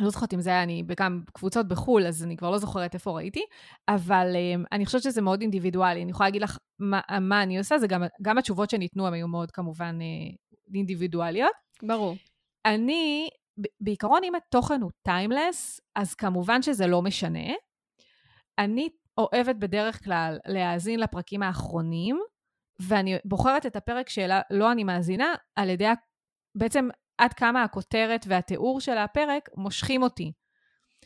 אמ, 0.01 0.05
לא 0.05 0.09
זוכרת 0.09 0.33
אם 0.33 0.41
זה 0.41 0.49
היה, 0.49 0.63
אני 0.63 0.83
גם 0.97 1.21
קבוצות 1.33 1.67
בחו"ל, 1.67 2.07
אז 2.07 2.23
אני 2.23 2.37
כבר 2.37 2.51
לא 2.51 2.57
זוכרת 2.57 2.93
איפה 2.93 3.11
ראיתי, 3.11 3.41
אבל 3.87 4.35
um, 4.35 4.65
אני 4.71 4.85
חושבת 4.85 5.01
שזה 5.01 5.21
מאוד 5.21 5.41
אינדיבידואלי. 5.41 6.03
אני 6.03 6.11
יכולה 6.11 6.27
להגיד 6.27 6.41
לך 6.41 6.57
מה, 6.79 7.01
מה 7.21 7.43
אני 7.43 7.57
עושה, 7.57 7.77
זה 7.77 7.87
גם, 7.87 8.03
גם 8.21 8.37
התשובות 8.37 8.69
שניתנו, 8.69 9.07
הן 9.07 9.13
היו 9.13 9.27
מאוד 9.27 9.51
כמובן 9.51 9.99
uh, 9.99 10.35
אינדיבידואליות. 10.75 11.51
ברור. 11.83 12.15
אני 12.65 13.29
בעיקרון, 13.81 14.23
אם 14.23 14.35
התוכן 14.35 14.81
הוא 14.81 14.91
טיימלס, 15.03 15.81
אז 15.95 16.15
כמובן 16.15 16.61
שזה 16.61 16.87
לא 16.87 17.01
משנה. 17.01 17.53
אני 18.59 18.89
אוהבת 19.17 19.55
בדרך 19.55 20.03
כלל 20.03 20.37
להאזין 20.47 20.99
לפרקים 20.99 21.43
האחרונים, 21.43 22.19
ואני 22.79 23.17
בוחרת 23.25 23.65
את 23.65 23.75
הפרק 23.75 24.09
שלא 24.09 24.71
אני 24.71 24.83
מאזינה, 24.83 25.35
על 25.55 25.69
ידי 25.69 25.87
בעצם 26.57 26.89
עד 27.17 27.33
כמה 27.33 27.63
הכותרת 27.63 28.25
והתיאור 28.27 28.81
של 28.81 28.97
הפרק 28.97 29.49
מושכים 29.55 30.03
אותי. 30.03 30.31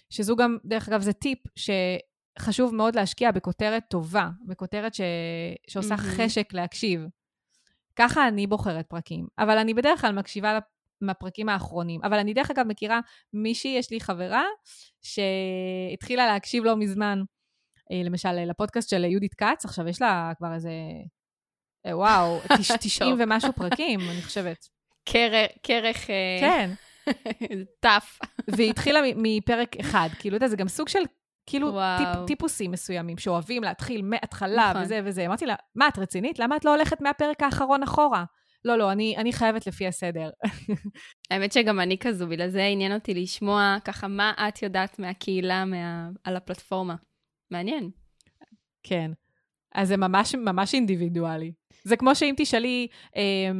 שזו 0.09 0.35
גם, 0.35 0.57
דרך 0.65 0.89
אגב, 0.89 1.01
זה 1.01 1.13
טיפ 1.13 1.39
שחשוב 1.55 2.75
מאוד 2.75 2.95
להשקיע 2.95 3.31
בכותרת 3.31 3.83
טובה, 3.89 4.29
בכותרת 4.47 4.93
ש... 4.93 5.01
שעושה 5.67 5.95
mm-hmm. 5.95 6.17
חשק 6.17 6.53
להקשיב. 6.53 7.01
ככה 7.95 8.27
אני 8.27 8.47
בוחרת 8.47 8.85
פרקים. 8.87 9.27
אבל 9.39 9.57
אני 9.57 9.73
בדרך 9.73 10.01
כלל 10.01 10.11
מקשיבה 10.11 10.59
מהפרקים 11.01 11.49
האחרונים. 11.49 12.01
אבל 12.03 12.19
אני 12.19 12.33
דרך 12.33 12.51
אגב 12.51 12.65
מכירה 12.67 12.99
מישהי, 13.33 13.75
יש 13.77 13.91
לי 13.91 13.99
חברה, 13.99 14.43
שהתחילה 15.01 16.27
להקשיב 16.27 16.63
לא 16.63 16.77
מזמן, 16.77 17.21
אה, 17.91 18.01
למשל 18.03 18.31
לפודקאסט 18.31 18.89
של 18.89 19.03
יהודית 19.03 19.33
כץ, 19.33 19.65
עכשיו 19.65 19.87
יש 19.87 20.01
לה 20.01 20.31
כבר 20.37 20.53
איזה, 20.53 20.71
אה, 21.85 21.97
וואו, 21.97 22.39
90 22.79 23.15
ומשהו 23.19 23.53
פרקים, 23.53 23.99
אני 23.99 24.21
חושבת. 24.21 24.80
כרך... 25.63 26.07
כן. 26.39 26.71
טף. 27.79 28.19
והיא 28.47 28.69
התחילה 28.69 28.99
מפרק 29.15 29.75
אחד, 29.79 30.09
כאילו, 30.19 30.37
אתה 30.37 30.45
יודע, 30.45 30.51
זה 30.51 30.55
גם 30.55 30.67
סוג 30.67 30.87
של 30.87 30.99
כאילו. 31.45 31.79
טיפ, 31.97 32.27
טיפוסים 32.27 32.71
מסוימים 32.71 33.17
שאוהבים 33.17 33.63
להתחיל 33.63 34.01
מההתחלה 34.01 34.69
נכון. 34.69 34.81
וזה 34.81 35.01
וזה. 35.05 35.25
אמרתי 35.25 35.45
לה, 35.45 35.55
מה, 35.75 35.87
את 35.87 35.99
רצינית? 35.99 36.39
למה 36.39 36.55
את 36.55 36.65
לא 36.65 36.75
הולכת 36.75 37.01
מהפרק 37.01 37.43
האחרון 37.43 37.83
אחורה? 37.83 38.23
לא, 38.65 38.77
לא, 38.77 38.91
אני, 38.91 39.17
אני 39.17 39.33
חייבת 39.33 39.67
לפי 39.67 39.87
הסדר. 39.87 40.29
האמת 41.31 41.51
שגם 41.51 41.79
אני 41.79 41.97
כזו, 41.97 42.27
בגלל 42.27 42.49
זה 42.49 42.63
עניין 42.63 42.93
אותי 42.93 43.13
לשמוע 43.13 43.77
ככה 43.85 44.07
מה 44.07 44.33
את 44.47 44.63
יודעת 44.63 44.99
מהקהילה, 44.99 45.65
מה... 45.65 46.09
על 46.23 46.35
הפלטפורמה. 46.35 46.95
מעניין. 47.51 47.89
כן. 48.83 49.11
אז 49.75 49.87
זה 49.87 49.97
ממש 49.97 50.35
ממש 50.35 50.73
אינדיבידואלי. 50.73 51.51
זה 51.83 51.97
כמו 51.97 52.15
שאם 52.15 52.33
תשאלי 52.37 52.87
אה, 53.15 53.51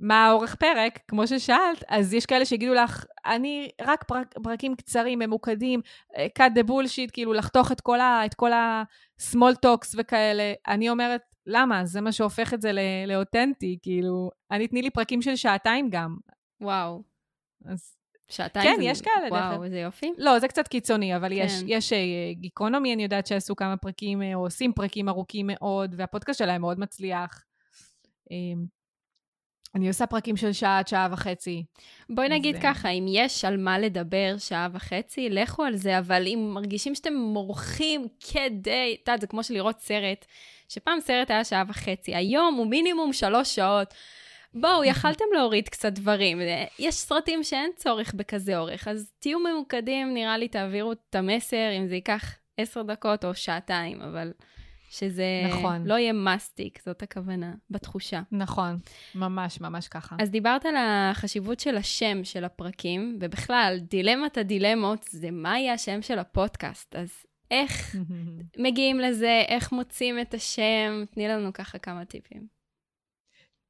מה 0.00 0.26
האורך 0.26 0.54
פרק, 0.54 0.98
כמו 1.08 1.26
ששאלת, 1.26 1.84
אז 1.88 2.14
יש 2.14 2.26
כאלה 2.26 2.44
שיגידו 2.44 2.74
לך, 2.74 3.04
אני 3.26 3.68
רק 3.80 4.04
פרק, 4.04 4.34
פרקים 4.42 4.74
קצרים, 4.76 5.18
ממוקדים, 5.18 5.80
אה, 6.16 6.26
cut 6.38 6.50
the 6.58 6.68
bullshit, 6.68 7.10
כאילו 7.12 7.32
לחתוך 7.32 7.72
את 7.72 7.80
כל, 7.80 8.00
ה, 8.00 8.26
את 8.26 8.34
כל 8.34 8.52
ה-small 8.52 9.54
talks 9.66 9.94
וכאלה. 9.96 10.52
אני 10.68 10.90
אומרת, 10.90 11.20
למה? 11.46 11.84
זה 11.84 12.00
מה 12.00 12.12
שהופך 12.12 12.54
את 12.54 12.60
זה 12.62 12.72
ל- 12.72 13.06
לאותנטי, 13.06 13.78
כאילו, 13.82 14.30
אני 14.50 14.68
תני 14.68 14.82
לי 14.82 14.90
פרקים 14.90 15.22
של 15.22 15.36
שעתיים 15.36 15.90
גם. 15.90 16.16
וואו. 16.60 17.02
אז 17.66 17.96
שעתיים 18.28 18.64
כן, 18.64 18.76
זה... 18.82 18.84
יש 18.84 19.00
כאלה, 19.00 19.20
דרך 19.20 19.32
וואו, 19.32 19.52
אגב. 19.54 19.62
איזה 19.62 19.78
יופי. 19.78 20.12
לא, 20.18 20.38
זה 20.38 20.48
קצת 20.48 20.68
קיצוני, 20.68 21.16
אבל 21.16 21.32
יש, 21.32 21.60
כן. 21.60 21.66
יש 21.68 21.92
אה, 21.92 21.98
גיקונומי, 22.32 22.94
אני 22.94 23.02
יודעת 23.02 23.26
שעשו 23.26 23.56
כמה 23.56 23.76
פרקים, 23.76 24.22
אה, 24.22 24.34
או 24.34 24.40
עושים 24.40 24.72
פרקים 24.72 25.08
ארוכים 25.08 25.46
מאוד, 25.52 25.94
והפודקאסט 25.98 26.38
שלהם 26.38 26.60
מאוד 26.60 26.80
מצליח. 26.80 27.44
אה, 28.30 28.36
אני 29.74 29.88
עושה 29.88 30.06
פרקים 30.06 30.36
של 30.36 30.52
שעה 30.52 30.78
עד 30.78 30.88
שעה 30.88 31.08
וחצי. 31.12 31.64
בואי 32.10 32.28
נגיד 32.28 32.56
זה- 32.56 32.62
ככה, 32.62 32.88
אם 32.88 33.04
יש 33.08 33.44
על 33.44 33.56
מה 33.56 33.78
לדבר 33.78 34.34
שעה 34.38 34.68
וחצי, 34.72 35.30
לכו 35.30 35.64
על 35.64 35.76
זה, 35.76 35.98
אבל 35.98 36.26
אם 36.26 36.50
מרגישים 36.54 36.94
שאתם 36.94 37.14
מורחים 37.14 38.06
כדי, 38.32 38.92
את 38.94 39.08
יודעת, 39.08 39.20
זה 39.20 39.26
כמו 39.26 39.44
שלראות 39.44 39.78
סרט, 39.80 40.24
שפעם 40.68 41.00
סרט 41.00 41.30
היה 41.30 41.44
שעה 41.44 41.64
וחצי, 41.68 42.14
היום 42.14 42.54
הוא 42.54 42.66
מינימום 42.66 43.12
שלוש 43.12 43.54
שעות. 43.54 43.94
בואו, 44.54 44.84
יכלתם 44.90 45.24
להוריד 45.34 45.68
קצת 45.68 45.92
דברים. 45.92 46.38
יש 46.78 46.94
סרטים 46.94 47.42
שאין 47.42 47.70
צורך 47.76 48.14
בכזה 48.14 48.58
אורך, 48.58 48.88
אז 48.88 49.12
תהיו 49.18 49.38
ממוקדים, 49.38 50.14
נראה 50.14 50.38
לי 50.38 50.48
תעבירו 50.48 50.92
את 50.92 51.14
המסר, 51.14 51.70
אם 51.78 51.86
זה 51.86 51.94
ייקח 51.94 52.34
עשר 52.56 52.82
דקות 52.82 53.24
או 53.24 53.34
שעתיים, 53.34 54.02
אבל 54.02 54.32
שזה 54.94 55.24
נכון. 55.48 55.86
לא 55.86 55.94
יהיה 55.94 56.12
מסטיק, 56.12 56.82
זאת 56.86 57.02
הכוונה, 57.02 57.54
בתחושה. 57.70 58.22
נכון, 58.32 58.78
ממש 59.14 59.60
ממש 59.60 59.88
ככה. 59.88 60.16
אז 60.20 60.30
דיברת 60.30 60.66
על 60.66 60.74
החשיבות 60.78 61.60
של 61.60 61.76
השם 61.76 62.24
של 62.24 62.44
הפרקים, 62.44 63.18
ובכלל, 63.20 63.78
דילמת 63.80 64.38
הדילמות 64.38 65.02
זה 65.10 65.30
מה 65.30 65.58
יהיה 65.58 65.72
השם 65.72 66.02
של 66.02 66.18
הפודקאסט. 66.18 66.96
אז 66.96 67.10
איך 67.50 67.96
מגיעים 68.64 69.00
לזה, 69.00 69.42
איך 69.48 69.72
מוצאים 69.72 70.20
את 70.20 70.34
השם? 70.34 71.04
תני 71.10 71.28
לנו 71.28 71.52
ככה 71.52 71.78
כמה 71.78 72.04
טיפים. 72.04 72.46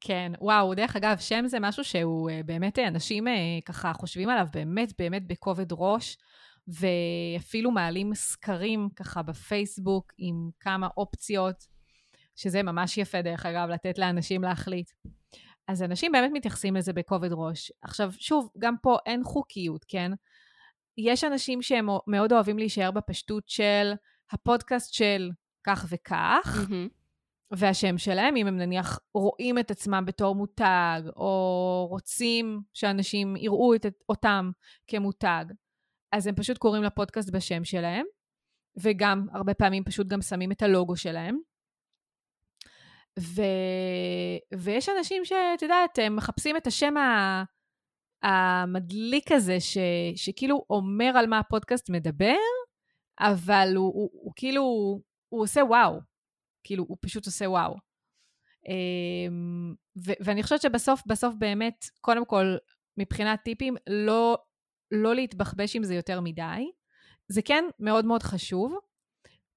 כן, 0.00 0.32
וואו, 0.40 0.74
דרך 0.74 0.96
אגב, 0.96 1.18
שם 1.18 1.46
זה 1.46 1.60
משהו 1.60 1.84
שהוא 1.84 2.30
אה, 2.30 2.40
באמת, 2.44 2.78
אה, 2.78 2.88
אנשים 2.88 3.28
אה, 3.28 3.32
ככה 3.64 3.92
חושבים 3.92 4.28
עליו 4.28 4.46
באמת 4.52 4.92
באמת 4.98 5.26
בכובד 5.26 5.66
ראש, 5.72 6.16
ואפילו 6.68 7.70
מעלים 7.70 8.14
סקרים 8.14 8.88
ככה 8.96 9.22
בפייסבוק 9.22 10.12
עם 10.18 10.50
כמה 10.60 10.88
אופציות, 10.96 11.66
שזה 12.36 12.62
ממש 12.62 12.98
יפה, 12.98 13.22
דרך 13.22 13.46
אגב, 13.46 13.68
לתת 13.68 13.98
לאנשים 13.98 14.42
להחליט. 14.42 14.90
אז 15.68 15.82
אנשים 15.82 16.12
באמת 16.12 16.30
מתייחסים 16.34 16.76
לזה 16.76 16.92
בכובד 16.92 17.32
ראש. 17.32 17.72
עכשיו, 17.82 18.12
שוב, 18.18 18.50
גם 18.58 18.74
פה 18.82 18.96
אין 19.06 19.24
חוקיות, 19.24 19.84
כן? 19.88 20.10
יש 20.98 21.24
אנשים 21.24 21.62
שהם 21.62 21.88
מאוד 22.06 22.32
אוהבים 22.32 22.58
להישאר 22.58 22.90
בפשטות 22.90 23.48
של 23.48 23.92
הפודקאסט 24.30 24.94
של 24.94 25.30
כך 25.66 25.86
וכך, 25.88 26.66
מהמם. 26.70 26.88
והשם 27.50 27.98
שלהם, 27.98 28.36
אם 28.36 28.46
הם 28.46 28.56
נניח 28.56 28.98
רואים 29.14 29.58
את 29.58 29.70
עצמם 29.70 30.04
בתור 30.06 30.34
מותג, 30.34 31.02
או 31.16 31.86
רוצים 31.90 32.60
שאנשים 32.74 33.36
יראו 33.36 33.74
את, 33.74 33.86
אותם 34.08 34.50
כמותג, 34.86 35.44
אז 36.14 36.26
הם 36.26 36.34
פשוט 36.34 36.58
קוראים 36.58 36.82
לפודקאסט 36.82 37.30
בשם 37.30 37.64
שלהם, 37.64 38.06
וגם 38.76 39.26
הרבה 39.32 39.54
פעמים 39.54 39.84
פשוט 39.84 40.06
גם 40.06 40.22
שמים 40.22 40.52
את 40.52 40.62
הלוגו 40.62 40.96
שלהם. 40.96 41.38
ו... 43.18 43.42
ויש 44.54 44.88
אנשים 44.88 45.24
שאת 45.24 45.62
יודעת, 45.62 45.98
הם 45.98 46.16
מחפשים 46.16 46.56
את 46.56 46.66
השם 46.66 46.96
ה... 46.96 47.44
המדליק 48.22 49.32
הזה, 49.32 49.60
ש... 49.60 49.78
שכאילו 50.16 50.64
אומר 50.70 51.12
על 51.18 51.26
מה 51.26 51.38
הפודקאסט 51.38 51.90
מדבר, 51.90 52.36
אבל 53.20 53.72
הוא, 53.76 53.92
הוא, 53.94 54.10
הוא 54.12 54.32
כאילו, 54.36 54.62
הוא 55.28 55.42
עושה 55.42 55.60
וואו. 55.64 56.00
כאילו, 56.64 56.84
הוא 56.88 56.96
פשוט 57.00 57.26
עושה 57.26 57.50
וואו. 57.50 57.74
אמ, 58.68 59.74
ו- 60.06 60.18
ואני 60.20 60.42
חושבת 60.42 60.60
שבסוף, 60.60 61.02
בסוף 61.06 61.34
באמת, 61.38 61.84
קודם 62.00 62.24
כל, 62.24 62.56
מבחינת 62.96 63.40
טיפים, 63.44 63.76
לא, 63.86 64.38
לא 64.94 65.14
להתבחבש 65.14 65.76
עם 65.76 65.84
זה 65.84 65.94
יותר 65.94 66.20
מדי. 66.20 66.70
זה 67.28 67.42
כן 67.42 67.64
מאוד 67.80 68.04
מאוד 68.04 68.22
חשוב, 68.22 68.78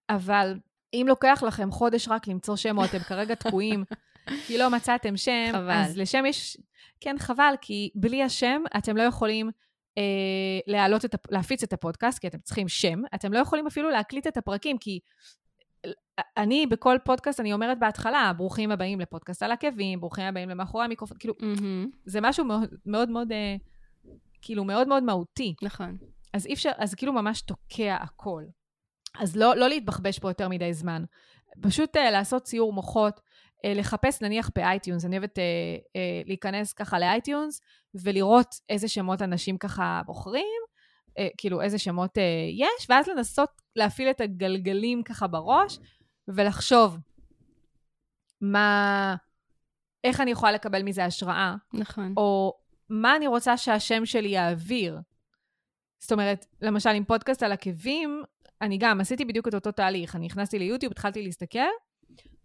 אבל 0.10 0.60
אם 0.94 1.06
לוקח 1.10 1.44
לכם 1.48 1.72
חודש 1.72 2.08
רק 2.08 2.28
למצוא 2.28 2.56
שם, 2.56 2.78
או 2.78 2.86
אתם 2.86 3.00
כרגע 3.00 3.36
תקועים, 3.36 3.84
כי 4.48 4.58
לא 4.58 4.70
מצאתם 4.70 5.18
שם, 5.18 5.50
חבל. 5.52 5.72
אז 5.72 5.98
לשם 5.98 6.26
יש... 6.26 6.58
כן, 7.00 7.16
חבל, 7.20 7.54
כי 7.62 7.90
בלי 7.96 8.24
השם 8.24 8.62
אתם 8.78 8.98
לא 8.98 9.02
יכולים 9.04 9.52
אה, 9.98 10.04
להעלות 10.68 11.06
את, 11.06 11.14
הפ- 11.14 11.32
להפיץ 11.32 11.64
את 11.64 11.74
הפודקאסט, 11.74 12.20
כי 12.20 12.28
אתם 12.28 12.38
צריכים 12.40 12.68
שם. 12.68 13.02
אתם 13.16 13.34
לא 13.34 13.40
יכולים 13.40 13.68
אפילו 13.68 13.90
להקליט 13.90 14.28
את 14.28 14.38
הפרקים, 14.38 14.78
כי 14.78 15.00
אני 16.38 16.66
בכל 16.66 16.98
פודקאסט, 17.06 17.40
אני 17.40 17.54
אומרת 17.54 17.80
בהתחלה, 17.80 18.32
ברוכים 18.38 18.72
הבאים 18.72 19.00
לפודקאסט 19.00 19.44
על 19.44 19.52
עקבים, 19.52 20.00
ברוכים 20.00 20.26
הבאים 20.26 20.50
למאחורי 20.50 20.86
המיקרופון, 20.86 21.18
כאילו, 21.20 21.34
מהמם. 21.40 21.90
זה 22.06 22.22
משהו 22.22 22.46
מאוד 22.46 22.70
מאוד, 22.86 23.10
מאוד 23.10 23.32
אה, 23.32 23.56
כאילו, 24.42 24.64
מאוד 24.64 24.88
מאוד 24.88 25.04
מהותי. 25.04 25.56
נכון. 25.62 25.98
אז 26.34 26.46
אי 26.46 26.54
אפשר, 26.54 26.72
אז 26.78 26.96
כאילו 26.96 27.14
ממש 27.14 27.42
תוקע 27.42 27.96
הכל. 27.96 28.44
אז 29.20 29.36
לא, 29.36 29.56
לא 29.56 29.68
להתבחבש 29.70 30.20
פה 30.20 30.30
יותר 30.30 30.50
מדי 30.50 30.74
זמן. 30.74 31.04
פשוט 31.62 31.98
uh, 31.98 32.00
לעשות 32.00 32.44
סיעור 32.44 32.74
מוחות, 32.74 33.20
uh, 33.20 33.70
לחפש 33.76 34.22
נניח 34.22 34.50
ב 34.56 34.62
iTunes, 34.62 35.06
אני 35.06 35.18
אוהבת 35.18 35.38
uh, 35.38 35.42
uh, 35.42 36.28
להיכנס 36.28 36.74
ככה 36.74 37.00
ל 37.00 37.09
iTunes 37.09 37.62
ולראות 37.96 38.56
איזה 38.70 38.88
שמות 38.88 39.22
אנשים 39.22 39.58
ככה 39.58 40.02
בוחרים, 40.06 40.62
uh, 41.10 41.22
כאילו 41.38 41.62
איזה 41.62 41.78
שמות 41.78 42.18
uh, 42.18 42.22
יש, 42.54 42.90
ואז 42.90 43.08
לנסות 43.08 43.50
להפעיל 43.76 44.10
את 44.10 44.22
הגלגלים 44.22 45.04
ככה 45.04 45.28
בראש 45.28 45.80
ולחשוב 46.28 46.98
מה, 48.42 49.16
איך 50.04 50.22
אני 50.22 50.32
יכולה 50.32 50.52
לקבל 50.52 50.84
מזה 50.84 51.06
השראה, 51.06 51.56
נכון. 51.74 52.14
או 52.18 52.54
מה 52.90 53.16
אני 53.16 53.28
רוצה 53.28 53.58
שהשם 53.58 54.06
שלי 54.06 54.30
יעביר. 54.30 55.00
זאת 56.00 56.12
אומרת, 56.12 56.46
למשל 56.62 56.90
עם 56.90 57.04
פודקאסט 57.04 57.44
על 57.44 57.52
עקבים, 57.52 58.24
אני 58.62 58.78
גם 58.78 59.02
עשיתי 59.02 59.26
בדיוק 59.26 59.48
את 59.48 59.54
אותו 59.54 59.72
תהליך. 59.72 60.16
אני 60.16 60.26
נכנסתי 60.26 60.60
ליוטיוב, 60.60 60.92
התחלתי 60.92 61.24
להסתכל, 61.24 61.60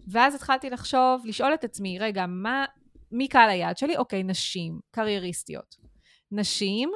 ואז 0.09 0.35
התחלתי 0.35 0.71
לחשוב, 0.71 1.23
לשאול 1.25 1.55
את 1.55 1.65
עצמי, 1.65 1.99
רגע, 1.99 2.27
מה, 2.27 2.65
מי 3.13 3.29
קהל 3.29 3.51
היעד 3.51 3.79
שלי? 3.79 3.97
אוקיי, 3.97 4.23
נשים, 4.23 4.81
קרייריסטיות. 4.91 5.77
נשים, 6.33 6.91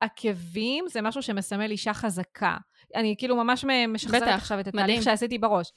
עקבים, 0.00 0.84
זה 0.88 1.02
משהו 1.02 1.22
שמסמל 1.22 1.70
אישה 1.70 1.94
חזקה. 1.94 2.56
אני 2.94 3.14
כאילו 3.18 3.36
ממש 3.36 3.64
משחזרת 3.88 4.22
בטח, 4.22 4.34
עכשיו 4.34 4.60
את 4.60 4.66
מדהים. 4.66 4.84
התהליך 4.84 5.02
שעשיתי 5.02 5.38
בראש. 5.38 5.72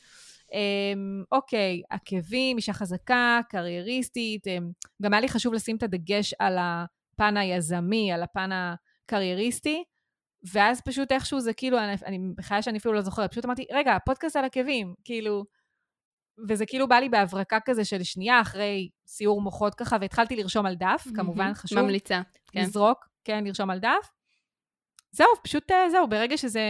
אמ, 0.53 1.23
אוקיי, 1.31 1.81
עקבים, 1.89 2.57
אישה 2.57 2.73
חזקה, 2.73 3.39
קרייריסטית. 3.49 4.47
אמ, 4.47 4.71
גם 5.01 5.13
היה 5.13 5.21
לי 5.21 5.29
חשוב 5.29 5.53
לשים 5.53 5.75
את 5.77 5.83
הדגש 5.83 6.33
על 6.39 6.57
הפן 6.59 7.37
היזמי, 7.37 8.11
על 8.11 8.23
הפן 8.23 8.49
הקרייריסטי, 8.53 9.83
ואז 10.53 10.81
פשוט 10.81 11.11
איכשהו 11.11 11.39
זה 11.39 11.53
כאילו, 11.53 11.79
אני, 11.79 11.93
אני 12.05 12.19
בחיי 12.37 12.61
שאני 12.61 12.77
אפילו 12.77 12.93
לא 12.93 13.01
זוכרת, 13.01 13.31
פשוט 13.31 13.45
אמרתי, 13.45 13.65
רגע, 13.71 13.97
פודקאסט 14.05 14.35
על 14.35 14.45
עקבים, 14.45 14.93
כאילו, 15.03 15.43
וזה 16.49 16.65
כאילו 16.65 16.87
בא 16.87 16.95
לי 16.95 17.09
בהברקה 17.09 17.57
כזה 17.65 17.85
של 17.85 18.03
שנייה 18.03 18.41
אחרי 18.41 18.89
סיור 19.07 19.41
מוחות 19.41 19.75
ככה, 19.75 19.97
והתחלתי 20.01 20.35
לרשום 20.35 20.65
על 20.65 20.75
דף, 20.75 21.07
כמובן. 21.15 21.53
חשוב. 21.53 21.79
ממליצה, 21.79 22.21
כן. 22.51 22.61
לזרוק, 22.61 23.07
כן, 23.23 23.43
לרשום 23.43 23.69
על 23.69 23.79
דף. 23.79 24.11
זהו, 25.11 25.27
פשוט 25.43 25.71
אה, 25.71 25.89
זהו, 25.89 26.07
ברגע 26.07 26.37
שזה, 26.37 26.61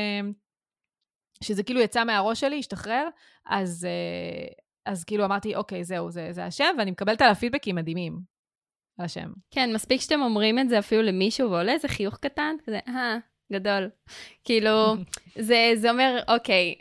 שזה 1.43 1.63
כאילו 1.63 1.81
יצא 1.81 2.03
מהראש 2.03 2.39
שלי, 2.39 2.59
השתחרר, 2.59 3.07
אז, 3.45 3.85
אה, 3.85 4.47
אז 4.85 5.03
כאילו 5.03 5.25
אמרתי, 5.25 5.55
אוקיי, 5.55 5.83
זהו, 5.83 6.11
זה, 6.11 6.27
זה 6.31 6.45
השם, 6.45 6.75
ואני 6.77 6.91
מקבלת 6.91 7.21
עליו 7.21 7.35
פידבקים 7.35 7.75
מדהימים 7.75 8.19
על 8.97 9.05
השם. 9.05 9.31
כן, 9.51 9.73
מספיק 9.73 10.01
שאתם 10.01 10.21
אומרים 10.21 10.59
את 10.59 10.69
זה 10.69 10.79
אפילו 10.79 11.01
למישהו 11.01 11.51
ועולה 11.51 11.71
איזה 11.71 11.87
חיוך 11.87 12.17
קטן, 12.17 12.55
כזה, 12.65 12.79
אה, 12.87 13.17
גדול. 13.53 13.89
כאילו, 14.43 14.95
זה, 15.47 15.71
זה 15.75 15.91
אומר, 15.91 16.19
אוקיי, 16.27 16.75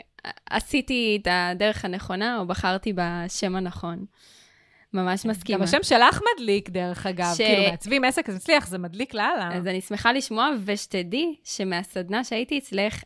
עשיתי 0.50 1.18
את 1.22 1.28
הדרך 1.30 1.84
הנכונה, 1.84 2.38
או 2.38 2.46
בחרתי 2.46 2.92
בשם 2.92 3.56
הנכון. 3.56 4.04
ממש 4.92 5.26
מסכימה. 5.26 5.58
גם 5.58 5.64
השם 5.64 5.82
שלך 5.82 6.20
מדליק, 6.34 6.70
דרך 6.70 7.06
אגב. 7.06 7.34
ש- 7.34 7.36
כאילו, 7.36 7.70
מעצבים 7.70 8.04
עסק, 8.04 8.28
אז 8.28 8.34
מצליח, 8.36 8.66
זה 8.66 8.78
מדליק 8.78 9.14
לאללה. 9.14 9.50
אז 9.54 9.66
אני 9.66 9.80
שמחה 9.80 10.12
לשמוע, 10.12 10.50
ושתדעי 10.64 11.34
שמהסדנה 11.44 12.24
שהייתי 12.24 12.58
אצלך, 12.58 13.02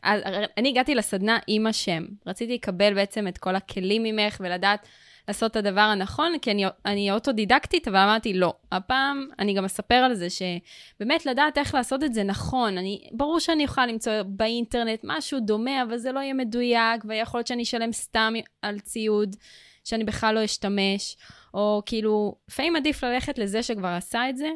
אני 0.58 0.68
הגעתי 0.68 0.94
לסדנה 0.94 1.38
עם 1.46 1.66
השם. 1.66 2.04
רציתי 2.26 2.54
לקבל 2.54 2.94
בעצם 2.94 3.28
את 3.28 3.38
כל 3.38 3.56
הכלים 3.56 4.02
ממך 4.02 4.36
ולדעת 4.40 4.86
לעשות 5.28 5.50
את 5.50 5.56
הדבר 5.56 5.80
הנכון, 5.80 6.38
כי 6.38 6.50
אני, 6.50 6.64
אני 6.86 7.12
אוטודידקטית, 7.12 7.88
אבל 7.88 7.96
אמרתי, 7.96 8.34
לא. 8.34 8.54
הפעם 8.72 9.26
אני 9.38 9.54
גם 9.54 9.64
אספר 9.64 9.94
על 9.94 10.14
זה, 10.14 10.28
שבאמת 10.30 11.26
לדעת 11.26 11.58
איך 11.58 11.74
לעשות 11.74 12.04
את 12.04 12.14
זה 12.14 12.22
נכון. 12.22 12.78
אני, 12.78 13.08
ברור 13.12 13.40
שאני 13.40 13.62
יכולה 13.64 13.86
למצוא 13.86 14.12
באינטרנט 14.26 15.00
משהו 15.04 15.40
דומה, 15.40 15.82
אבל 15.82 15.96
זה 15.96 16.12
לא 16.12 16.20
יהיה 16.20 16.34
מדויק, 16.34 17.04
ויכול 17.04 17.38
להיות 17.38 17.46
שאני 17.46 17.62
אשלם 17.62 17.92
סתם 17.92 18.32
על 18.62 18.80
ציוד 18.80 19.36
שאני 19.84 20.04
בכלל 20.04 20.34
לא 20.34 20.44
אשתמש, 20.44 21.16
או 21.54 21.82
כאילו, 21.86 22.34
לפעמים 22.48 22.76
עדיף 22.76 23.04
ללכת 23.04 23.38
לזה 23.38 23.62
שכבר 23.62 23.88
עשה 23.88 24.28
את 24.28 24.36
זה, 24.36 24.48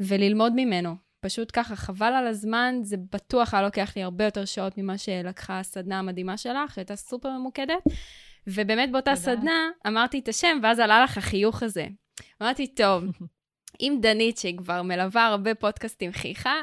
וללמוד 0.00 0.52
ממנו. 0.56 0.94
פשוט 1.20 1.50
ככה, 1.52 1.76
חבל 1.76 2.12
על 2.12 2.26
הזמן, 2.26 2.74
זה 2.82 2.96
בטוח 3.12 3.54
היה 3.54 3.62
לוקח 3.62 3.92
לי 3.96 4.02
הרבה 4.02 4.24
יותר 4.24 4.44
שעות 4.44 4.78
ממה 4.78 4.98
שלקחה 4.98 5.60
הסדנה 5.60 5.98
המדהימה 5.98 6.36
שלך, 6.36 6.74
שהייתה 6.74 6.96
סופר 6.96 7.30
ממוקדת. 7.30 7.82
ובאמת 8.46 8.92
באותה 8.92 9.10
תודה. 9.10 9.22
סדנה 9.22 9.68
אמרתי 9.86 10.18
את 10.18 10.28
השם, 10.28 10.58
ואז 10.62 10.78
עלה 10.78 11.04
לך 11.04 11.18
החיוך 11.18 11.62
הזה. 11.62 11.86
אמרתי, 12.42 12.66
טוב, 12.66 13.04
אם 13.80 13.98
דנית, 14.02 14.38
שהיא 14.38 14.58
כבר 14.58 14.82
מלווה 14.82 15.26
הרבה 15.26 15.54
פודקאסטים, 15.54 16.12
חייכה, 16.12 16.54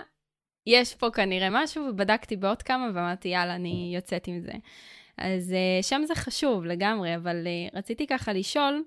יש 0.68 0.96
פה 0.96 1.10
כנראה 1.12 1.48
משהו, 1.52 1.86
ובדקתי 1.90 2.36
בעוד 2.36 2.62
כמה, 2.62 2.86
ואמרתי, 2.94 3.28
יאללה, 3.28 3.56
אני 3.56 3.92
יוצאת 3.96 4.28
עם 4.28 4.40
זה. 4.40 4.52
אז 5.18 5.52
uh, 5.52 5.84
שם 5.84 6.02
זה 6.06 6.16
חשוב 6.16 6.66
לגמרי, 6.66 7.16
אבל 7.16 7.48
uh, 7.48 7.78
רציתי 7.78 8.08
ככה 8.08 8.34
לשאול, 8.34 8.84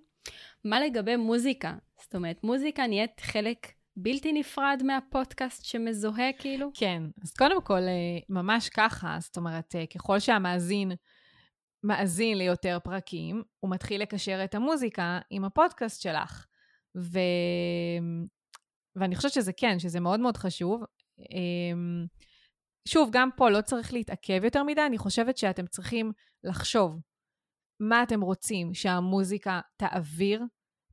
מה 0.65 0.81
לגבי 0.81 1.17
מוזיקה? 1.17 1.75
זאת 2.03 2.15
אומרת, 2.15 2.45
מוזיקה 2.45 2.87
נהיית 2.87 3.21
חלק 3.21 3.73
בלתי 3.97 4.33
נפרד 4.33 4.83
מהפודקאסט 4.85 5.65
שמזוהה 5.65 6.33
כאילו? 6.33 6.71
כן, 6.75 7.03
אז 7.23 7.33
קודם 7.33 7.63
כל, 7.63 7.81
אה, 7.81 8.19
ממש 8.29 8.69
ככה, 8.69 9.17
זאת 9.21 9.37
אומרת, 9.37 9.77
אה, 9.77 9.87
ככל 9.87 10.19
שהמאזין 10.19 10.93
מאזין 11.85 12.39
ליותר 12.39 12.79
פרקים, 12.85 13.43
הוא 13.61 13.71
מתחיל 13.71 14.03
לקשר 14.03 14.45
את 14.45 14.55
המוזיקה 14.55 15.19
עם 15.31 15.45
הפודקאסט 15.45 16.03
שלך. 16.03 16.47
ו... 16.97 17.19
ואני 18.97 19.17
חושבת 19.17 19.33
שזה 19.33 19.53
כן, 19.53 19.79
שזה 19.79 20.01
מאוד 20.01 20.21
מאוד 20.21 20.37
חשוב. 20.37 20.83
שוב, 22.89 23.09
גם 23.13 23.29
פה 23.37 23.51
לא 23.51 23.61
צריך 23.61 23.93
להתעכב 23.93 24.45
יותר 24.45 24.63
מדי, 24.63 24.87
אני 24.87 24.99
חושבת 24.99 25.37
שאתם 25.37 25.67
צריכים 25.67 26.13
לחשוב 26.45 27.01
מה 27.81 28.03
אתם 28.03 28.21
רוצים 28.21 28.75
שהמוזיקה 28.75 29.61
תעביר, 29.77 30.43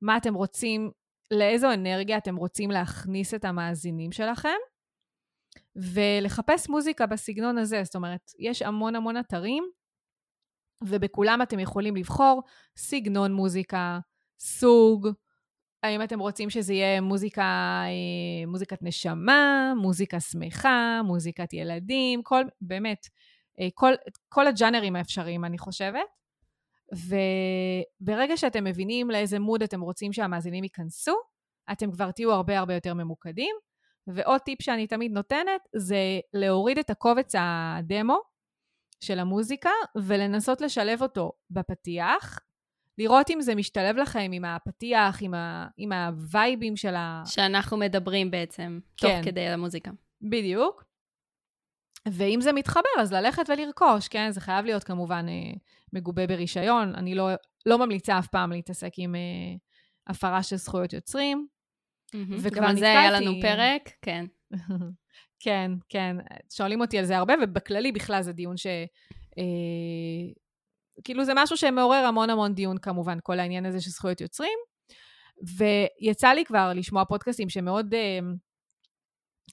מה 0.01 0.17
אתם 0.17 0.33
רוצים, 0.33 0.91
לאיזו 1.31 1.73
אנרגיה 1.73 2.17
אתם 2.17 2.35
רוצים 2.35 2.71
להכניס 2.71 3.33
את 3.33 3.45
המאזינים 3.45 4.11
שלכם, 4.11 4.57
ולחפש 5.75 6.69
מוזיקה 6.69 7.05
בסגנון 7.05 7.57
הזה. 7.57 7.83
זאת 7.83 7.95
אומרת, 7.95 8.31
יש 8.39 8.61
המון 8.61 8.95
המון 8.95 9.17
אתרים, 9.17 9.63
ובכולם 10.83 11.41
אתם 11.43 11.59
יכולים 11.59 11.95
לבחור 11.95 12.41
סגנון 12.77 13.33
מוזיקה, 13.33 13.99
סוג, 14.39 15.07
האם 15.87 16.03
אתם 16.03 16.19
רוצים 16.19 16.49
שזה 16.49 16.73
יהיה 16.73 17.01
מוזיקה, 17.01 17.41
אה, 17.85 18.47
מוזיקת 18.47 18.77
נשמה, 18.81 19.73
מוזיקה 19.81 20.19
שמחה, 20.19 21.01
מוזיקת 21.05 21.53
ילדים, 21.53 22.23
כל, 22.23 22.43
באמת, 22.61 23.07
אה, 23.59 23.67
כל, 23.73 23.93
כל 24.29 24.47
הג'אנרים 24.47 24.95
האפשריים, 24.95 25.45
אני 25.45 25.57
חושבת. 25.57 26.07
וברגע 26.91 28.37
שאתם 28.37 28.63
מבינים 28.63 29.11
לאיזה 29.11 29.39
מוד 29.39 29.63
אתם 29.63 29.81
רוצים 29.81 30.13
שהמאזינים 30.13 30.63
ייכנסו, 30.63 31.15
אתם 31.71 31.91
כבר 31.91 32.11
תהיו 32.11 32.31
הרבה 32.31 32.59
הרבה 32.59 32.73
יותר 32.73 32.93
ממוקדים. 32.93 33.55
ועוד 34.07 34.41
טיפ 34.41 34.61
שאני 34.61 34.87
תמיד 34.87 35.11
נותנת, 35.11 35.61
זה 35.75 36.19
להוריד 36.33 36.77
את 36.77 36.89
הקובץ 36.89 37.35
הדמו 37.37 38.17
של 39.03 39.19
המוזיקה 39.19 39.69
ולנסות 39.95 40.61
לשלב 40.61 41.01
אותו 41.01 41.31
בפתיח, 41.49 42.39
לראות 42.97 43.29
אם 43.29 43.41
זה 43.41 43.55
משתלב 43.55 43.97
לכם 43.97 44.29
עם 44.33 44.45
הפתיח, 44.45 45.17
עם, 45.21 45.33
ה, 45.33 45.67
עם 45.77 45.91
הווייבים 45.91 46.75
של 46.75 46.95
ה... 46.95 47.23
שאנחנו 47.25 47.77
מדברים 47.77 48.31
בעצם, 48.31 48.79
תוך 48.95 49.11
כן. 49.11 49.21
כדי 49.25 49.47
המוזיקה. 49.47 49.91
בדיוק. 50.21 50.83
ואם 52.11 52.41
זה 52.41 52.53
מתחבר, 52.53 52.89
אז 53.01 53.13
ללכת 53.13 53.43
ולרכוש, 53.49 54.07
כן? 54.07 54.31
זה 54.31 54.41
חייב 54.41 54.65
להיות 54.65 54.83
כמובן 54.83 55.25
אה, 55.29 55.33
מגובה 55.93 56.27
ברישיון. 56.27 56.95
אני 56.95 57.15
לא, 57.15 57.29
לא 57.65 57.77
ממליצה 57.77 58.19
אף 58.19 58.27
פעם 58.27 58.51
להתעסק 58.51 58.91
עם 58.97 59.15
אה, 59.15 59.19
הפרה 60.07 60.43
של 60.43 60.55
זכויות 60.55 60.93
יוצרים. 60.93 61.47
וכבר 62.13 62.49
גם 62.57 62.63
על 62.63 62.75
זה 62.75 62.85
היה 62.89 63.09
נתקלתי- 63.09 63.25
לנו 63.25 63.41
פרק, 63.41 63.89
כן. 64.01 64.25
כן, 65.39 65.71
כן. 65.89 66.15
שואלים 66.53 66.81
אותי 66.81 66.97
על 66.99 67.05
זה 67.05 67.17
הרבה, 67.17 67.33
ובכללי 67.43 67.91
בכלל 67.91 68.21
זה 68.21 68.33
דיון 68.33 68.57
ש... 68.57 68.67
אה, 69.37 69.43
כאילו 71.03 71.25
זה 71.25 71.31
משהו 71.35 71.57
שמעורר 71.57 72.05
המון 72.05 72.29
המון 72.29 72.53
דיון 72.53 72.77
כמובן, 72.77 73.17
כל 73.23 73.39
העניין 73.39 73.65
הזה 73.65 73.81
של 73.81 73.89
זכויות 73.89 74.21
יוצרים. 74.21 74.59
ויצא 75.57 76.27
לי 76.27 76.45
כבר 76.45 76.71
לשמוע 76.75 77.05
פודקאסטים 77.05 77.49
שמאוד... 77.49 77.93
אה, 77.93 78.19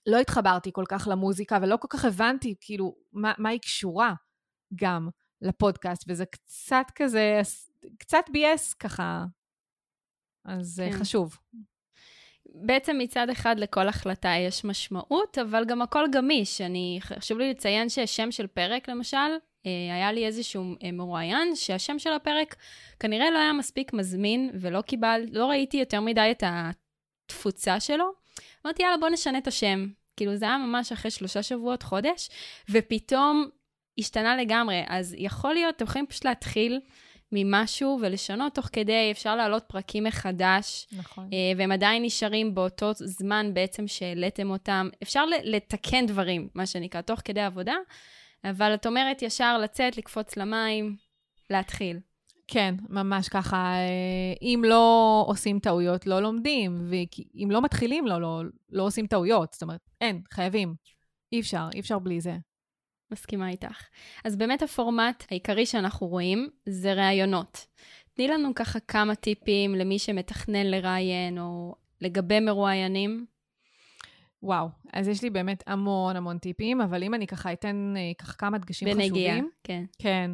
לא 0.07 0.18
התחברתי 0.18 0.70
כל 0.72 0.84
כך 0.88 1.09
למוזיקה, 1.11 1.59
ולא 1.62 1.76
כל 1.76 1.88
כך 1.90 2.05
הבנתי, 2.05 2.55
כאילו, 2.61 2.97
מה, 3.12 3.32
מה 3.38 3.49
היא 3.49 3.61
קשורה 3.61 4.14
גם 4.74 5.09
לפודקאסט, 5.40 6.05
וזה 6.09 6.24
קצת 6.26 6.86
כזה, 6.95 7.40
קצת 7.99 8.24
ביאס 8.32 8.74
ככה. 8.74 9.24
אז 10.45 10.82
כן. 10.84 10.92
כן. 10.92 10.99
חשוב. 10.99 11.36
בעצם 12.47 12.97
מצד 12.99 13.30
אחד 13.30 13.55
לכל 13.59 13.88
החלטה 13.88 14.28
יש 14.47 14.64
משמעות, 14.64 15.38
אבל 15.38 15.64
גם 15.64 15.82
הכל 15.82 16.05
גמיש. 16.12 16.61
אני, 16.61 16.99
חשוב 17.01 17.38
לי 17.38 17.51
לציין 17.51 17.88
ששם 17.88 18.30
של 18.30 18.47
פרק, 18.47 18.88
למשל, 18.88 19.16
אה, 19.16 19.36
היה 19.92 20.12
לי 20.12 20.26
איזשהו 20.26 20.64
אה, 20.82 20.92
מרואיין, 20.92 21.56
שהשם 21.56 21.98
של 21.98 22.12
הפרק 22.12 22.56
כנראה 23.00 23.30
לא 23.30 23.38
היה 23.38 23.52
מספיק 23.52 23.92
מזמין, 23.92 24.50
ולא 24.54 24.80
קיבל, 24.80 25.20
לא 25.32 25.46
ראיתי 25.46 25.76
יותר 25.76 26.00
מדי 26.00 26.28
את 26.30 26.42
התפוצה 26.46 27.80
שלו. 27.80 28.04
אמרתי, 28.66 28.82
יאללה, 28.82 28.96
בוא 28.96 29.08
נשנה 29.08 29.38
את 29.38 29.46
השם. 29.46 29.86
כאילו, 30.16 30.36
זה 30.36 30.44
היה 30.44 30.58
ממש 30.58 30.92
אחרי 30.92 31.10
שלושה 31.10 31.42
שבועות, 31.42 31.82
חודש, 31.82 32.28
ופתאום 32.70 33.48
השתנה 33.98 34.36
לגמרי. 34.36 34.82
אז 34.88 35.14
יכול 35.18 35.54
להיות, 35.54 35.76
אתם 35.76 35.84
יכולים 35.84 36.06
פשוט 36.06 36.24
להתחיל 36.24 36.80
ממשהו 37.32 37.98
ולשנות 38.02 38.54
תוך 38.54 38.68
כדי, 38.72 39.08
אפשר 39.10 39.36
להעלות 39.36 39.64
פרקים 39.66 40.04
מחדש. 40.04 40.86
נכון. 40.92 41.30
אה, 41.32 41.52
והם 41.56 41.72
עדיין 41.72 42.02
נשארים 42.02 42.54
באותו 42.54 42.90
זמן 42.94 43.50
בעצם 43.54 43.88
שהעליתם 43.88 44.50
אותם. 44.50 44.88
אפשר 45.02 45.24
לתקן 45.26 46.06
דברים, 46.06 46.48
מה 46.54 46.66
שנקרא, 46.66 47.00
תוך 47.00 47.20
כדי 47.24 47.40
עבודה, 47.40 47.74
אבל 48.45 48.74
את 48.74 48.86
אומרת 48.86 49.22
ישר 49.22 49.59
לצאת, 49.59 49.97
לקפוץ 49.97 50.36
למים, 50.36 50.97
להתחיל. 51.51 51.99
כן, 52.47 52.74
ממש 52.88 53.28
ככה. 53.28 53.57
אה, 53.57 54.34
אם 54.42 54.62
לא 54.64 55.24
עושים 55.28 55.59
טעויות, 55.59 56.07
לא 56.07 56.20
לומדים, 56.22 56.90
ואם 56.90 57.49
לא 57.51 57.62
מתחילים, 57.62 58.07
לא, 58.07 58.20
לא, 58.20 58.42
לא 58.70 58.82
עושים 58.82 59.07
טעויות. 59.07 59.53
זאת 59.53 59.62
אומרת, 59.62 59.80
אין, 60.01 60.22
חייבים. 60.32 60.74
אי 61.32 61.40
אפשר, 61.40 61.68
אי 61.74 61.80
אפשר 61.80 61.99
בלי 61.99 62.20
זה. 62.20 62.36
מסכימה 63.11 63.49
איתך. 63.49 63.88
אז 64.24 64.36
באמת 64.36 64.62
הפורמט 64.62 65.24
העיקרי 65.30 65.66
שאנחנו 65.66 66.07
רואים 66.07 66.49
זה 66.68 66.92
ראיונות. 66.92 67.66
תני 68.14 68.28
לנו 68.28 68.55
ככה 68.55 68.80
כמה 68.80 69.14
טיפים 69.14 69.74
למי 69.74 69.99
שמתכנן 69.99 70.66
לראיין 70.66 71.38
או 71.38 71.74
לגבי 72.01 72.40
מרואיינים. 72.40 73.26
וואו, 74.45 74.68
אז 74.92 75.09
יש 75.09 75.22
לי 75.22 75.30
באמת 75.30 75.64
המון 75.66 76.16
המון 76.16 76.38
טיפים, 76.38 76.80
אבל 76.80 77.03
אם 77.03 77.14
אני 77.14 77.26
ככה 77.26 77.53
אתן 77.53 77.95
אה, 77.97 78.12
ככה 78.18 78.32
כמה 78.32 78.59
דגשים 78.59 78.88
בנגיעה, 78.88 79.34
חשובים. 79.34 79.51
כן. 79.64 79.84
כן. 79.99 80.30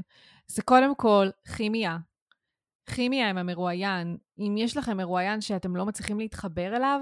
זה 0.46 0.62
קודם 0.62 0.94
כל 0.94 1.28
כימיה. 1.56 1.98
כימיה 2.94 3.30
עם 3.30 3.38
המרואיין. 3.38 4.16
אם 4.38 4.54
יש 4.58 4.76
לכם 4.76 4.96
מרואיין 4.96 5.40
שאתם 5.40 5.76
לא 5.76 5.86
מצליחים 5.86 6.18
להתחבר 6.18 6.76
אליו, 6.76 7.00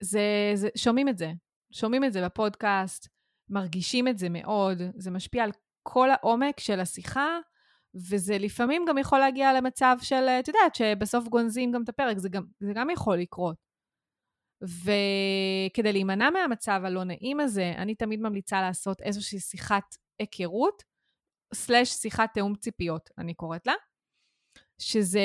זה, 0.00 0.50
זה, 0.54 0.68
שומעים 0.76 1.08
את 1.08 1.18
זה. 1.18 1.32
שומעים 1.72 2.04
את 2.04 2.12
זה 2.12 2.24
בפודקאסט, 2.24 3.08
מרגישים 3.48 4.08
את 4.08 4.18
זה 4.18 4.28
מאוד, 4.28 4.82
זה 4.96 5.10
משפיע 5.10 5.44
על 5.44 5.50
כל 5.82 6.10
העומק 6.10 6.60
של 6.60 6.80
השיחה, 6.80 7.38
וזה 7.94 8.38
לפעמים 8.38 8.84
גם 8.88 8.98
יכול 8.98 9.18
להגיע 9.18 9.52
למצב 9.52 9.96
של, 10.02 10.28
את 10.28 10.48
יודעת, 10.48 10.74
שבסוף 10.74 11.28
גונזים 11.28 11.72
גם 11.72 11.82
את 11.82 11.88
הפרק, 11.88 12.18
זה 12.18 12.28
גם, 12.28 12.44
זה 12.60 12.72
גם 12.74 12.90
יכול 12.90 13.16
לקרות. 13.16 13.65
וכדי 14.62 15.92
להימנע 15.92 16.30
מהמצב 16.30 16.80
הלא 16.84 17.04
נעים 17.04 17.40
הזה, 17.40 17.72
אני 17.76 17.94
תמיד 17.94 18.20
ממליצה 18.20 18.60
לעשות 18.60 19.02
איזושהי 19.02 19.40
שיחת 19.40 19.96
היכרות, 20.18 20.82
סלש 21.54 21.88
שיחת 21.88 22.30
תיאום 22.34 22.54
ציפיות, 22.54 23.10
אני 23.18 23.34
קוראת 23.34 23.66
לה. 23.66 23.74
שזה 24.80 25.20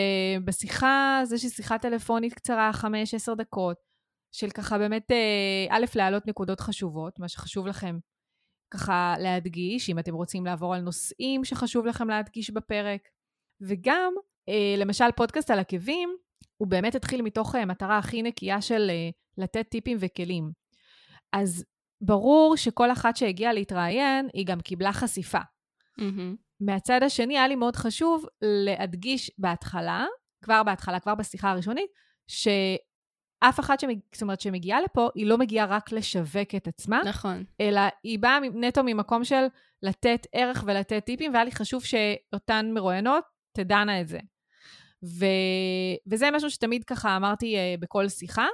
בשיחה, 0.45 1.21
זה 1.23 1.37
שיחה 1.37 1.77
טלפונית 1.77 2.33
קצרה, 2.33 2.71
5-10 2.73 3.35
דקות, 3.35 3.77
של 4.35 4.49
ככה 4.49 4.77
באמת, 4.77 5.11
אה, 5.11 5.65
א', 5.69 5.85
להעלות 5.95 6.27
נקודות 6.27 6.59
חשובות, 6.59 7.19
מה 7.19 7.27
שחשוב 7.27 7.67
לכם 7.67 7.97
ככה 8.73 9.15
להדגיש, 9.19 9.89
אם 9.89 9.99
אתם 9.99 10.13
רוצים 10.13 10.45
לעבור 10.45 10.75
על 10.75 10.81
נושאים 10.81 11.45
שחשוב 11.45 11.85
לכם 11.85 12.07
להדגיש 12.07 12.49
בפרק. 12.49 13.01
וגם, 13.61 14.13
אה, 14.49 14.75
למשל, 14.77 15.11
פודקאסט 15.15 15.51
על 15.51 15.59
עקבים, 15.59 16.09
הוא 16.61 16.67
באמת 16.67 16.95
התחיל 16.95 17.21
מתוך 17.21 17.55
uh, 17.55 17.65
מטרה 17.65 17.97
הכי 17.97 18.21
נקייה 18.21 18.61
של 18.61 18.91
uh, 18.91 19.13
לתת 19.37 19.69
טיפים 19.69 19.97
וכלים. 19.99 20.51
אז 21.33 21.65
ברור 22.01 22.57
שכל 22.57 22.91
אחת 22.91 23.15
שהגיעה 23.15 23.53
להתראיין, 23.53 24.29
היא 24.33 24.45
גם 24.45 24.59
קיבלה 24.59 24.93
חשיפה. 24.93 25.39
Mm-hmm. 25.99 26.35
מהצד 26.59 27.03
השני, 27.03 27.37
היה 27.37 27.47
לי 27.47 27.55
מאוד 27.55 27.75
חשוב 27.75 28.25
להדגיש 28.41 29.31
בהתחלה, 29.37 30.05
כבר 30.43 30.63
בהתחלה, 30.63 30.99
כבר 30.99 31.15
בשיחה 31.15 31.51
הראשונית, 31.51 31.91
שאף 32.27 33.59
אחת 33.59 33.79
שמג... 33.79 33.99
זאת 34.13 34.21
אומרת, 34.21 34.41
שמגיעה 34.41 34.81
לפה, 34.81 35.09
היא 35.15 35.25
לא 35.25 35.37
מגיעה 35.37 35.65
רק 35.65 35.91
לשווק 35.91 36.55
את 36.55 36.67
עצמה. 36.67 37.01
נכון. 37.05 37.43
אלא 37.61 37.81
היא 38.03 38.19
באה 38.19 38.39
נטו 38.53 38.83
ממקום 38.83 39.23
של 39.23 39.45
לתת 39.83 40.27
ערך 40.33 40.63
ולתת 40.67 41.05
טיפים, 41.05 41.33
והיה 41.33 41.45
לי 41.45 41.51
חשוב 41.51 41.83
שאותן 41.83 42.71
מרואיינות 42.73 43.23
תדענה 43.57 44.01
את 44.01 44.07
זה. 44.07 44.19
ו... 45.03 45.25
וזה 46.11 46.31
משהו 46.31 46.49
שתמיד 46.49 46.83
ככה 46.83 47.15
אמרתי 47.17 47.55
uh, 47.55 47.81
בכל 47.81 48.09
שיחה, 48.09 48.47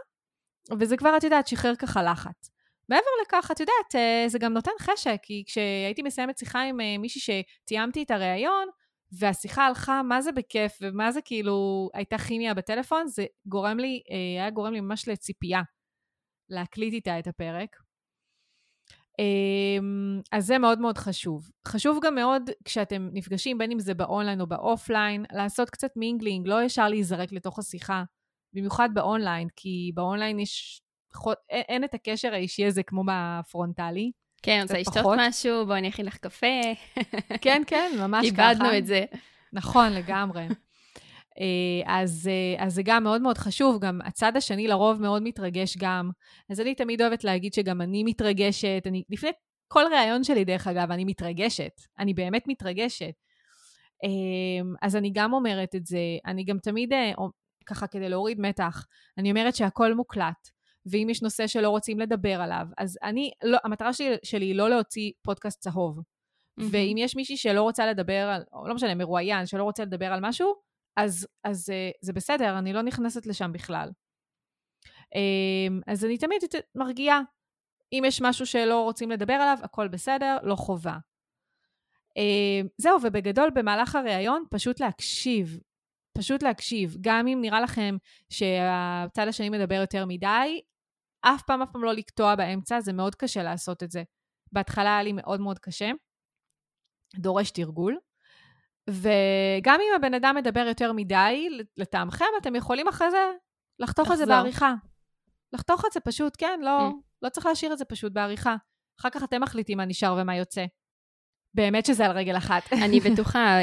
וזה 0.80 0.98
כבר, 0.98 1.18
את 1.18 1.24
יודעת, 1.24 1.48
שחרר 1.48 1.76
ככה 1.76 2.04
לחץ. 2.04 2.50
מעבר 2.89 3.10
לכך, 3.22 3.52
את 3.52 3.60
יודעת, 3.60 3.95
אה, 3.95 4.24
זה 4.28 4.39
גם 4.39 4.54
נותן 4.54 4.72
חשק, 4.82 5.18
כי 5.24 5.43
כשהייתי 5.48 6.02
מסיימת 6.02 6.38
שיחה 6.38 6.62
עם 6.62 6.82
אה, 6.82 6.98
מישהי 6.98 7.22
שתיאמתי 7.66 8.04
את 8.04 8.12
הריאיון, 8.12 8.68
והשיחה 9.20 9.66
הלכה, 9.66 10.02
מה 10.04 10.22
זה 10.22 10.32
בכיף, 10.32 10.72
ומה 10.82 11.12
זה 11.12 11.22
כאילו, 11.26 11.89
הייתה 11.93 12.18
כימיה 12.18 12.54
בטלפון, 12.54 13.08
זה 13.08 13.26
גורם 13.45 13.78
לי, 13.80 14.02
אה, 14.12 14.41
היה 14.41 14.50
גורם 14.50 14.74
לי 14.74 14.82
ממש 14.82 15.08
לציפייה 15.08 15.62
להקליט 16.50 16.93
איתה 16.93 17.20
את 17.20 17.28
הפרק. 17.28 17.87
אמ, 19.20 20.22
אז 20.32 20.45
זה 20.45 20.57
מאוד 20.57 20.80
מאוד 20.80 20.97
חשוב. 20.97 21.51
חשוב 21.68 21.99
גם 22.03 22.15
מאוד 22.15 22.49
כשאתם 22.65 23.09
נפגשים, 23.13 23.57
בין 23.57 23.72
אם 23.72 23.80
זה 23.80 23.93
באונליין 23.93 24.41
או 24.41 24.47
ב 24.48 24.56
offline, 24.56 25.26
לעשות 25.32 25.70
קצת 25.70 25.91
mingling, 25.95 26.48
לא 26.47 26.63
ישר 26.63 26.88
להיזרק 26.89 27.32
לתוך 27.32 27.59
השיחה, 27.59 28.03
במיוחד 28.53 28.89
באונליין, 28.93 29.47
כי 29.55 29.91
באונליין 29.93 30.39
יש 30.39 30.82
אין, 31.49 31.61
אין 31.70 31.84
את 31.84 31.93
הקשר 31.93 32.34
האישי 32.34 32.65
הזה 32.65 32.84
כמו 32.84 33.03
בפרונטלי. 33.07 34.11
כן, 34.41 34.59
רוצה 34.61 34.80
לשתות 34.80 35.05
משהו, 35.18 35.65
בואי 35.65 35.80
אני 35.80 35.89
אכין 35.89 36.05
לך 36.05 36.18
קפה. 36.18 36.61
כן, 37.41 37.61
כן, 37.68 37.91
ממש 37.99 38.26
ככה. 38.32 38.51
איבדנו 38.51 38.78
את 38.78 38.86
זה. 38.86 39.05
נכון, 39.53 39.93
לגמרי. 39.93 40.47
אה, 41.40 42.00
אז, 42.02 42.30
אה, 42.32 42.66
אז 42.66 42.74
זה 42.74 42.82
גם 42.86 43.04
מאוד 43.04 43.22
מאוד 43.22 43.38
חשוב, 43.38 43.80
גם 43.82 44.00
הצד 44.06 44.38
השני 44.38 44.68
לרוב 44.68 45.02
מאוד 45.02 45.24
מתרגש 45.24 45.78
גם. 45.78 46.10
אז 46.52 46.62
אני 46.62 46.76
תמיד 46.76 47.02
אוהבת 47.02 47.24
להגיד 47.24 47.54
שגם 47.54 47.82
אני 47.82 48.04
מתרגשת, 48.04 48.84
אני, 48.86 49.04
לפני 49.10 49.30
כל 49.68 49.84
ראיון 49.92 50.24
שלי, 50.24 50.46
דרך 50.46 50.68
אגב, 50.68 50.92
אני 50.92 51.06
מתרגשת. 51.06 51.72
אני 52.00 52.14
באמת 52.14 52.44
מתרגשת. 52.48 53.14
אה, 54.04 54.70
אז 54.82 54.96
אני 54.96 55.12
גם 55.14 55.34
אומרת 55.34 55.76
את 55.76 55.86
זה, 55.86 56.00
אני 56.26 56.44
גם 56.44 56.58
תמיד, 56.64 56.94
ככה 57.66 57.88
כדי 57.88 58.10
להוריד 58.10 58.40
מתח, 58.40 58.86
אני 59.18 59.30
אומרת 59.30 59.56
שהכל 59.56 59.94
מוקלט. 59.94 60.58
ואם 60.92 61.08
יש 61.10 61.24
נושא 61.24 61.48
שלא 61.48 61.70
רוצים 61.70 62.00
לדבר 62.00 62.42
עליו, 62.42 62.66
אז 62.78 62.98
אני, 63.04 63.32
לא, 63.44 63.58
המטרה 63.64 63.94
שלי, 63.94 64.16
שלי 64.24 64.46
היא 64.46 64.56
לא 64.56 64.70
להוציא 64.70 65.12
פודקאסט 65.24 65.60
צהוב. 65.60 66.00
Mm-hmm. 66.00 66.64
ואם 66.72 66.96
יש 66.98 67.16
מישהי 67.16 67.38
שלא 67.38 67.62
רוצה 67.62 67.86
לדבר 67.86 68.14
על, 68.14 68.44
לא 68.68 68.76
משנה, 68.76 68.96
מרואיין, 68.96 69.46
שלא 69.46 69.64
רוצה 69.64 69.84
לדבר 69.84 70.06
על 70.06 70.20
משהו, 70.22 70.54
אז, 70.98 71.28
אז 71.43 71.70
uh, 71.70 71.98
זה 72.02 72.14
בסדר, 72.14 72.58
אני 72.58 72.74
לא 72.74 72.82
נכנסת 72.82 73.26
לשם 73.26 73.52
בכלל. 73.52 73.89
Um, 75.16 75.82
אז 75.88 76.06
אני 76.06 76.18
תמיד 76.18 76.41
מרגיעה. 76.76 77.22
אם 77.93 78.04
יש 78.08 78.22
משהו 78.22 78.45
שלא 78.45 78.84
רוצים 78.84 79.12
לדבר 79.12 79.34
עליו, 79.34 79.58
הכל 79.64 79.88
בסדר, 79.88 80.38
לא 80.43 80.56
חובה. 80.56 80.98
Um, 82.10 82.68
זהו, 82.78 82.98
ובגדול, 83.04 83.50
במהלך 83.56 83.95
הראיון, 83.95 84.43
פשוט 84.52 84.80
להקשיב. 84.80 85.60
פשוט 86.18 86.43
להקשיב. 86.43 86.98
גם 87.02 87.28
אם 87.28 87.38
נראה 87.41 87.62
לכם 87.62 87.98
שהצד 88.30 89.28
השני 89.28 89.50
מדבר 89.50 89.76
יותר 89.76 90.06
מדי, 90.06 90.62
אף 91.22 91.41
פעם, 91.48 91.62
אף 91.62 91.72
פעם 91.72 91.84
לא 91.84 91.93
לקטוע 91.93 92.36
באמצע, 92.36 92.80
זה 92.82 92.93
מאוד 92.93 93.16
קשה 93.16 93.43
לעשות 93.43 93.84
את 93.84 93.91
זה. 93.91 94.04
בהתחלה 94.52 94.89
היה 94.89 95.04
לי 95.04 95.14
מאוד 95.14 95.41
מאוד 95.41 95.60
קשה, 95.60 95.91
דורש 97.16 97.52
תרגול. 97.52 97.98
וגם 98.90 99.80
אם 99.82 99.96
הבן 99.96 100.14
אדם 100.14 100.36
מדבר 100.36 100.66
יותר 100.68 100.92
מדי, 100.92 101.50
לטעמכם, 101.78 102.26
אתם 102.42 102.56
יכולים 102.56 102.88
אחרי 102.88 103.12
זה 103.12 103.32
לחתוך 103.80 104.12
את 104.12 104.18
זה 104.18 104.26
בעריכה. 104.26 104.74
לחתוך 105.54 105.86
את 105.86 105.92
זה 105.92 106.00
פשוט, 106.00 106.34
כן, 106.38 106.60
לא, 106.64 106.90
mm. 106.90 106.94
לא 107.22 107.30
צריך 107.30 107.46
להשאיר 107.46 107.74
את 107.74 107.78
זה 107.78 107.86
פשוט 107.86 108.12
בעריכה. 108.12 108.56
אחר 109.00 109.10
כך 109.10 109.24
אתם 109.24 109.42
מחליטים 109.42 109.78
מה 109.78 109.86
נשאר 109.86 110.18
ומה 110.20 110.36
יוצא. 110.36 110.66
באמת 111.54 111.86
שזה 111.86 112.06
על 112.06 112.12
רגל 112.12 112.38
אחת. 112.38 112.74
אני 112.86 113.00
בטוחה. 113.06 113.58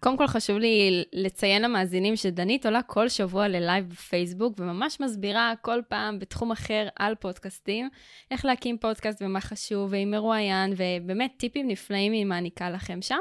קודם 0.00 0.16
כל 0.16 0.26
חשוב 0.26 0.58
לי 0.58 1.04
לציין 1.12 1.62
למאזינים 1.62 2.16
שדנית 2.16 2.66
עולה 2.66 2.82
כל 2.82 3.08
שבוע 3.08 3.48
ללייב 3.48 3.88
בפייסבוק, 3.88 4.54
וממש 4.58 5.00
מסבירה 5.00 5.52
כל 5.62 5.80
פעם 5.88 6.18
בתחום 6.18 6.52
אחר 6.52 6.88
על 6.98 7.14
פודקאסטים, 7.14 7.88
איך 8.30 8.44
להקים 8.44 8.78
פודקאסט 8.78 9.22
ומה 9.22 9.40
חשוב, 9.40 9.92
ועם 9.92 10.10
מרואיין, 10.10 10.74
ובאמת 10.76 11.32
טיפים 11.36 11.68
נפלאים 11.68 12.12
היא 12.12 12.26
מעניקה 12.26 12.70
לכם 12.70 13.02
שם. 13.02 13.20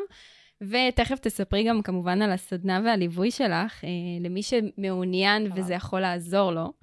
ותכף 0.61 1.19
תספרי 1.19 1.63
גם 1.63 1.81
כמובן 1.81 2.21
על 2.21 2.31
הסדנה 2.31 2.81
והליווי 2.85 3.31
שלך, 3.31 3.83
אה, 3.83 3.89
למי 4.21 4.41
שמעוניין 4.43 5.51
וזה 5.55 5.73
יכול 5.73 5.99
לעזור 5.99 6.51
לו. 6.51 6.73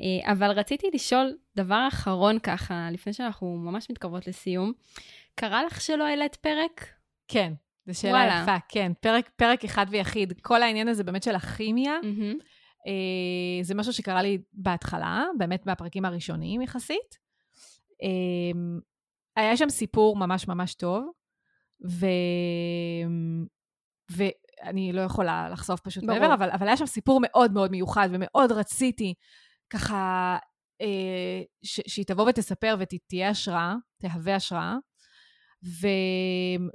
אה, 0.00 0.32
אבל 0.32 0.50
רציתי 0.50 0.86
לשאול 0.94 1.36
דבר 1.56 1.84
אחרון 1.88 2.38
ככה, 2.38 2.88
לפני 2.92 3.12
שאנחנו 3.12 3.56
ממש 3.56 3.90
מתקרבות 3.90 4.26
לסיום. 4.26 4.72
קרה 5.34 5.64
לך 5.64 5.80
שלא 5.80 6.04
העלית 6.04 6.36
פרק? 6.36 6.86
כן, 7.28 7.52
זו 7.86 8.00
שאלה 8.00 8.12
וואלה. 8.12 8.40
יפה, 8.42 8.56
כן. 8.68 8.92
פרק, 9.00 9.28
פרק 9.36 9.64
אחד 9.64 9.86
ויחיד. 9.90 10.32
כל 10.42 10.62
העניין 10.62 10.88
הזה 10.88 11.04
באמת 11.04 11.22
של 11.22 11.34
הכימיה, 11.34 11.98
mm-hmm. 12.02 12.42
אה, 12.86 13.62
זה 13.62 13.74
משהו 13.74 13.92
שקרה 13.92 14.22
לי 14.22 14.38
בהתחלה, 14.52 15.24
באמת 15.38 15.66
מהפרקים 15.66 16.04
הראשונים 16.04 16.62
יחסית. 16.62 17.18
אה, 18.02 18.78
היה 19.36 19.56
שם 19.56 19.68
סיפור 19.68 20.16
ממש 20.16 20.48
ממש 20.48 20.74
טוב, 20.74 21.10
ו... 21.86 22.06
ואני 24.10 24.92
לא 24.92 25.00
יכולה 25.00 25.48
לחשוף 25.48 25.80
פשוט 25.80 26.04
ברור. 26.04 26.18
מעבר, 26.18 26.34
אבל, 26.34 26.50
אבל 26.50 26.66
היה 26.66 26.76
שם 26.76 26.86
סיפור 26.86 27.20
מאוד 27.22 27.52
מאוד 27.52 27.70
מיוחד, 27.70 28.08
ומאוד 28.12 28.52
רציתי 28.52 29.14
ככה 29.70 30.36
אה, 30.80 31.42
ש- 31.62 31.80
שהיא 31.86 32.04
תבוא 32.06 32.28
ותספר 32.28 32.76
ותהיה 32.78 33.28
השראה, 33.30 33.74
תהווה 34.00 34.34
השראה. 34.34 34.76
ו... 35.64 35.86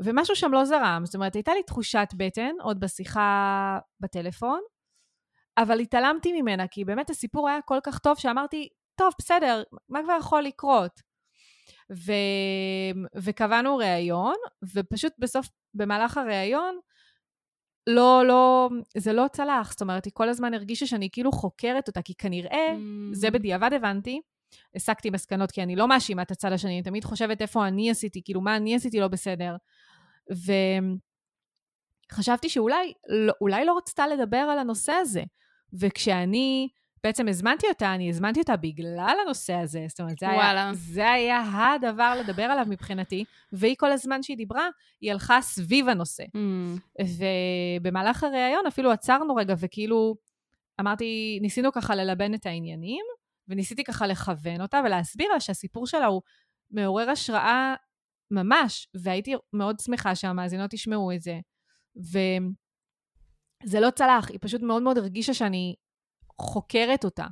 ומשהו 0.03 0.35
שם 0.35 0.51
לא 0.51 0.65
זרם. 0.65 1.01
זאת 1.05 1.15
אומרת, 1.15 1.35
הייתה 1.35 1.53
לי 1.53 1.63
תחושת 1.63 2.07
בטן 2.17 2.51
עוד 2.61 2.79
בשיחה 2.79 3.79
בטלפון, 3.99 4.59
אבל 5.57 5.79
התעלמתי 5.79 6.41
ממנה, 6.41 6.67
כי 6.67 6.85
באמת 6.85 7.09
הסיפור 7.09 7.49
היה 7.49 7.61
כל 7.61 7.79
כך 7.83 7.99
טוב 7.99 8.17
שאמרתי, 8.17 8.69
טוב, 8.95 9.13
בסדר, 9.19 9.63
מה 9.89 9.99
כבר 10.03 10.17
יכול 10.19 10.41
לקרות? 10.43 11.01
ו... 11.91 12.11
וקבענו 13.15 13.77
ראיון, 13.77 14.35
ופשוט 14.73 15.13
בסוף, 15.19 15.47
במהלך 15.73 16.17
הראיון, 16.17 16.79
לא, 17.87 18.23
לא, 18.27 18.69
זה 18.97 19.13
לא 19.13 19.25
צלח. 19.31 19.71
זאת 19.71 19.81
אומרת, 19.81 20.05
היא 20.05 20.13
כל 20.13 20.29
הזמן 20.29 20.53
הרגישה 20.53 20.85
שאני 20.85 21.09
כאילו 21.11 21.31
חוקרת 21.31 21.87
אותה, 21.87 22.01
כי 22.01 22.13
כנראה, 22.15 22.69
mm. 22.71 22.79
זה 23.15 23.31
בדיעבד 23.31 23.73
הבנתי, 23.73 24.21
הסקתי 24.75 25.09
מסקנות, 25.09 25.51
כי 25.51 25.63
אני 25.63 25.75
לא 25.75 25.87
מאשימה 25.87 26.21
את 26.21 26.31
הצד 26.31 26.51
השני, 26.51 26.71
אני 26.71 26.83
תמיד 26.83 27.03
חושבת 27.03 27.41
איפה 27.41 27.67
אני 27.67 27.91
עשיתי, 27.91 28.21
כאילו, 28.25 28.41
מה 28.41 28.55
אני 28.55 28.75
עשיתי 28.75 28.99
לא 28.99 29.07
בסדר. 29.07 29.55
וחשבתי 32.11 32.49
שאולי 32.49 32.93
לא, 33.09 33.33
אולי 33.41 33.65
לא 33.65 33.77
רצתה 33.77 34.07
לדבר 34.07 34.37
על 34.37 34.59
הנושא 34.59 34.91
הזה. 34.91 35.23
וכשאני 35.73 36.67
בעצם 37.03 37.27
הזמנתי 37.27 37.67
אותה, 37.69 37.93
אני 37.95 38.09
הזמנתי 38.09 38.39
אותה 38.39 38.55
בגלל 38.55 39.15
הנושא 39.23 39.53
הזה. 39.53 39.85
זאת 39.89 39.99
אומרת, 39.99 40.19
זה, 40.19 40.29
היה, 40.29 40.71
זה 40.73 41.11
היה 41.11 41.73
הדבר 41.73 42.15
לדבר 42.19 42.43
עליו 42.43 42.65
מבחינתי, 42.69 43.23
והיא 43.51 43.75
כל 43.79 43.91
הזמן 43.91 44.23
שהיא 44.23 44.37
דיברה, 44.37 44.69
היא 45.01 45.11
הלכה 45.11 45.41
סביב 45.41 45.89
הנושא. 45.89 46.23
Mm. 46.23 47.03
ובמהלך 47.81 48.23
הראיון 48.23 48.65
אפילו 48.67 48.91
עצרנו 48.91 49.35
רגע, 49.35 49.53
וכאילו, 49.59 50.15
אמרתי, 50.79 51.39
ניסינו 51.41 51.71
ככה 51.71 51.95
ללבן 51.95 52.33
את 52.33 52.45
העניינים, 52.45 53.05
וניסיתי 53.47 53.83
ככה 53.83 54.07
לכוון 54.07 54.61
אותה 54.61 54.81
ולהסביר 54.85 55.31
לה 55.33 55.39
שהסיפור 55.39 55.87
שלה 55.87 56.05
הוא 56.05 56.21
מעורר 56.71 57.09
השראה 57.09 57.75
ממש, 58.31 58.87
והייתי 58.93 59.35
מאוד 59.53 59.79
שמחה 59.79 60.15
שהמאזינות 60.15 60.73
ישמעו 60.73 61.11
את 61.11 61.21
זה. 61.21 61.39
וזה 61.95 63.79
לא 63.79 63.89
צלח, 63.89 64.29
היא 64.29 64.39
פשוט 64.41 64.61
מאוד 64.61 64.83
מאוד 64.83 64.97
הרגישה 64.97 65.33
שאני 65.33 65.75
חוקרת 66.41 67.05
אותה. 67.05 67.25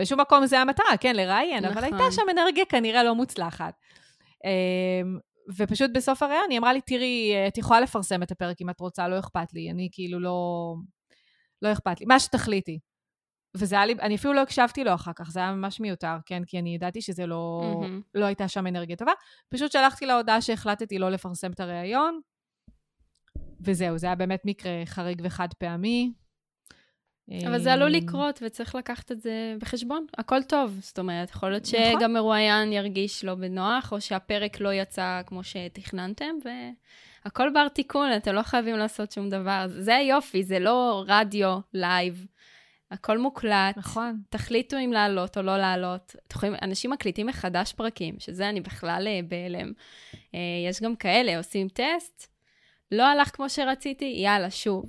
בשום 0.00 0.20
מקום 0.20 0.46
זה 0.46 0.60
המטרה, 0.60 0.96
כן, 1.00 1.16
לראיין, 1.16 1.64
נכון. 1.64 1.76
אבל 1.76 1.84
הייתה 1.84 2.04
שם 2.10 2.22
אנרגיה 2.30 2.64
כנראה 2.64 3.04
לא 3.04 3.14
מוצלחת. 3.14 3.74
אמ, 4.44 5.18
ופשוט 5.56 5.90
בסוף 5.94 6.22
הראיון 6.22 6.50
היא 6.50 6.58
אמרה 6.58 6.72
לי, 6.72 6.80
תראי, 6.80 7.32
את 7.48 7.58
יכולה 7.58 7.80
לפרסם 7.80 8.22
את 8.22 8.30
הפרק 8.30 8.60
אם 8.60 8.70
את 8.70 8.80
רוצה, 8.80 9.08
לא 9.08 9.18
אכפת 9.18 9.52
לי, 9.52 9.70
אני 9.70 9.88
כאילו 9.92 10.20
לא... 10.20 10.74
לא 11.62 11.72
אכפת 11.72 12.00
לי, 12.00 12.06
מה 12.06 12.20
שתחליטי. 12.20 12.78
וזה 13.56 13.76
היה 13.76 13.86
לי, 13.86 13.94
אני 14.00 14.14
אפילו 14.14 14.32
לא 14.32 14.42
הקשבתי 14.42 14.84
לו 14.84 14.94
אחר 14.94 15.12
כך, 15.16 15.30
זה 15.30 15.40
היה 15.40 15.52
ממש 15.52 15.80
מיותר, 15.80 16.16
כן? 16.26 16.42
כי 16.46 16.58
אני 16.58 16.74
ידעתי 16.74 17.02
שזה 17.02 17.26
לא, 17.26 17.62
mm-hmm. 17.62 18.02
לא 18.14 18.24
הייתה 18.24 18.48
שם 18.48 18.66
אנרגיה 18.66 18.96
טובה. 18.96 19.12
פשוט 19.48 19.72
שלחתי 19.72 20.06
לה 20.06 20.16
הודעה 20.16 20.40
שהחלטתי 20.40 20.98
לא 20.98 21.10
לפרסם 21.10 21.50
את 21.50 21.60
הריאיון, 21.60 22.20
וזהו, 23.60 23.98
זה 23.98 24.06
היה 24.06 24.16
באמת 24.16 24.42
מקרה 24.44 24.72
חריג 24.86 25.20
וחד 25.24 25.48
פעמי. 25.58 26.12
אבל 27.46 27.58
זה 27.58 27.72
עלול 27.72 27.90
לקרות 27.90 28.40
וצריך 28.42 28.74
לקחת 28.74 29.12
את 29.12 29.20
זה 29.20 29.54
בחשבון. 29.58 30.06
הכל 30.18 30.42
טוב. 30.42 30.78
זאת 30.80 30.98
אומרת, 30.98 31.30
יכול 31.30 31.50
להיות 31.50 31.62
נכון. 31.62 31.98
שגם 31.98 32.12
מרואיין 32.12 32.72
ירגיש 32.72 33.24
לא 33.24 33.34
בנוח, 33.34 33.92
או 33.92 34.00
שהפרק 34.00 34.60
לא 34.60 34.72
יצא 34.72 35.20
כמו 35.26 35.44
שתכננתם, 35.44 36.34
והכל 37.24 37.50
בר 37.54 37.68
תיקון, 37.68 38.16
אתם 38.16 38.32
לא 38.34 38.42
חייבים 38.42 38.76
לעשות 38.76 39.12
שום 39.12 39.30
דבר. 39.30 39.64
זה 39.68 39.96
היופי, 39.96 40.42
זה 40.42 40.58
לא 40.58 41.04
רדיו, 41.06 41.58
לייב. 41.74 42.26
הכל 42.90 43.18
מוקלט. 43.18 43.76
נכון. 43.76 44.20
תחליטו 44.30 44.76
אם 44.84 44.92
לעלות 44.92 45.36
או 45.36 45.42
לא 45.42 45.56
לעלות. 45.56 46.16
אתם 46.26 46.36
יכולים, 46.36 46.54
אנשים 46.62 46.90
מקליטים 46.90 47.26
מחדש 47.26 47.72
פרקים, 47.72 48.14
שזה 48.18 48.48
אני 48.48 48.60
בכלל 48.60 49.06
אה, 49.06 49.20
בהלם. 49.28 49.72
אה, 50.34 50.40
יש 50.68 50.82
גם 50.82 50.96
כאלה, 50.96 51.38
עושים 51.38 51.68
טסט, 51.68 52.26
לא 52.92 53.02
הלך 53.02 53.36
כמו 53.36 53.50
שרציתי, 53.50 54.14
יאללה, 54.16 54.50
שוב. 54.50 54.84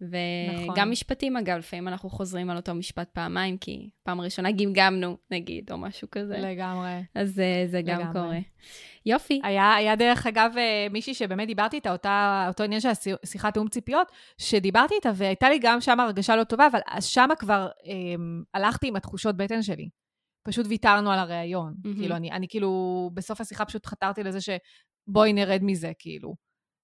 וגם 0.00 0.70
נכון. 0.70 0.88
משפטים, 0.90 1.36
אגב, 1.36 1.56
לפעמים 1.58 1.88
אנחנו 1.88 2.10
חוזרים 2.10 2.50
על 2.50 2.56
אותו 2.56 2.74
משפט 2.74 3.08
פעמיים, 3.12 3.58
כי 3.58 3.90
פעם 4.02 4.20
ראשונה 4.20 4.52
גמגמנו, 4.52 5.16
נגיד, 5.30 5.72
או 5.72 5.78
משהו 5.78 6.08
כזה. 6.10 6.38
לגמרי. 6.38 7.02
אז 7.14 7.40
אה, 7.40 7.64
זה 7.66 7.82
גם 7.82 8.00
לגמרי. 8.00 8.12
קורה. 8.12 8.38
יופי. 9.06 9.40
היה, 9.44 9.74
היה 9.74 9.96
דרך 9.96 10.26
אגב 10.26 10.52
אה, 10.58 10.86
מישהי 10.90 11.14
שבאמת 11.14 11.46
דיברתי 11.46 11.76
איתה, 11.76 11.92
אותה, 11.92 12.44
אותו 12.48 12.62
עניין 12.64 12.80
של 12.80 12.88
השי- 12.88 13.10
שיחת 13.26 13.52
תיאום 13.52 13.68
ציפיות, 13.68 14.12
שדיברתי 14.38 14.94
איתה 14.94 15.10
והייתה 15.14 15.48
לי 15.48 15.58
גם 15.62 15.80
שם 15.80 16.00
הרגשה 16.00 16.36
לא 16.36 16.44
טובה, 16.44 16.66
אבל 16.66 16.80
שם 17.00 17.28
כבר 17.38 17.68
אה, 17.86 17.92
הלכתי 18.54 18.88
עם 18.88 18.96
התחושות 18.96 19.36
בטן 19.36 19.62
שלי. 19.62 19.88
פשוט 20.42 20.66
ויתרנו 20.68 21.10
על 21.12 21.18
הראיון. 21.18 21.74
מהמם. 21.84 21.96
כאילו, 21.98 22.16
אני, 22.16 22.30
אני 22.32 22.48
כאילו, 22.48 22.70
בסוף 23.14 23.40
השיחה 23.40 23.64
פשוט 23.64 23.86
חתרתי 23.86 24.22
לזה 24.22 24.38
שבואי 24.40 25.32
נרד 25.32 25.60
מזה, 25.62 25.92
כאילו. 25.98 26.34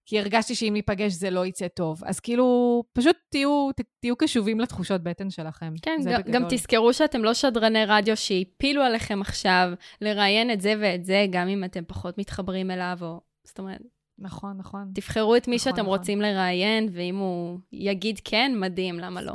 כי 0.06 0.18
הרגשתי 0.18 0.54
שאם 0.54 0.72
ניפגש 0.72 1.12
זה 1.12 1.30
לא 1.30 1.46
יצא 1.46 1.68
טוב. 1.68 2.02
אז 2.04 2.20
כאילו, 2.20 2.82
פשוט 2.92 3.16
תהיו, 3.28 3.70
תהיו 4.00 4.16
קשובים 4.16 4.60
לתחושות 4.60 5.02
בטן 5.02 5.30
שלכם. 5.30 5.74
כן, 5.82 6.00
גם, 6.04 6.20
בגדול. 6.20 6.34
גם 6.34 6.44
תזכרו 6.48 6.92
שאתם 6.92 7.24
לא 7.24 7.34
שדרני 7.34 7.84
רדיו 7.84 8.16
שהפילו 8.16 8.82
עליכם 8.82 9.20
עכשיו 9.20 9.72
לראיין 10.00 10.50
את 10.50 10.60
זה 10.60 10.74
ואת 10.80 11.04
זה, 11.04 11.26
גם 11.30 11.48
אם 11.48 11.64
אתם 11.64 11.84
פחות 11.86 12.18
מתחברים 12.18 12.70
אליו, 12.70 12.98
או... 13.02 13.20
זאת 13.44 13.58
אומרת, 13.58 13.80
נכון, 14.18 14.56
נכון. 14.56 14.90
תבחרו 14.94 15.36
את 15.36 15.48
מי 15.48 15.56
נכון, 15.56 15.72
שאתם 15.72 15.82
נכון. 15.82 15.98
רוצים 15.98 16.20
לראיין, 16.20 16.88
ואם 16.92 17.16
הוא 17.16 17.58
יגיד 17.72 18.20
כן, 18.24 18.52
מדהים, 18.56 19.00
למה 19.00 19.22
לא? 19.22 19.34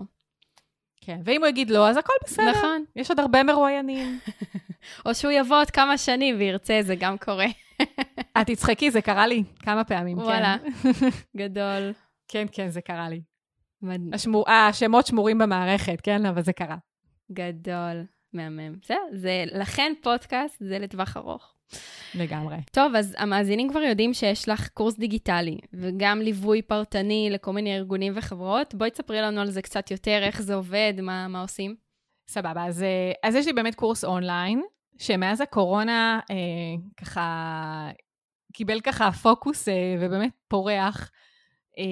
כן, 1.02 1.20
ואם 1.24 1.42
הוא 1.42 1.48
יגיד 1.48 1.70
לא, 1.70 1.90
אז 1.90 1.98
הכל 1.98 2.14
בסדר. 2.26 2.52
נכון. 2.52 2.84
יש 2.96 3.10
עוד 3.10 3.20
הרבה 3.20 3.44
מרואיינים. 3.44 4.20
או 5.06 5.16
שהוא 5.16 5.32
יבוא 5.32 5.60
עוד 5.60 5.72
כמה 5.72 5.98
שנים 5.98 6.36
וירצה, 6.38 6.80
זה 6.82 6.96
גם 6.96 7.18
קורה. 7.18 7.46
את 8.42 8.48
תצחקי, 8.48 8.92
זה 8.92 9.02
קרה 9.02 9.28
לי 9.28 9.44
כמה 9.60 9.84
פעמים, 9.84 10.18
כן. 10.18 10.24
וואלה, 10.24 10.56
גדול. 11.38 11.94
כן, 12.28 12.46
כן, 12.52 12.70
זה 12.70 12.82
קרה 12.82 13.10
לי. 13.10 13.22
מד- 13.82 14.14
השמור... 14.14 14.50
השמות 14.50 15.08
שמורים 15.08 15.38
במערכת, 15.38 16.02
כן? 16.02 16.26
אבל 16.26 16.42
זה 16.42 16.54
קרה. 16.54 16.78
גדול, 17.32 18.04
מהמם. 18.34 18.74
זהו, 18.86 18.98
זה, 19.14 19.44
לכן 19.54 19.94
פודקאסט 20.04 20.56
זה 20.60 20.80
לטווח 20.80 21.18
ארוך. 21.18 21.54
לגמרי. 22.16 22.56
טוב, 22.72 22.96
אז 22.96 23.16
המאזינים 23.18 23.70
כבר 23.70 23.80
יודעים 23.80 24.14
שיש 24.14 24.50
לך 24.50 24.70
קורס 24.70 24.98
דיגיטלי, 24.98 25.58
וגם 25.74 26.20
ליווי 26.22 26.62
פרטני 26.62 27.30
לכל 27.32 27.54
מיני 27.54 27.76
ארגונים 27.76 28.14
וחברות. 28.16 28.76
בואי 28.76 28.92
תספרי 28.92 29.22
לנו 29.22 29.42
על 29.42 29.50
זה 29.50 29.62
קצת 29.62 29.92
יותר, 29.92 30.20
איך 30.24 30.42
זה 30.42 30.56
עובד, 30.56 30.94
מה, 31.02 31.28
מה 31.28 31.42
עושים. 31.42 31.76
סבבה, 32.30 32.66
אז, 32.66 32.84
אה, 32.84 33.12
אז 33.24 33.36
יש 33.36 33.46
לי 33.46 33.54
באמת 33.54 33.76
קורס 33.76 34.06
אונליין, 34.06 34.62
שמאז 34.98 35.42
הקורונה 35.42 36.20
אה, 36.32 36.36
ככה 36.98 37.90
קיבל 38.54 38.82
ככה 38.82 39.12
פוקוס 39.12 39.68
אה, 39.68 39.96
ובאמת 40.00 40.32
פורח, 40.48 41.12
אה, 41.78 41.84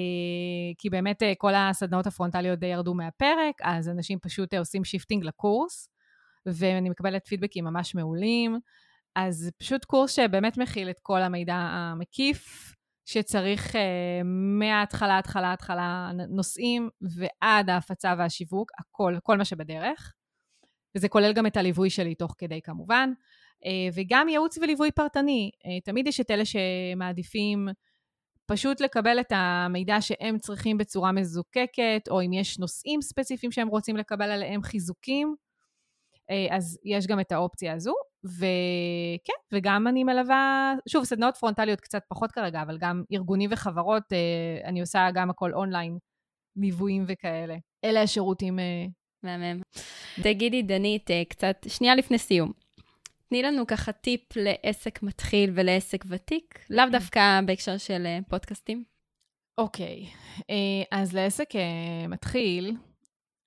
כי 0.78 0.90
באמת 0.90 1.24
אה, 1.24 1.34
כל 1.38 1.56
הסדנאות 1.56 2.08
הפרונטליות 2.08 2.60
די 2.60 2.66
ירדו 2.66 2.94
מהפרק, 2.94 3.56
אז 3.64 3.90
אנשים 3.90 4.20
פשוט 4.20 4.54
אה, 4.54 4.60
עושים 4.60 4.84
shifting 4.84 5.24
לקורס, 5.24 5.90
ואני 6.46 6.90
מקבלת 6.90 7.28
פידבקים 7.28 7.66
ממש 7.66 7.96
מעולים. 7.96 8.60
אז 9.16 9.52
פשוט 9.58 9.86
קורס 9.86 10.12
שבאמת 10.12 10.58
מכיל 10.58 10.90
את 10.90 11.00
כל 11.02 11.22
המידע 11.22 11.56
המקיף 11.56 12.74
שצריך 13.06 13.76
אה, 13.76 14.22
מההתחלה, 14.60 15.18
התחלה, 15.18 15.54
התחלה, 15.54 16.12
נושאים 16.30 16.90
ועד 17.02 17.70
ההפצה 17.70 18.14
והשיווק, 18.18 18.72
הכל, 18.80 19.18
כל 19.24 19.38
מה 19.38 19.46
שבדרך. 19.46 20.14
וזה 20.96 21.10
כולל 21.10 21.34
גם 21.34 21.46
את 21.46 21.58
הליווי 21.58 21.90
שלי 21.90 22.16
תוך 22.16 22.36
כדי 22.38 22.62
כמובן. 22.62 23.10
אה, 23.66 23.90
וגם 23.94 24.30
ייעוץ 24.30 24.58
וליווי 24.58 24.92
פרטני. 24.92 25.52
אה, 25.66 25.80
תמיד 25.84 26.08
יש 26.08 26.20
את 26.20 26.32
אלה 26.32 26.44
שמעדיפים 26.46 27.68
פשוט 28.46 28.82
לקבל 28.82 29.20
את 29.20 29.32
המידע 29.32 30.02
שהם 30.02 30.38
צריכים 30.38 30.78
בצורה 30.78 31.12
מזוקקת, 31.12 32.08
או 32.10 32.22
אם 32.22 32.34
יש 32.34 32.60
נושאים 32.60 33.02
ספציפיים 33.02 33.52
שהם 33.52 33.68
רוצים 33.68 33.98
לקבל 33.98 34.32
עליהם 34.32 34.64
חיזוקים, 34.64 35.36
אה, 36.30 36.56
אז 36.56 36.80
יש 36.84 37.08
גם 37.08 37.20
את 37.20 37.32
האופציה 37.32 37.74
הזו. 37.74 37.94
וכן, 38.26 39.34
וגם 39.54 39.88
אני 39.88 40.04
מלווה, 40.04 40.74
שוב, 40.90 41.04
סדנאות 41.04 41.38
פרונטליות 41.38 41.82
קצת 41.82 42.02
פחות 42.10 42.32
כרגע, 42.32 42.62
אבל 42.62 42.78
גם 42.78 43.04
ארגונים 43.14 43.50
וחברות, 43.54 44.04
אני 44.64 44.82
עושה 44.82 45.08
גם 45.14 45.30
הכל 45.30 45.54
אונליין, 45.54 45.98
ליוויים 46.56 47.06
וכאלה. 47.08 47.56
אלה 47.84 48.02
השירותים. 48.02 48.60
מהמם. 49.26 49.62
תגידי, 50.24 50.62
דנית, 50.62 51.12
אה, 51.12 51.24
קצת, 51.30 51.66
שנייה 51.68 51.96
לפני 51.96 52.18
סיום. 52.18 52.52
תני 53.30 53.44
לנו 53.44 53.68
ככה 53.68 53.92
טיפ 53.92 54.22
לעסק 54.36 55.04
מתחיל 55.04 55.52
ולעסק 55.56 56.06
ותיק, 56.08 56.60
לאו 56.70 56.86
דווקא 56.92 57.40
בהקשר 57.46 57.78
של 57.78 58.06
אה, 58.06 58.20
פודקאסטים. 58.30 58.84
אוקיי, 59.58 60.06
אה, 60.50 60.84
אז 61.00 61.14
לעסק 61.14 61.50
מתחיל, 62.10 62.76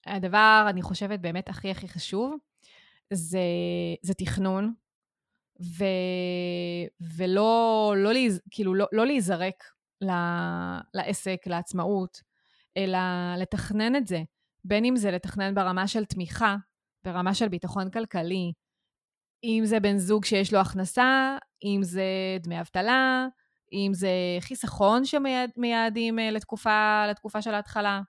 הדבר, 0.07 0.67
אני 0.69 0.83
חושבת, 0.83 1.21
באמת 1.21 1.49
הכי 1.49 1.71
הכי 1.71 1.89
חשוב, 1.89 2.37
זה, 3.13 3.41
זה 4.03 4.15
תכנון, 4.15 4.73
ו, 5.61 5.85
ולא 7.17 7.95
לא, 7.97 8.11
כאילו, 8.51 8.75
לא, 8.75 8.87
לא 8.93 9.07
להיזרק 9.07 9.65
ל, 10.01 10.11
לעסק, 10.95 11.47
לעצמאות, 11.47 12.23
אלא 12.77 12.99
לתכנן 13.39 13.97
את 13.97 14.07
זה. 14.07 14.23
בין 14.69 14.85
אם 14.85 14.97
זה 14.97 15.11
לתכנן 15.11 15.55
ברמה 15.55 15.89
של 15.89 16.05
תמיכה, 16.05 16.57
ברמה 17.05 17.35
של 17.35 17.49
ביטחון 17.49 17.91
כלכלי, 17.91 18.53
אם 19.45 19.63
זה 19.65 19.81
בן 19.81 19.99
זוג 19.99 20.25
שיש 20.25 20.53
לו 20.53 20.61
הכנסה, 20.61 21.37
אם 21.65 21.81
זה 21.83 22.05
דמי 22.41 22.61
אבטלה, 22.61 23.27
אם 23.73 23.91
זה 23.95 24.11
חיסכון 24.41 25.03
שמייעדים 25.05 26.19
אה, 26.19 26.31
לתקופה, 26.31 27.07
לתקופה 27.11 27.43
של 27.43 27.55
ההתחלה. 27.55 28.01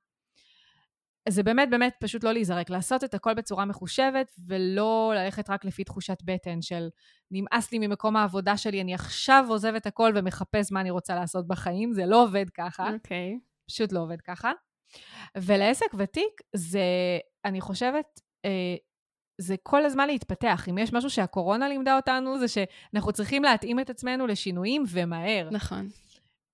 זה 1.30 1.43
באמת 1.43 1.70
באמת 1.70 1.93
פשוט 1.99 2.24
לא 2.24 2.32
להיזרק, 2.32 2.70
לעשות 2.70 3.03
את 3.03 3.14
הכל 3.14 3.34
בצורה 3.34 3.66
מחושבת, 3.66 4.32
ולא 4.47 5.14
ללכת 5.16 5.49
רק 5.49 5.66
לפי 5.66 5.84
תחושת 5.84 6.18
בטן 6.24 6.62
של 6.62 6.88
נמאס 7.32 7.72
לי 7.72 7.80
ממקום 7.80 8.16
העבודה 8.16 8.57
שלי, 8.57 8.82
אני 8.82 8.93
עכשיו 8.93 9.45
עוזב 9.49 9.74
את 9.76 9.86
הכל 9.86 10.12
ומחפש 10.16 10.72
מה 10.72 10.82
אני 10.82 10.91
רוצה 10.91 11.16
לעשות 11.16 11.47
בחיים, 11.47 11.93
זה 11.93 12.05
לא 12.05 12.24
עובד 12.24 12.49
ככה. 12.49 12.93
אוקיי. 12.93 13.39
פשוט 13.68 13.91
לא 13.91 13.99
עובד 13.99 14.22
ככה. 14.22 14.51
ולעסק 15.38 15.88
ותיק 15.98 16.42
זה, 16.56 16.82
אני 17.46 17.62
חושבת, 17.62 18.20
אה, 18.46 18.76
זה 19.42 19.56
כל 19.64 19.86
הזמן 19.86 20.08
להתפתח. 20.08 20.66
אם 20.70 20.78
יש 20.78 20.94
משהו 20.94 21.10
שהקורונה 21.10 21.70
לימדה 21.70 21.96
אותנו, 21.96 22.40
זה 22.40 22.46
שאנחנו 22.48 23.12
צריכים 23.12 23.44
להתאים 23.44 23.80
את 23.80 23.90
עצמנו 23.90 24.28
לשינויים 24.28 24.84
ומהר. 24.88 25.50
נכון. 25.52 25.88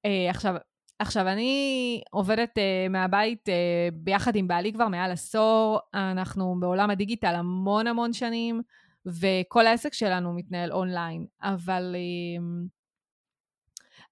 אה, 0.06 0.30
עכשיו, 0.30 0.56
עכשיו, 1.00 1.28
אני 1.28 2.02
עובדת 2.12 2.58
uh, 2.58 2.90
מהבית 2.90 3.50
uh, 3.50 3.52
ביחד 3.94 4.36
עם 4.36 4.48
בעלי 4.48 4.74
כבר 4.74 4.88
מעל 4.88 5.12
עשור. 5.12 5.80
אנחנו 5.94 6.56
בעולם 6.60 6.90
הדיגיטל 6.90 7.36
המון 7.36 7.88
המון 7.88 8.14
שנים, 8.14 8.62
וכל 9.06 9.68
העסק 9.68 9.94
שלנו 9.94 10.34
מתנהל 10.34 10.72
אונליין. 10.72 11.26
אבל, 11.42 11.96
uh, 11.96 12.44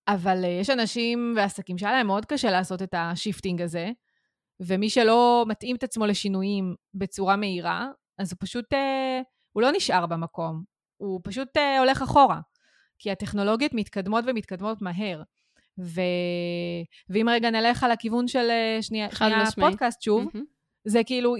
אבל 0.07 0.43
uh, 0.43 0.47
יש 0.47 0.69
אנשים 0.69 1.33
ועסקים 1.37 1.77
שהיה 1.77 1.91
להם 1.93 2.07
מאוד 2.07 2.25
קשה 2.25 2.51
לעשות 2.51 2.81
את 2.81 2.93
ה 2.97 3.04
shifting 3.04 3.61
הזה, 3.61 3.91
ומי 4.59 4.89
שלא 4.89 5.45
מתאים 5.47 5.75
את 5.75 5.83
עצמו 5.83 6.05
לשינויים 6.05 6.75
בצורה 6.93 7.35
מהירה, 7.35 7.87
אז 8.17 8.31
הוא 8.31 8.37
פשוט, 8.39 8.73
uh, 8.73 8.77
הוא 9.51 9.61
לא 9.61 9.71
נשאר 9.71 10.05
במקום, 10.05 10.63
הוא 10.97 11.21
פשוט 11.23 11.57
uh, 11.57 11.79
הולך 11.79 12.01
אחורה. 12.01 12.39
כי 12.99 13.11
הטכנולוגיות 13.11 13.73
מתקדמות 13.73 14.25
ומתקדמות 14.27 14.81
מהר. 14.81 15.21
ו... 15.79 16.01
ואם 17.09 17.29
רגע 17.29 17.49
נלך 17.49 17.83
על 17.83 17.91
הכיוון 17.91 18.27
של 18.27 18.49
אה, 18.49 18.77
שנייה, 18.81 19.11
שנייה 19.15 19.43
משמעי. 19.43 19.69
פודקאסט 19.69 20.01
שוב, 20.01 20.23
מהמם. 20.33 20.45
זה 20.85 21.03
כאילו, 21.03 21.35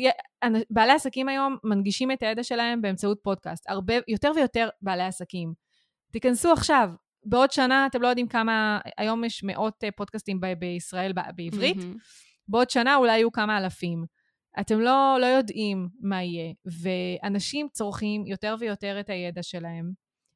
בעלי 0.70 0.94
עסקים 0.94 1.30
היום 1.30 1.58
מנגישים 1.64 2.12
את 2.12 2.24
הידע 2.24 2.44
שלהם 2.44 2.82
באמצעות 2.82 3.20
פודקאסט. 3.24 3.70
הרבה, 3.70 3.94
יותר 4.08 4.32
ויותר 4.36 4.70
בעלי 4.82 5.04
עסקים. 5.04 5.54
תיכנסו 6.12 6.52
עכשיו, 6.52 6.90
בעוד 7.26 7.52
שנה 7.52 7.86
אתם 7.86 8.02
לא 8.02 8.08
יודעים 8.08 8.28
כמה, 8.28 8.80
היום 8.98 9.24
יש 9.24 9.44
מאות 9.44 9.84
אה, 9.84 9.92
פודקאסטים 9.92 10.40
ב- 10.40 10.54
בישראל 10.54 11.14
בעברית, 11.36 11.78
מהמם. 11.78 11.96
בעוד 12.48 12.70
שנה 12.70 12.96
אולי 12.96 13.18
יהיו 13.18 13.32
כמה 13.32 13.58
אלפים. 13.58 14.06
אתם 14.60 14.80
לא, 14.80 15.18
לא 15.22 15.26
יודעים 15.26 15.88
מה 16.02 16.24
יהיה, 16.24 16.54
ואנשים 16.66 17.68
צורכים 17.72 18.26
יותר 18.26 18.56
ויותר 18.60 19.00
את 19.00 19.10
הידע 19.10 19.44
שלהם 19.44 19.92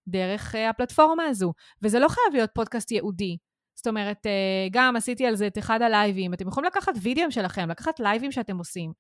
דרך 0.08 0.56
uh, 0.56 0.58
הפלטפורמה 0.58 1.24
הזו. 1.24 1.54
וזה 1.82 2.00
לא 2.00 2.08
חייב 2.08 2.34
להיות 2.34 2.50
פודקאסט 2.54 2.92
ייעודי. 2.92 3.38
זאת 3.76 3.88
אומרת, 3.88 4.26
uh, 4.26 4.30
גם 4.72 4.96
עשיתי 4.96 5.26
על 5.26 5.36
זה 5.36 5.48
את 5.48 5.58
אחד 5.58 5.82
הלייבים, 5.82 6.34
אתם 6.34 6.48
יכולים 6.48 6.68
לקחת 6.68 6.94
וידאוים 7.02 7.32
שלכם, 7.32 7.70
לקחת 7.70 8.00
לייבים 8.00 8.32
שאתם 8.32 8.58
עושים, 8.58 8.92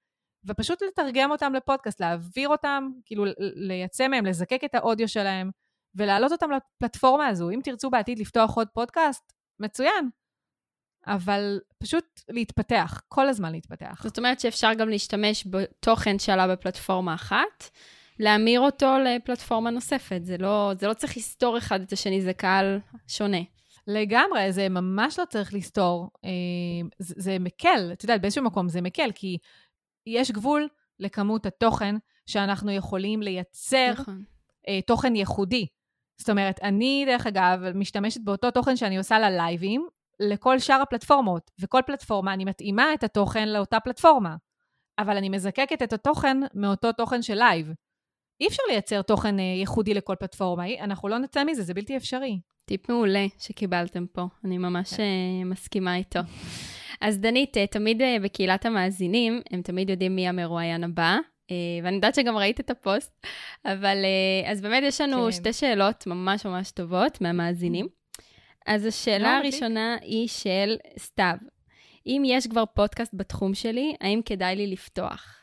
ופשוט 0.47 0.82
לתרגם 0.82 1.32
אותם 1.32 1.53
לפודקאסט, 1.53 2.01
להעביר 2.01 2.49
אותם, 2.49 2.89
כאילו 3.05 3.26
לייצא 3.55 4.08
מהם, 4.08 4.26
לזקק 4.26 4.64
את 4.66 4.76
האודיו 4.76 5.08
שלהם, 5.08 5.51
ולהעלות 5.95 6.32
אותם 6.32 6.49
לפלטפורמה 6.51 7.28
הזו. 7.28 7.49
אם 7.49 7.60
תרצו 7.64 7.89
בעתיד 7.89 8.20
לפתוח 8.20 8.55
עוד 8.55 8.68
פודקאסט, 8.74 9.34
מצוין. 9.60 10.10
אבל 11.08 11.60
פשוט 11.78 12.22
להתפתח, 12.30 13.01
כל 13.08 13.28
הזמן 13.28 13.51
להתפתח. 13.51 14.01
זאת 14.03 14.18
אומרת 14.18 14.39
שאפשר 14.39 14.74
גם 14.74 14.89
להשתמש 14.89 15.47
בתוכן 15.49 16.20
שעלה 16.20 16.47
בפלטפורמה 16.47 17.14
אחת, 17.14 17.70
להמיר 18.20 18.60
אותו 18.60 18.95
לפלטפורמה 19.05 19.70
נוספת. 19.70 20.20
זה 20.24 20.38
לא, 20.38 20.72
זה 20.80 20.88
לא 20.88 20.93
צריך 20.93 21.18
לסתור 21.18 21.58
אחד 21.58 21.82
את 21.82 21.91
השני, 21.91 22.22
זה 22.22 22.34
קהל 22.34 22.80
שונה. 23.08 23.41
לגמרי, 23.88 24.51
זה 24.51 24.70
ממש 24.70 25.20
לא 25.20 25.26
צריך 25.26 25.53
לסתור. 25.53 26.10
אה, 26.26 26.30
זה, 26.99 27.14
זה 27.18 27.39
מקל, 27.39 27.89
את 27.93 28.03
יודעת, 28.03 28.22
באיזשהו 28.22 28.43
מקום 28.43 28.70
זה 28.70 28.82
מקל, 28.82 29.12
כי 29.16 29.38
יש 30.08 30.32
גבול 30.32 30.68
לכמות 30.99 31.45
התוכן 31.45 31.95
שאנחנו 32.26 32.72
יכולים 32.72 33.22
לייצר 33.22 33.91
נכון. 33.91 34.24
אה, 34.68 34.82
תוכן 34.82 35.16
ייחודי. 35.16 35.68
זאת 36.18 36.30
אומרת, 36.30 36.60
אני, 36.64 37.03
דרך 37.08 37.28
אגב, 37.28 37.60
משתמשת 37.76 38.22
באותו 38.24 38.51
תוכן 38.51 38.76
שאני 38.76 38.97
עושה 38.97 39.20
ללייבים, 39.20 39.88
לכל 40.20 40.59
שאר 40.59 40.82
הפלטפורמות, 40.82 41.51
וכל 41.61 41.82
פלטפורמה, 41.86 42.34
אני 42.34 42.45
מתאימה 42.45 42.93
את 42.93 43.03
התוכן 43.03 43.49
לאותה 43.49 43.80
פלטפורמה, 43.80 44.36
אבל 44.99 45.18
אני 45.18 45.30
מזקקת 45.30 45.84
את 45.84 45.93
התוכן 45.93 46.38
מאותו 46.53 46.91
תוכן 46.91 47.22
של 47.22 47.36
לייב. 47.36 47.72
אי 48.41 48.47
אפשר 48.47 48.63
לייצר 48.70 49.01
תוכן 49.01 49.39
אה, 49.39 49.43
ייחודי 49.43 49.93
לכל 49.93 50.15
פלטפורמה, 50.20 50.63
אנחנו 50.80 51.07
לא 51.07 51.18
נצא 51.18 51.43
מזה, 51.43 51.63
זה 51.63 51.74
בלתי 51.74 51.97
אפשרי. 51.97 52.39
טיפ 52.65 52.89
מעולה 52.89 53.26
שקיבלתם 53.39 54.05
פה, 54.11 54.26
אני 54.43 54.57
ממש 54.57 54.93
כן. 54.93 55.03
אה, 55.03 55.45
מסכימה 55.45 55.95
איתו. 55.95 56.20
אז 57.01 57.20
דנית, 57.20 57.57
אה, 57.57 57.68
תמיד 57.68 58.01
בקהילת 58.24 58.65
המאזינים, 58.65 59.41
הם 59.51 59.61
תמיד 59.61 59.89
יודעים 59.89 60.15
מי 60.15 60.28
המרואיין 60.28 60.84
הבא, 60.84 61.18
ואני 61.84 61.95
יודעת 61.95 62.15
שגם 62.15 62.38
ראית 62.38 62.59
את 62.59 62.70
הפוסט, 62.70 63.26
אבל 63.65 63.97
אז 64.45 64.61
באמת 64.61 64.84
יש 64.84 65.01
לנו 65.01 65.26
כן. 65.26 65.32
שתי 65.32 65.53
שאלות 65.53 66.07
ממש 66.07 66.45
ממש 66.45 66.72
טובות 66.72 67.22
מהמאזינים. 67.22 67.97
אז 68.68 68.86
השאלה 68.86 69.34
לא, 69.34 69.38
הראשונה 69.38 69.97
היא 70.01 70.28
של 70.28 70.76
סתיו. 70.99 71.36
אם 72.05 72.24
יש 72.26 72.47
כבר 72.47 72.63
פודקאסט 72.65 73.13
בתחום 73.13 73.53
שלי, 73.53 73.95
האם 74.01 74.22
כדאי 74.26 74.55
לי 74.55 74.68
לפתוח? 74.68 75.36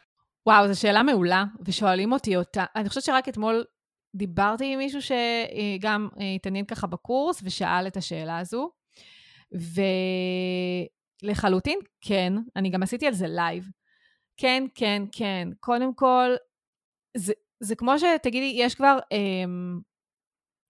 וואו, 0.47 0.69
זו 0.73 0.81
שאלה 0.81 1.03
מעולה, 1.03 1.45
ושואלים 1.67 2.13
אותי 2.13 2.37
אותה. 2.37 2.65
אני 2.77 2.89
חושבת 2.89 3.05
שרק 3.05 3.29
אתמול 3.29 3.65
דיברתי 4.15 4.73
עם 4.73 4.79
מישהו 4.79 5.01
שגם 5.03 6.09
התעניין 6.37 6.65
ככה 6.65 6.87
בקורס 6.87 7.41
ושאל 7.45 7.87
את 7.87 7.97
השאלה 7.97 8.39
הזו. 8.39 8.71
ולחלוטין, 11.23 11.79
כן, 12.01 12.33
אני 12.57 12.71
גם 12.71 12.83
עשיתי 12.83 13.07
על 13.07 13.15
זה 13.15 13.27
לייב. 13.29 13.69
כן, 14.37 14.65
כן, 14.75 15.03
כן. 15.13 15.49
קודם 15.61 15.95
כל, 15.95 16.31
זה, 17.17 17.33
זה 17.61 17.77
כמו 17.77 17.93
שתגידי, 17.99 18.53
יש 18.57 18.75
כבר 18.75 18.99
אמ, 19.13 19.81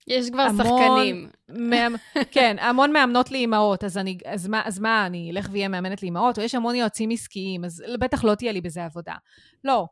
יש 0.06 0.30
כבר 0.30 0.42
המון, 0.42 0.66
שחקנים. 0.66 1.28
מאמ... 1.48 1.94
כן, 2.34 2.56
המון 2.60 2.92
מאמנות 2.92 3.30
לאימהות, 3.30 3.84
אז, 3.84 3.98
אני, 3.98 4.18
אז, 4.26 4.48
מה, 4.48 4.62
אז 4.64 4.78
מה, 4.78 5.06
אני 5.06 5.30
אלך 5.30 5.48
ואהיה 5.52 5.68
מאמנת 5.68 6.02
לאימהות? 6.02 6.38
או 6.38 6.42
יש 6.42 6.54
המון 6.54 6.74
יועצים 6.74 7.10
עסקיים, 7.10 7.64
אז 7.64 7.82
בטח 8.00 8.24
לא 8.24 8.34
תהיה 8.34 8.52
לי 8.52 8.60
בזה 8.60 8.84
עבודה. 8.84 9.14
לא. 9.64 9.86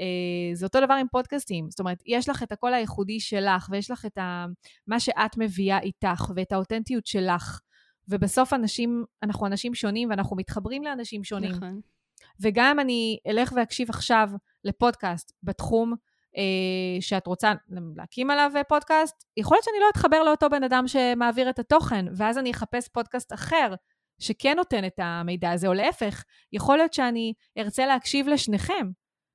אה, 0.00 0.54
זה 0.54 0.66
אותו 0.66 0.80
דבר 0.80 0.94
עם 0.94 1.06
פודקאסטים. 1.12 1.70
זאת 1.70 1.80
אומרת, 1.80 2.02
יש 2.06 2.28
לך 2.28 2.42
את 2.42 2.52
הקול 2.52 2.74
הייחודי 2.74 3.20
שלך, 3.20 3.68
ויש 3.70 3.90
לך 3.90 4.06
את 4.06 4.18
ה... 4.18 4.46
מה 4.86 5.00
שאת 5.00 5.36
מביאה 5.38 5.78
איתך, 5.78 6.30
ואת 6.36 6.52
האותנטיות 6.52 7.06
שלך. 7.06 7.60
ובסוף 8.08 8.52
אנשים, 8.52 9.04
אנחנו 9.22 9.46
אנשים 9.46 9.74
שונים, 9.74 10.10
ואנחנו 10.10 10.36
מתחברים 10.36 10.84
לאנשים 10.84 11.24
שונים. 11.24 11.50
נכון. 11.50 11.80
וגם 12.40 12.80
אני 12.80 13.18
אלך 13.26 13.52
ואקשיב 13.56 13.90
עכשיו 13.90 14.30
לפודקאסט 14.64 15.32
בתחום 15.42 15.94
שאת 17.00 17.26
רוצה 17.26 17.52
להקים 17.96 18.30
עליו 18.30 18.50
פודקאסט, 18.68 19.24
יכול 19.36 19.54
להיות 19.56 19.64
שאני 19.64 19.76
לא 19.80 19.86
אתחבר 19.90 20.22
לאותו 20.22 20.50
בן 20.50 20.62
אדם 20.62 20.88
שמעביר 20.88 21.50
את 21.50 21.58
התוכן, 21.58 22.06
ואז 22.16 22.38
אני 22.38 22.50
אחפש 22.50 22.88
פודקאסט 22.88 23.32
אחר 23.32 23.74
שכן 24.18 24.56
נותן 24.56 24.84
את 24.84 24.98
המידע 24.98 25.50
הזה, 25.50 25.68
או 25.68 25.74
להפך, 25.74 26.24
יכול 26.52 26.76
להיות 26.76 26.92
שאני 26.92 27.32
ארצה 27.58 27.86
להקשיב 27.86 28.28
לשניכם, 28.28 28.88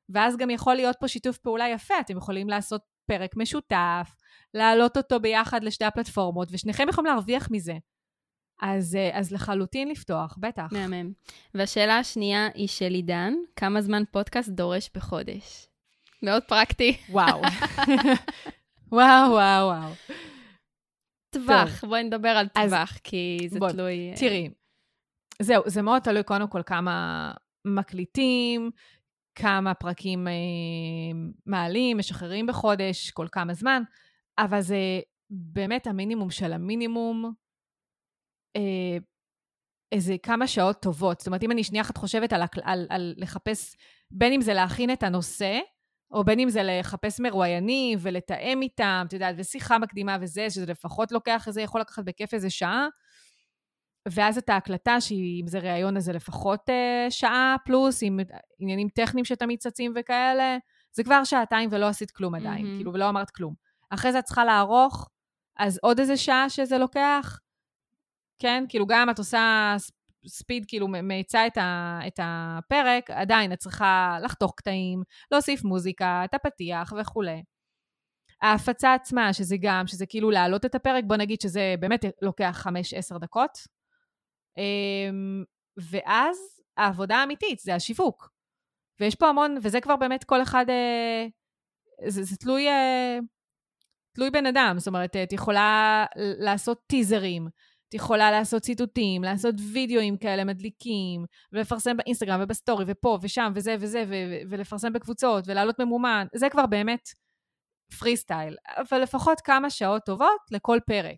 ואז 0.09 0.37
גם 0.37 0.49
יכול 0.49 0.75
להיות 0.75 0.95
פה 0.99 1.07
שיתוף 1.07 1.37
פעולה 1.37 1.69
יפה, 1.69 1.99
אתם 1.99 2.17
יכולים 2.17 2.49
לעשות 2.49 2.81
פרק 3.05 3.37
משותף, 3.37 4.15
להעלות 4.53 4.97
אותו 4.97 5.19
ביחד 5.19 5.63
לשתי 5.63 5.85
הפלטפורמות, 5.85 6.47
ושניכם 6.51 6.89
יכולים 6.89 7.11
להרוויח 7.11 7.47
מזה. 7.51 7.73
אז, 8.61 8.95
אה, 8.95 9.19
אז 9.19 9.31
לחלוטין 9.31 9.87
לפתוח, 9.87 10.37
בטח. 10.39 10.67
מהמם. 10.71 11.11
והשאלה 11.53 11.97
השנייה 11.97 12.47
היא 12.53 12.67
של 12.67 12.93
עידן, 12.93 13.33
כמה 13.55 13.81
זמן 13.81 14.03
פודקאסט 14.11 14.49
דורש 14.49 14.89
בחודש? 14.95 15.70
מאוד 16.23 16.43
פרקטי. 16.43 16.97
וואו. 17.09 17.41
וואו, 18.91 19.31
וואו, 19.31 19.67
וואו. 19.67 19.91
טווח, 21.29 21.85
בואי 21.85 22.03
נדבר 22.03 22.29
על 22.29 22.47
טווח, 22.47 22.97
כי 23.03 23.47
זה 23.49 23.59
בוא, 23.59 23.71
תלוי... 23.71 24.09
אה, 24.11 24.15
תראי, 24.17 24.49
זהו, 25.41 25.63
זה 25.67 25.81
מאוד 25.81 26.01
תלוי 26.01 26.23
קודם 26.23 26.47
כל 26.47 26.61
כמה 26.65 27.31
מקליטים, 27.65 28.71
כמה 29.35 29.73
פרקים 29.73 30.27
אה, 30.27 30.33
מעלים, 31.45 31.97
משחררים 31.97 32.47
בחודש, 32.47 33.11
כל 33.11 33.27
כמה 33.31 33.53
זמן, 33.53 33.83
אבל 34.37 34.61
זה 34.61 34.99
באמת 35.29 35.87
המינימום 35.87 36.29
של 36.29 36.53
המינימום, 36.53 37.33
אה, 38.55 38.97
איזה 39.91 40.15
כמה 40.23 40.47
שעות 40.47 40.81
טובות. 40.81 41.19
זאת 41.19 41.27
אומרת, 41.27 41.43
אם 41.43 41.51
אני 41.51 41.63
שנייה 41.63 41.83
אחת 41.83 41.97
חושבת 41.97 42.33
על, 42.33 42.41
על, 42.63 42.87
על 42.89 43.13
לחפש, 43.17 43.75
בין 44.11 44.33
אם 44.33 44.41
זה 44.41 44.53
להכין 44.53 44.93
את 44.93 45.03
הנושא, 45.03 45.59
או 46.11 46.23
בין 46.23 46.39
אם 46.39 46.49
זה 46.49 46.61
לחפש 46.63 47.19
מרואיינים 47.19 47.97
ולתאם 48.01 48.61
איתם, 48.61 49.05
את 49.07 49.13
יודעת, 49.13 49.35
ושיחה 49.37 49.77
מקדימה 49.77 50.17
וזה, 50.21 50.49
שזה 50.49 50.65
לפחות 50.65 51.11
לוקח 51.11 51.47
איזה, 51.47 51.61
יכול 51.61 51.81
לקחת 51.81 52.03
בכיף 52.03 52.33
איזה 52.33 52.49
שעה. 52.49 52.87
ואז 54.09 54.37
את 54.37 54.49
ההקלטה, 54.49 55.01
שאם 55.01 55.43
זה 55.47 55.59
ראיון, 55.59 55.97
אז 55.97 56.03
זה 56.03 56.13
לפחות 56.13 56.69
אה, 56.69 57.05
שעה 57.09 57.55
פלוס, 57.65 58.03
עם 58.03 58.19
עניינים 58.59 58.87
טכניים 58.89 59.25
שתמיד 59.25 59.59
צצים 59.59 59.93
וכאלה, 59.95 60.57
זה 60.91 61.03
כבר 61.03 61.23
שעתיים 61.23 61.69
ולא 61.71 61.87
עשית 61.87 62.11
כלום 62.11 62.35
עדיין, 62.35 62.65
mm-hmm. 62.65 62.77
כאילו, 62.77 62.93
ולא 62.93 63.09
אמרת 63.09 63.29
כלום. 63.29 63.53
אחרי 63.89 64.11
זה 64.11 64.19
את 64.19 64.23
צריכה 64.23 64.45
לערוך, 64.45 65.09
אז 65.57 65.79
עוד 65.81 65.99
איזה 65.99 66.17
שעה 66.17 66.49
שזה 66.49 66.77
לוקח, 66.77 67.39
כן? 68.39 68.63
כאילו, 68.69 68.85
גם 68.87 69.09
את 69.09 69.19
עושה 69.19 69.75
ספיד 70.27 70.65
כאילו 70.67 70.87
מאיצה 70.87 71.47
את, 71.47 71.57
את 72.07 72.19
הפרק, 72.23 73.11
עדיין 73.11 73.53
את 73.53 73.57
צריכה 73.57 74.17
לחתוך 74.23 74.53
קטעים, 74.57 75.03
להוסיף 75.31 75.63
מוזיקה, 75.63 76.21
את 76.25 76.33
הפתיח 76.33 76.93
וכולי. 77.01 77.43
ההפצה 78.41 78.93
עצמה, 78.93 79.33
שזה 79.33 79.55
גם, 79.61 79.87
שזה 79.87 80.05
כאילו 80.05 80.31
להעלות 80.31 80.65
את 80.65 80.75
הפרק, 80.75 81.03
בוא 81.07 81.15
נגיד 81.15 81.41
שזה 81.41 81.75
באמת 81.79 82.05
לוקח 82.21 82.67
5-10 83.15 83.17
דקות. 83.17 83.57
אמ, 84.57 85.43
ואז 85.91 86.37
העבודה 86.77 87.15
האמיתית 87.15 87.59
זה 87.59 87.75
השיווק. 87.75 88.29
ויש 88.99 89.15
פה 89.15 89.27
המון, 89.27 89.57
וזה 89.61 89.81
כבר 89.81 89.95
באמת 89.95 90.23
כל 90.23 90.41
אחד, 90.41 90.65
אה, 90.69 91.25
זה, 92.07 92.23
זה 92.23 92.37
תלוי, 92.37 92.67
אה, 92.67 93.19
תלוי 94.15 94.29
בן 94.29 94.45
אדם. 94.45 94.75
זאת 94.77 94.87
אומרת, 94.87 95.15
את 95.15 95.33
יכולה 95.33 96.05
לעשות 96.39 96.81
טיזרים, 96.87 97.47
את 97.91 97.95
יכולה 97.95 98.31
לעשות 98.31 98.61
ציטוטים, 98.61 99.23
לעשות 99.23 99.55
וידאוים 99.73 100.17
כאלה 100.17 100.43
מדליקים, 100.43 101.25
ולפרסם 101.51 101.97
באינסטגרם 101.97 102.39
ובסטורי 102.43 102.85
ופה 102.87 103.19
ושם 103.21 103.51
וזה 103.55 103.75
וזה, 103.79 104.03
ו- 104.07 104.49
ולפרסם 104.49 104.93
בקבוצות 104.93 105.43
ולעלות 105.47 105.79
ממומן, 105.79 106.27
זה 106.35 106.49
כבר 106.49 106.65
באמת 106.65 107.09
פרי 107.99 108.17
סטייל. 108.17 108.55
אבל 108.77 109.01
לפחות 109.01 109.41
כמה 109.41 109.69
שעות 109.69 110.01
טובות 110.05 110.41
לכל 110.51 110.79
פרק. 110.87 111.17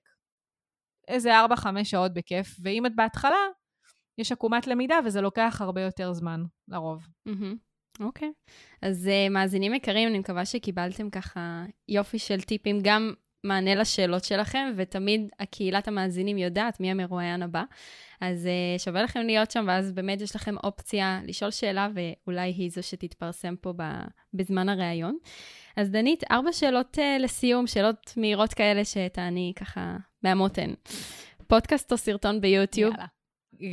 איזה 1.08 1.32
4-5 1.46 1.66
שעות 1.84 2.14
בכיף, 2.14 2.56
ואם 2.64 2.86
את 2.86 2.96
בהתחלה, 2.96 3.48
יש 4.18 4.32
עקומת 4.32 4.68
למידה 4.68 4.96
וזה 5.06 5.22
לוקח 5.22 5.58
הרבה 5.62 5.82
יותר 5.82 6.14
זמן, 6.14 6.44
לרוב. 6.68 7.08
אוקיי. 8.00 8.30
Okay. 8.30 8.52
אז 8.82 9.10
uh, 9.10 9.34
מאזינים 9.34 9.74
יקרים, 9.74 10.10
אני 10.10 10.20
מקווה 10.20 10.46
שקיבלתם 10.46 11.10
ככה 11.10 11.64
יופי 11.88 12.20
של 12.20 12.42
טיפים, 12.42 12.80
גם 12.84 13.14
מענה 13.44 13.76
לשאלות 13.76 14.24
שלכם, 14.24 14.74
ותמיד 14.78 15.30
הקהילת 15.40 15.88
המאזינים 15.88 16.38
יודעת 16.38 16.80
מי 16.80 16.92
המרואיין 16.92 17.44
הבא. 17.44 17.64
אז 18.22 18.46
uh, 18.46 18.82
שווה 18.82 19.04
לכם 19.04 19.20
להיות 19.20 19.52
שם, 19.52 19.66
ואז 19.68 19.92
באמת 19.92 20.22
יש 20.22 20.36
לכם 20.36 20.56
אופציה 20.64 21.20
לשאול 21.24 21.52
שאלה, 21.52 21.88
ואולי 21.96 22.50
היא 22.58 22.72
זו 22.72 22.84
שתתפרסם 22.84 23.56
פה 23.56 23.74
בזמן 24.34 24.70
הראיון. 24.70 25.18
אז 25.78 25.90
דנית, 25.90 26.24
ארבע 26.32 26.54
שאלות 26.54 26.98
uh, 26.98 27.22
לסיום, 27.22 27.68
שאלות 27.68 28.14
מהירות 28.18 28.54
כאלה 28.54 28.86
שתעני 28.86 29.54
ככה 29.56 29.98
מהמותן. 30.24 30.74
פודקאסט 31.48 31.92
או 31.92 31.98
סרטון 31.98 32.42
ביוטיוב? 32.42 32.94
יאללה. 32.94 33.08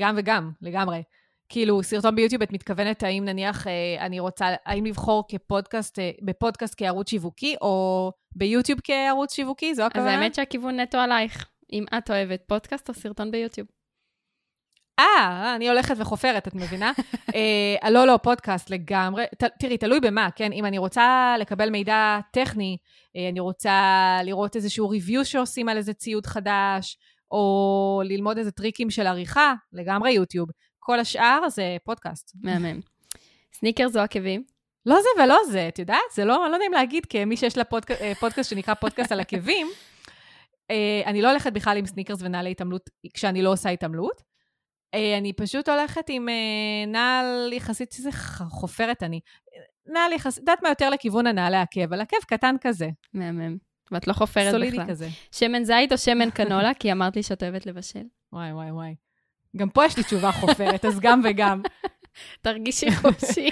גם 0.01 0.15
וגם, 0.19 0.51
לגמרי. 0.63 1.03
כאילו, 1.51 1.83
סרטון 1.83 2.17
ביוטיוב, 2.17 2.43
את 2.43 2.53
מתכוונת 2.53 3.03
האם 3.03 3.25
נניח 3.25 3.67
אה, 3.67 3.97
אני 4.01 4.21
רוצה, 4.21 4.47
האם 4.67 4.87
לבחור 4.87 5.25
כפודקאסט, 5.29 5.99
אה, 5.99 6.11
בפודקאסט 6.23 6.75
כערוץ 6.77 7.11
שיווקי, 7.11 7.55
או 7.61 8.13
ביוטיוב 8.37 8.81
כערוץ 8.85 9.35
שיווקי? 9.35 9.75
זו 9.75 9.83
הכוונה? 9.83 10.15
אז 10.15 10.21
האמת 10.21 10.35
שהכיוון 10.35 10.81
נטו 10.81 10.99
עלייך. 10.99 11.47
אם 11.73 11.85
את 11.99 12.11
אוהבת 12.11 12.43
פודקאסט 12.47 12.89
או 12.89 12.95
סרטון 12.95 13.31
ביוטיוב. 13.31 13.67
אה, 15.01 15.55
אני 15.57 15.69
הולכת 15.69 15.95
וחופרת, 15.99 16.49
את 16.49 16.55
מבינה? 16.55 16.93
אה, 17.35 17.91
לא, 17.91 18.07
לא, 18.07 18.19
פודקאסט 18.23 18.71
לגמרי. 18.71 19.25
ת, 19.39 19.45
תראי, 19.59 19.79
תלוי 19.79 20.01
במה, 20.01 20.29
כן? 20.37 20.53
אם 20.53 20.65
אני 20.67 20.79
רוצה 20.79 21.35
לקבל 21.39 21.71
מידע 21.71 22.19
טכני, 22.33 22.77
אה, 23.17 23.29
אני 23.29 23.41
רוצה 23.41 24.19
לראות 24.25 24.57
איזשהו 24.57 24.89
review 24.89 25.25
שעושים 25.25 25.69
על 25.69 25.77
איזה 25.77 25.93
ציוד 25.93 26.27
חדש, 26.27 26.97
או 27.31 28.03
ללמוד 28.05 28.39
איזה 28.39 28.51
טריקים 28.51 28.91
של 28.91 29.07
עריכה, 29.07 29.55
לגמרי 29.73 30.11
יוטיוב. 30.11 30.49
כל 30.81 31.01
השאר 31.01 31.49
זה 31.49 31.77
פודקאסט. 31.85 32.33
מהמם. 32.43 32.81
סניקרס 33.53 33.97
או 33.97 34.01
עקבים? 34.01 34.45
לא 34.87 34.97
זה 35.03 35.23
ולא 35.23 35.39
זה, 35.51 35.69
את 35.69 35.79
יודעת? 35.79 36.01
זה 36.15 36.25
לא, 36.25 36.51
לא 36.51 36.59
נעים 36.59 36.73
להגיד 36.73 37.07
כמי 37.07 37.37
שיש 37.37 37.59
לה 37.59 37.65
פודק, 37.65 37.91
אה, 37.91 38.13
פודקאסט 38.21 38.51
שנקרא 38.51 38.75
פודקאסט 38.75 39.13
על 39.13 39.21
עקבים. 39.21 39.67
אה, 40.71 41.03
אני 41.07 41.23
לא 41.23 41.31
הולכת 41.31 41.53
בכלל 41.53 41.77
עם 41.77 41.87
סניקרס 41.87 42.19
ונעלי 42.23 42.51
התעמלות 42.51 42.91
כשאני 43.15 43.43
לא 43.43 43.53
עושה 43.53 43.69
התעמלות. 43.71 44.23
אה, 44.95 45.19
אני 45.19 45.33
פשוט 45.33 45.69
הולכת 45.69 46.05
עם 46.09 46.29
נעל 46.87 47.53
יחסית, 47.53 47.95
איזה 47.99 48.11
חופרת 48.51 49.03
אני. 49.03 49.21
נעל 49.87 50.13
יחסית, 50.13 50.39
יודעת 50.39 50.63
מה 50.63 50.69
יותר 50.69 50.91
לכיוון 50.91 51.27
הנעלי 51.27 51.57
עקב, 51.57 51.93
על 51.93 52.01
עקב 52.01 52.17
קטן 52.27 52.57
כזה. 52.61 52.89
מהמם. 53.15 53.57
ואת 53.93 54.07
לא 54.07 54.13
חופרת 54.13 54.47
בכלל. 54.47 54.53
סולידי 54.53 54.79
כזה. 54.89 55.09
שמן 55.33 55.65
זית 55.65 55.93
או 55.93 55.99
שמן 55.99 56.31
קנולה? 56.31 56.75
כי 56.75 56.93
אמרת 56.93 57.17
לי 57.17 57.23
שאת 57.23 57.43
אוהבת 57.43 57.67
לבשל. 57.67 58.05
וואי, 58.33 58.53
וואי, 58.53 58.71
וואי. 58.71 58.95
גם 59.57 59.69
פה 59.69 59.85
יש 59.85 59.97
לי 59.97 60.03
תשובה 60.03 60.33
חופרת, 60.33 60.85
אז 60.85 61.01
גם 61.01 61.21
וגם. 61.25 61.63
תרגישי 62.43 62.93
חופשי. 62.93 63.51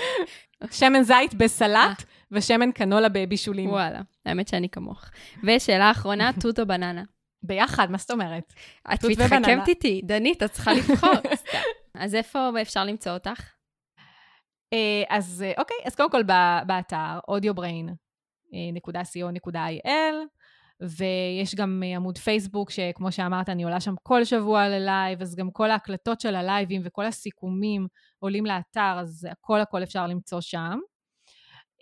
שמן 0.70 1.02
זית 1.02 1.34
בסלט 1.34 2.04
ושמן 2.32 2.72
קנולה 2.72 3.08
בבישולים. 3.08 3.70
וואלה, 3.70 4.00
האמת 4.26 4.48
שאני 4.48 4.68
כמוך. 4.68 5.04
ושאלה 5.44 5.90
אחרונה, 5.90 6.30
תות 6.40 6.58
או 6.58 6.66
בננה? 6.66 7.02
ביחד, 7.42 7.90
מה 7.90 7.98
זאת 7.98 8.10
אומרת? 8.10 8.52
את 8.94 9.04
מתחכמת 9.04 9.68
איתי, 9.68 10.00
דנית, 10.04 10.42
את 10.42 10.50
צריכה 10.50 10.72
לבחור. 10.72 11.14
אז 11.94 12.14
איפה 12.14 12.50
אפשר 12.62 12.84
למצוא 12.84 13.12
אותך? 13.12 13.50
אה, 14.72 15.02
אז 15.08 15.44
אה, 15.46 15.52
אוקיי, 15.58 15.76
אז 15.84 15.94
קודם 15.94 16.10
כל 16.10 16.22
באתר 16.66 17.18
audiobrain.co.il, 17.30 19.90
ויש 20.80 21.54
גם 21.54 21.82
אה, 21.86 21.96
עמוד 21.96 22.18
פייסבוק, 22.18 22.70
שכמו 22.70 23.12
שאמרת, 23.12 23.48
אני 23.48 23.64
עולה 23.64 23.80
שם 23.80 23.94
כל 24.02 24.24
שבוע 24.24 24.68
ללייב, 24.68 25.22
אז 25.22 25.36
גם 25.36 25.50
כל 25.50 25.70
ההקלטות 25.70 26.20
של 26.20 26.34
הלייבים 26.34 26.82
וכל 26.84 27.06
הסיכומים 27.06 27.86
עולים 28.18 28.46
לאתר, 28.46 28.96
אז 29.00 29.28
הכל 29.30 29.60
הכל 29.60 29.82
אפשר 29.82 30.06
למצוא 30.06 30.40
שם. 30.40 30.78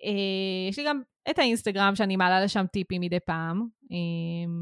אה, 0.04 0.68
יש 0.68 0.78
לי 0.78 0.84
גם 0.84 1.00
את 1.30 1.38
האינסטגרם 1.38 1.94
שאני 1.94 2.16
מעלה 2.16 2.44
לשם 2.44 2.66
טיפים 2.72 3.00
מדי 3.00 3.20
פעם. 3.20 3.66
אה, 3.92 4.52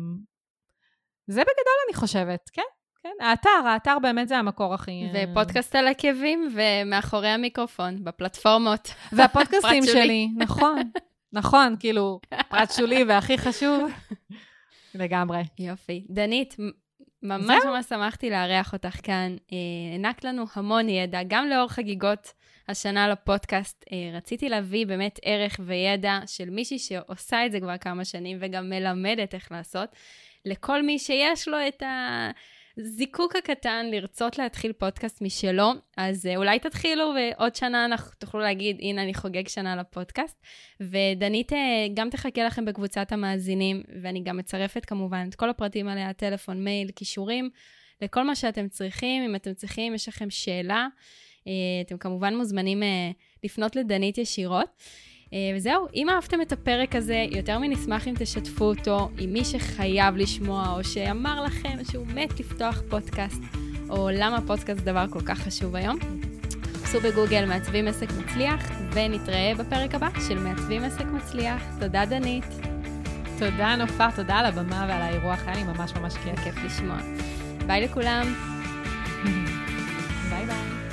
זה 1.26 1.40
בגדול 1.40 1.78
אני 1.88 1.94
חושבת, 1.94 2.50
כן. 2.52 2.62
כן, 3.02 3.24
האתר, 3.24 3.66
האתר 3.66 3.98
באמת 4.02 4.28
זה 4.28 4.38
המקור 4.38 4.74
הכי... 4.74 5.04
ופודקאסט 5.14 5.74
על 5.74 5.88
עקבים 5.88 6.48
ומאחורי 6.54 7.28
המיקרופון, 7.28 8.04
בפלטפורמות. 8.04 8.88
והפודקאסטים 9.12 9.82
שלי, 9.92 10.28
נכון. 10.36 10.90
נכון, 11.34 11.76
כאילו, 11.80 12.20
פרט 12.48 12.72
שולי 12.72 13.04
והכי 13.04 13.38
חשוב. 13.38 13.90
לגמרי. 14.94 15.42
יופי. 15.58 16.06
דנית, 16.10 16.56
ממש 17.22 17.64
ממש 17.64 17.86
שמחתי 17.88 18.30
לארח 18.30 18.72
אותך 18.72 18.96
כאן. 19.02 19.36
אה, 19.52 19.56
הענקת 19.92 20.24
לנו 20.24 20.44
המון 20.54 20.88
ידע, 20.88 21.20
גם 21.26 21.48
לאור 21.48 21.68
חגיגות 21.68 22.32
השנה 22.68 23.08
לפודקאסט. 23.08 23.84
אה, 23.92 24.16
רציתי 24.16 24.48
להביא 24.48 24.86
באמת 24.86 25.18
ערך 25.22 25.60
וידע 25.60 26.18
של 26.26 26.50
מישהי 26.50 26.78
שעושה 26.78 27.46
את 27.46 27.52
זה 27.52 27.60
כבר 27.60 27.78
כמה 27.78 28.04
שנים 28.04 28.38
וגם 28.40 28.70
מלמדת 28.70 29.34
איך 29.34 29.52
לעשות. 29.52 29.88
לכל 30.44 30.82
מי 30.82 30.98
שיש 30.98 31.48
לו 31.48 31.56
את 31.68 31.82
ה... 31.82 32.30
הזיקוק 32.78 33.36
הקטן 33.36 33.86
לרצות 33.90 34.38
להתחיל 34.38 34.72
פודקאסט 34.72 35.22
משלו, 35.22 35.72
אז 35.96 36.26
אה, 36.26 36.36
אולי 36.36 36.58
תתחילו 36.58 37.12
ועוד 37.16 37.54
שנה 37.54 37.84
אנחנו 37.84 38.12
תוכלו 38.18 38.40
להגיד, 38.40 38.76
הנה 38.80 39.02
אני 39.02 39.14
חוגג 39.14 39.48
שנה 39.48 39.76
לפודקאסט. 39.76 40.42
ודנית 40.80 41.52
אה, 41.52 41.86
גם 41.94 42.10
תחכה 42.10 42.44
לכם 42.44 42.64
בקבוצת 42.64 43.12
המאזינים, 43.12 43.82
ואני 44.02 44.22
גם 44.22 44.36
מצרפת 44.36 44.84
כמובן 44.84 45.26
את 45.28 45.34
כל 45.34 45.50
הפרטים 45.50 45.88
עליה, 45.88 46.12
טלפון, 46.12 46.64
מייל, 46.64 46.90
כישורים, 46.96 47.50
לכל 48.02 48.22
מה 48.22 48.34
שאתם 48.34 48.68
צריכים. 48.68 49.22
אם 49.22 49.34
אתם 49.34 49.54
צריכים, 49.54 49.94
יש 49.94 50.08
לכם 50.08 50.30
שאלה, 50.30 50.86
אה, 51.46 51.52
אתם 51.86 51.98
כמובן 51.98 52.36
מוזמנים 52.36 52.82
לפנות 53.44 53.76
לדנית 53.76 54.18
ישירות. 54.18 54.68
אה, 55.34 55.56
וזהו, 55.56 55.86
אם 55.94 56.08
אהבתם 56.08 56.40
את 56.40 56.52
הפרק 56.52 56.96
הזה, 56.96 57.26
יותר 57.30 57.58
מנשמח 57.58 58.08
אם 58.08 58.14
תשתפו 58.18 58.64
אותו 58.64 59.10
עם 59.18 59.32
מי 59.32 59.44
שחייב 59.44 60.16
לשמוע, 60.16 60.74
או 60.76 60.84
שאמר 60.84 61.44
לכם 61.44 61.78
שהוא 61.90 62.06
מת 62.06 62.40
לפתוח 62.40 62.82
פודקאסט, 62.88 63.42
או 63.90 64.08
למה 64.12 64.40
פודקאסט 64.46 64.78
זה 64.78 64.84
דבר 64.84 65.06
כל 65.10 65.20
כך 65.20 65.38
חשוב 65.38 65.76
היום. 65.76 65.98
חפשו 66.94 67.00
בגוגל 67.00 67.44
מעצבים 67.46 67.88
עסק 67.88 68.08
מצליח, 68.20 68.70
ונתראה 68.92 69.52
בפרק 69.58 69.94
הבא 69.94 70.08
של 70.28 70.38
מעצבים 70.38 70.84
עסק 70.84 71.04
מצליח. 71.04 71.62
תודה, 71.80 72.04
דנית. 72.06 72.44
תודה, 73.38 73.76
נופר, 73.76 74.10
תודה 74.16 74.34
על 74.34 74.46
הבמה 74.46 74.86
ועל 74.88 75.02
האירוח, 75.02 75.40
היה 75.46 75.56
לי 75.56 75.64
ממש 75.64 75.92
ממש 75.94 76.14
כיף. 76.14 76.40
כיף 76.44 76.54
לשמוע. 76.64 76.96
ביי 77.66 77.80
לכולם. 77.80 78.34
ביי 80.30 80.46
ביי. 80.46 80.83